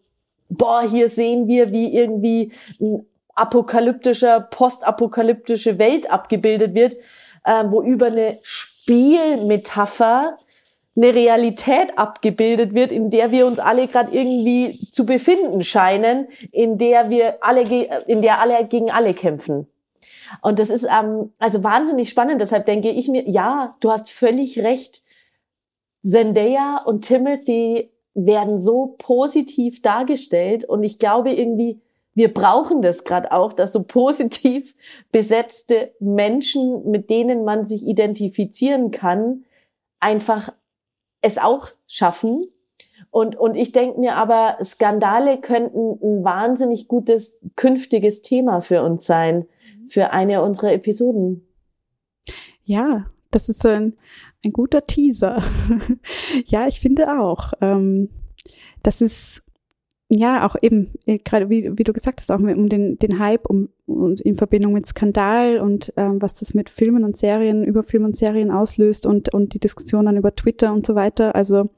boah, 0.48 0.84
hier 0.84 1.10
sehen 1.10 1.48
wir, 1.48 1.72
wie 1.72 1.92
irgendwie 1.92 2.52
ein 2.80 3.04
apokalyptischer, 3.34 4.42
postapokalyptische 4.42 5.80
Welt 5.80 6.12
abgebildet 6.12 6.76
wird, 6.76 6.98
äh, 7.44 7.64
wo 7.68 7.82
über 7.82 8.08
eine 8.08 8.38
Spielmetapher 8.44 10.38
eine 10.96 11.16
Realität 11.16 11.98
abgebildet 11.98 12.76
wird, 12.76 12.92
in 12.92 13.10
der 13.10 13.32
wir 13.32 13.48
uns 13.48 13.58
alle 13.58 13.88
gerade 13.88 14.16
irgendwie 14.16 14.72
zu 14.72 15.04
befinden 15.04 15.64
scheinen, 15.64 16.28
in 16.52 16.78
der 16.78 17.10
wir 17.10 17.40
alle, 17.42 17.64
in 18.06 18.22
der 18.22 18.40
alle 18.40 18.66
gegen 18.66 18.92
alle 18.92 19.16
kämpfen. 19.16 19.66
Und 20.42 20.60
das 20.60 20.70
ist 20.70 20.84
ähm, 20.84 21.32
also 21.40 21.64
wahnsinnig 21.64 22.10
spannend. 22.10 22.42
Deshalb 22.42 22.66
denke 22.66 22.90
ich 22.90 23.08
mir, 23.08 23.28
ja, 23.30 23.74
du 23.82 23.92
hast 23.92 24.12
völlig 24.12 24.60
recht. 24.60 25.04
Zendaya 26.04 26.82
und 26.86 27.06
Timothy 27.06 27.92
werden 28.14 28.60
so 28.60 28.96
positiv 28.98 29.82
dargestellt 29.82 30.66
und 30.66 30.84
ich 30.84 31.00
glaube 31.00 31.32
irgendwie, 31.32 31.80
wir 32.14 32.34
brauchen 32.34 32.82
das 32.82 33.04
gerade 33.04 33.32
auch, 33.32 33.54
dass 33.54 33.72
so 33.72 33.84
positiv 33.84 34.76
besetzte 35.12 35.94
Menschen, 36.00 36.90
mit 36.90 37.10
denen 37.10 37.46
man 37.46 37.66
sich 37.66 37.88
identifizieren 37.88 38.92
kann, 38.92 39.46
einfach 40.00 40.52
es 41.22 41.38
auch 41.38 41.68
schaffen. 41.88 42.44
Und, 43.12 43.38
und 43.38 43.56
ich 43.56 43.72
denke 43.72 44.00
mir 44.00 44.16
aber, 44.16 44.58
Skandale 44.64 45.40
könnten 45.40 46.00
ein 46.02 46.24
wahnsinnig 46.24 46.88
gutes 46.88 47.42
künftiges 47.56 48.22
Thema 48.22 48.62
für 48.62 48.84
uns 48.84 49.06
sein 49.06 49.48
für 49.92 50.12
eine 50.12 50.42
unserer 50.42 50.72
Episoden. 50.72 51.46
Ja, 52.64 53.08
das 53.30 53.50
ist 53.50 53.66
ein, 53.66 53.98
ein 54.46 54.54
guter 54.54 54.84
Teaser. 54.84 55.44
ja, 56.46 56.68
ich 56.68 56.80
finde 56.80 57.20
auch. 57.20 57.54
Ähm, 57.60 58.10
das 58.84 59.02
ist 59.02 59.44
ja 60.08 60.48
auch 60.48 60.56
eben, 60.62 60.94
äh, 61.06 61.18
gerade 61.18 61.50
wie, 61.50 61.78
wie 61.78 61.84
du 61.84 61.92
gesagt 61.92 62.22
hast, 62.22 62.32
auch 62.32 62.40
um 62.40 62.70
den, 62.70 62.98
den 63.00 63.20
Hype 63.20 63.50
um, 63.50 63.70
und 63.86 64.22
in 64.22 64.38
Verbindung 64.38 64.74
mit 64.74 64.86
Skandal 64.86 65.60
und 65.60 65.92
ähm, 65.98 66.22
was 66.22 66.36
das 66.36 66.54
mit 66.54 66.70
Filmen 66.70 67.04
und 67.04 67.18
Serien, 67.18 67.64
über 67.64 67.84
Filme 67.84 68.06
und 68.06 68.16
Serien 68.16 68.50
auslöst 68.50 69.06
und, 69.06 69.34
und 69.34 69.54
die 69.54 69.60
Diskussion 69.60 70.06
dann 70.06 70.18
über 70.18 70.34
Twitter 70.34 70.74
und 70.74 70.86
so 70.86 70.96
weiter. 70.96 71.36
Also 71.36 71.70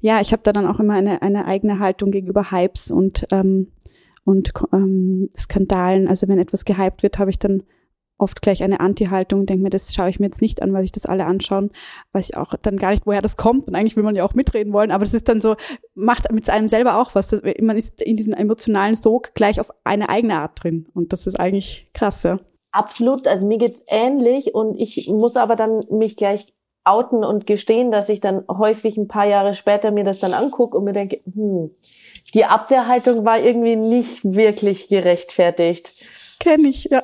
ja, 0.00 0.20
ich 0.20 0.32
habe 0.32 0.42
da 0.42 0.52
dann 0.52 0.66
auch 0.66 0.80
immer 0.80 0.94
eine, 0.94 1.22
eine 1.22 1.46
eigene 1.46 1.78
Haltung 1.78 2.10
gegenüber 2.10 2.50
Hypes 2.50 2.90
und 2.90 3.24
ähm, 3.30 3.68
und 4.24 4.52
ähm, 4.72 5.28
Skandalen. 5.36 6.08
Also 6.08 6.28
wenn 6.28 6.38
etwas 6.38 6.64
gehypt 6.64 7.02
wird, 7.02 7.18
habe 7.18 7.30
ich 7.30 7.38
dann 7.38 7.62
oft 8.16 8.42
gleich 8.42 8.62
eine 8.62 8.80
Anti-Haltung, 8.80 9.46
denke 9.46 9.62
mir, 9.62 9.70
das 9.70 9.92
schaue 9.92 10.08
ich 10.08 10.20
mir 10.20 10.26
jetzt 10.26 10.40
nicht 10.40 10.62
an, 10.62 10.72
weil 10.72 10.82
sich 10.82 10.92
das 10.92 11.06
alle 11.06 11.26
anschauen, 11.26 11.70
weiß 12.12 12.30
ich 12.30 12.36
auch 12.36 12.54
dann 12.62 12.76
gar 12.76 12.90
nicht, 12.90 13.06
woher 13.06 13.20
das 13.20 13.36
kommt. 13.36 13.66
Und 13.66 13.74
eigentlich 13.74 13.96
will 13.96 14.04
man 14.04 14.14
ja 14.14 14.24
auch 14.24 14.34
mitreden 14.34 14.72
wollen, 14.72 14.90
aber 14.90 15.04
das 15.04 15.14
ist 15.14 15.28
dann 15.28 15.40
so, 15.40 15.56
macht 15.94 16.30
mit 16.32 16.48
einem 16.48 16.68
selber 16.68 17.00
auch 17.00 17.14
was. 17.14 17.36
Man 17.60 17.76
ist 17.76 18.00
in 18.00 18.16
diesem 18.16 18.34
emotionalen 18.34 18.94
Sog 18.94 19.34
gleich 19.34 19.60
auf 19.60 19.70
eine 19.82 20.08
eigene 20.08 20.38
Art 20.38 20.62
drin. 20.62 20.86
Und 20.94 21.12
das 21.12 21.26
ist 21.26 21.38
eigentlich 21.38 21.90
krass, 21.92 22.22
ja. 22.22 22.38
Absolut, 22.72 23.28
also 23.28 23.46
mir 23.46 23.58
geht's 23.58 23.84
ähnlich 23.86 24.54
und 24.54 24.80
ich 24.80 25.08
muss 25.08 25.36
aber 25.36 25.54
dann 25.54 25.80
mich 25.90 26.16
gleich 26.16 26.52
outen 26.82 27.24
und 27.24 27.46
gestehen, 27.46 27.90
dass 27.90 28.08
ich 28.08 28.20
dann 28.20 28.44
häufig 28.48 28.96
ein 28.96 29.08
paar 29.08 29.26
Jahre 29.26 29.54
später 29.54 29.90
mir 29.90 30.04
das 30.04 30.20
dann 30.20 30.34
angucke 30.34 30.76
und 30.76 30.84
mir 30.84 30.92
denke, 30.92 31.20
hm, 31.24 31.70
die 32.34 32.44
Abwehrhaltung 32.44 33.24
war 33.24 33.38
irgendwie 33.38 33.76
nicht 33.76 34.20
wirklich 34.24 34.88
gerechtfertigt. 34.88 35.92
Kenn 36.40 36.64
ich, 36.64 36.84
ja. 36.84 37.02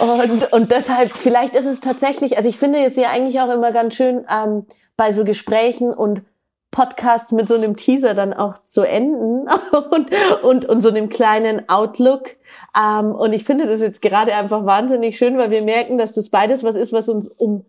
Und, 0.00 0.52
und 0.52 0.70
deshalb, 0.70 1.12
vielleicht 1.16 1.56
ist 1.56 1.66
es 1.66 1.80
tatsächlich, 1.80 2.36
also 2.36 2.48
ich 2.48 2.56
finde 2.56 2.84
es 2.84 2.96
ja 2.96 3.10
eigentlich 3.10 3.40
auch 3.40 3.50
immer 3.50 3.72
ganz 3.72 3.94
schön 3.94 4.24
ähm, 4.30 4.66
bei 4.96 5.12
so 5.12 5.24
Gesprächen 5.24 5.92
und 5.92 6.22
Podcasts 6.70 7.32
mit 7.32 7.48
so 7.48 7.56
einem 7.56 7.76
Teaser 7.76 8.14
dann 8.14 8.32
auch 8.32 8.58
zu 8.64 8.82
enden 8.82 9.48
und, 9.90 10.10
und, 10.42 10.64
und 10.66 10.82
so 10.82 10.88
einem 10.90 11.08
kleinen 11.08 11.68
Outlook. 11.68 12.36
Ähm, 12.78 13.12
und 13.12 13.32
ich 13.32 13.44
finde 13.44 13.66
das 13.66 13.80
jetzt 13.80 14.00
gerade 14.02 14.34
einfach 14.34 14.64
wahnsinnig 14.64 15.16
schön, 15.16 15.36
weil 15.36 15.50
wir 15.50 15.62
merken, 15.62 15.98
dass 15.98 16.12
das 16.12 16.30
beides 16.30 16.62
was 16.62 16.76
ist, 16.76 16.92
was 16.92 17.08
uns 17.08 17.28
um, 17.28 17.64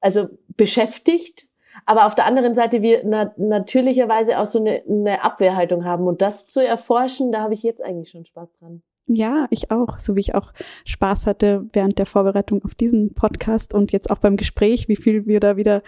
also 0.00 0.28
beschäftigt, 0.56 1.44
aber 1.86 2.06
auf 2.06 2.16
der 2.16 2.26
anderen 2.26 2.54
Seite 2.54 2.82
wir 2.82 3.02
na 3.04 3.32
natürlicherweise 3.36 4.38
auch 4.38 4.46
so 4.46 4.58
eine, 4.58 4.82
eine 4.88 5.22
Abwehrhaltung 5.22 5.84
haben. 5.84 6.06
Und 6.06 6.20
das 6.20 6.48
zu 6.48 6.64
erforschen, 6.64 7.32
da 7.32 7.42
habe 7.42 7.54
ich 7.54 7.62
jetzt 7.62 7.82
eigentlich 7.82 8.10
schon 8.10 8.26
Spaß 8.26 8.52
dran. 8.58 8.82
Ja, 9.08 9.46
ich 9.50 9.70
auch, 9.70 10.00
so 10.00 10.16
wie 10.16 10.20
ich 10.20 10.34
auch 10.34 10.52
Spaß 10.84 11.28
hatte 11.28 11.64
während 11.72 11.96
der 11.98 12.06
Vorbereitung 12.06 12.64
auf 12.64 12.74
diesen 12.74 13.14
Podcast 13.14 13.72
und 13.72 13.92
jetzt 13.92 14.10
auch 14.10 14.18
beim 14.18 14.36
Gespräch, 14.36 14.88
wie 14.88 14.96
viel 14.96 15.26
wir 15.26 15.38
da 15.38 15.56
wieder 15.56 15.84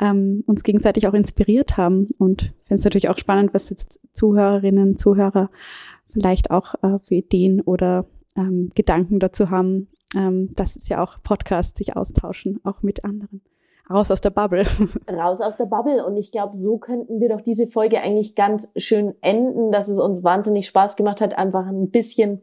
ähm, 0.00 0.44
uns 0.46 0.62
gegenseitig 0.62 1.08
auch 1.08 1.14
inspiriert 1.14 1.76
haben. 1.76 2.10
Und 2.18 2.54
finde 2.60 2.74
es 2.74 2.84
natürlich 2.84 3.10
auch 3.10 3.18
spannend, 3.18 3.52
was 3.52 3.68
jetzt 3.70 3.98
Zuhörerinnen, 4.12 4.96
Zuhörer 4.96 5.50
vielleicht 6.12 6.52
auch 6.52 6.74
äh, 6.84 7.00
für 7.00 7.16
Ideen 7.16 7.60
oder 7.60 8.06
ähm, 8.36 8.70
Gedanken 8.76 9.18
dazu 9.18 9.50
haben. 9.50 9.88
Ähm, 10.14 10.50
das 10.54 10.76
ist 10.76 10.88
ja 10.88 11.02
auch 11.02 11.20
Podcast, 11.20 11.78
sich 11.78 11.96
austauschen, 11.96 12.60
auch 12.62 12.82
mit 12.82 13.04
anderen. 13.04 13.42
Raus 13.90 14.10
aus 14.10 14.20
der 14.20 14.30
Bubble. 14.30 14.64
Raus 15.08 15.40
aus 15.40 15.56
der 15.56 15.66
Bubble. 15.66 16.04
Und 16.04 16.16
ich 16.16 16.32
glaube, 16.32 16.56
so 16.56 16.78
könnten 16.78 17.20
wir 17.20 17.28
doch 17.28 17.40
diese 17.40 17.66
Folge 17.66 18.00
eigentlich 18.00 18.34
ganz 18.34 18.70
schön 18.76 19.14
enden, 19.20 19.72
dass 19.72 19.88
es 19.88 19.98
uns 19.98 20.24
wahnsinnig 20.24 20.66
Spaß 20.66 20.96
gemacht 20.96 21.20
hat, 21.20 21.36
einfach 21.36 21.66
ein 21.66 21.90
bisschen 21.90 22.42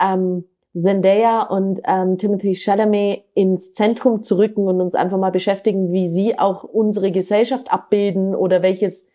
ähm, 0.00 0.44
Zendaya 0.76 1.42
und 1.42 1.80
ähm, 1.84 2.18
Timothy 2.18 2.54
Chalamet 2.54 3.24
ins 3.34 3.72
Zentrum 3.72 4.22
zu 4.22 4.38
rücken 4.38 4.68
und 4.68 4.80
uns 4.80 4.94
einfach 4.94 5.18
mal 5.18 5.30
beschäftigen, 5.30 5.92
wie 5.92 6.08
sie 6.08 6.38
auch 6.38 6.62
unsere 6.62 7.10
Gesellschaft 7.10 7.72
abbilden 7.72 8.34
oder 8.34 8.62
welches, 8.62 9.08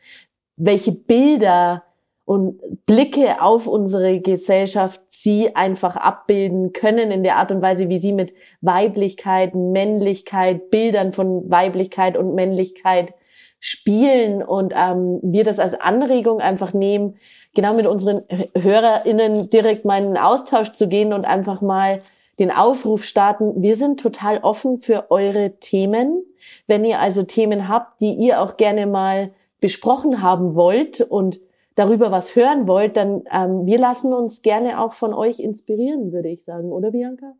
welche 0.57 0.91
Bilder 0.91 1.83
und 2.25 2.85
Blicke 2.85 3.41
auf 3.41 3.67
unsere 3.67 4.19
Gesellschaft 4.21 5.01
sie 5.09 5.55
einfach 5.55 5.95
abbilden 5.95 6.71
können 6.71 7.11
in 7.11 7.23
der 7.23 7.37
Art 7.37 7.51
und 7.51 7.61
Weise, 7.61 7.89
wie 7.89 7.97
sie 7.97 8.13
mit 8.13 8.33
Weiblichkeit, 8.61 9.55
Männlichkeit, 9.55 10.69
Bildern 10.69 11.11
von 11.11 11.49
Weiblichkeit 11.49 12.17
und 12.17 12.33
Männlichkeit 12.33 13.13
spielen 13.59 14.43
und 14.43 14.73
ähm, 14.75 15.19
wir 15.21 15.45
das 15.45 15.59
als 15.59 15.79
Anregung 15.79 16.41
einfach 16.41 16.73
nehmen, 16.73 17.15
genau 17.53 17.73
mit 17.73 17.87
unseren 17.87 18.23
HörerInnen 18.55 19.49
direkt 19.49 19.85
mal 19.85 19.99
in 19.99 20.07
den 20.07 20.17
Austausch 20.17 20.73
zu 20.73 20.89
gehen 20.89 21.13
und 21.13 21.23
einfach 21.25 21.61
mal 21.61 21.99
den 22.39 22.51
Aufruf 22.51 23.05
starten. 23.05 23.61
Wir 23.61 23.77
sind 23.77 23.99
total 23.99 24.39
offen 24.39 24.79
für 24.79 25.11
eure 25.11 25.59
Themen. 25.59 26.25
Wenn 26.67 26.83
ihr 26.83 26.99
also 26.99 27.23
Themen 27.23 27.69
habt, 27.69 28.01
die 28.01 28.13
ihr 28.13 28.41
auch 28.41 28.57
gerne 28.57 28.85
mal 28.85 29.31
besprochen 29.61 30.21
haben 30.21 30.55
wollt 30.55 30.99
und 30.99 31.39
darüber 31.75 32.11
was 32.11 32.35
hören 32.35 32.67
wollt, 32.67 32.97
dann 32.97 33.23
ähm, 33.31 33.65
wir 33.65 33.77
lassen 33.77 34.13
uns 34.13 34.41
gerne 34.41 34.79
auch 34.79 34.93
von 34.93 35.13
euch 35.13 35.39
inspirieren, 35.39 36.11
würde 36.11 36.29
ich 36.29 36.43
sagen, 36.43 36.71
oder 36.71 36.91
Bianca? 36.91 37.33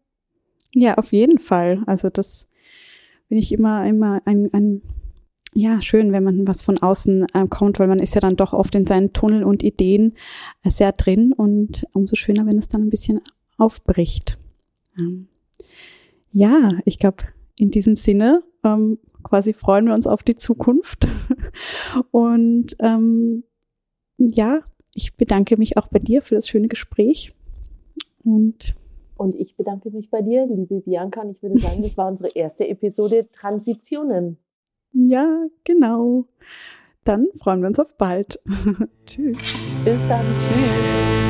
Ja, 0.74 0.96
auf 0.96 1.12
jeden 1.12 1.40
Fall. 1.40 1.84
Also 1.86 2.10
das 2.10 2.50
bin 3.30 3.38
ich 3.38 3.52
immer, 3.52 3.86
immer 3.86 4.22
ein, 4.26 4.50
ein 4.54 4.82
ja, 5.54 5.82
schön, 5.82 6.12
wenn 6.12 6.24
man 6.24 6.48
was 6.48 6.64
von 6.64 6.80
außen 6.80 7.28
äh, 7.34 7.48
kommt, 7.48 7.80
weil 7.80 7.88
man 7.88 8.00
ist 8.00 8.16
ja 8.16 8.22
dann 8.22 8.36
doch 8.36 8.54
oft 8.54 8.74
in 8.76 8.88
seinen 8.88 9.14
Tunnel 9.14 9.44
und 9.44 9.62
Ideen 9.62 10.16
äh, 10.64 10.72
sehr 10.72 10.92
drin 10.92 11.32
und 11.32 11.86
umso 11.94 12.16
schöner, 12.16 12.46
wenn 12.48 12.58
es 12.58 12.68
dann 12.68 12.82
ein 12.82 12.90
bisschen 12.90 13.22
aufbricht. 13.58 14.40
Ähm, 14.98 15.28
ja, 16.32 16.72
ich 16.86 16.98
glaube, 16.98 17.26
in 17.60 17.70
diesem 17.70 17.96
Sinne 17.96 18.44
ähm, 18.64 18.98
quasi 19.22 19.54
freuen 19.54 19.86
wir 19.86 19.94
uns 19.94 20.08
auf 20.08 20.24
die 20.24 20.36
Zukunft 20.36 21.08
und 22.12 22.76
ähm, 22.80 23.44
ja, 24.18 24.62
ich 24.96 25.16
bedanke 25.16 25.58
mich 25.58 25.78
auch 25.78 25.88
bei 25.88 26.00
dir 26.00 26.22
für 26.22 26.36
das 26.36 26.48
schöne 26.48 26.68
Gespräch 26.68 27.34
und 28.24 28.76
und 29.16 29.36
ich 29.36 29.56
bedanke 29.56 29.92
mich 29.92 30.10
bei 30.10 30.22
dir, 30.22 30.48
liebe 30.48 30.82
Bianca, 30.82 31.22
und 31.22 31.32
ich 31.32 31.42
würde 31.42 31.60
sagen, 31.60 31.82
das 31.84 31.98
war 31.98 32.10
unsere 32.10 32.30
erste 32.36 32.68
Episode 32.68 33.28
Transitionen. 33.32 34.38
Ja, 34.92 35.48
genau. 35.64 36.26
Dann 37.04 37.28
freuen 37.36 37.62
wir 37.62 37.68
uns 37.68 37.80
auf 37.80 37.96
bald. 37.98 38.40
Tschüss. 39.06 39.38
Bis 39.86 40.00
dann. 40.08 40.26
Tschüss. 40.40 41.23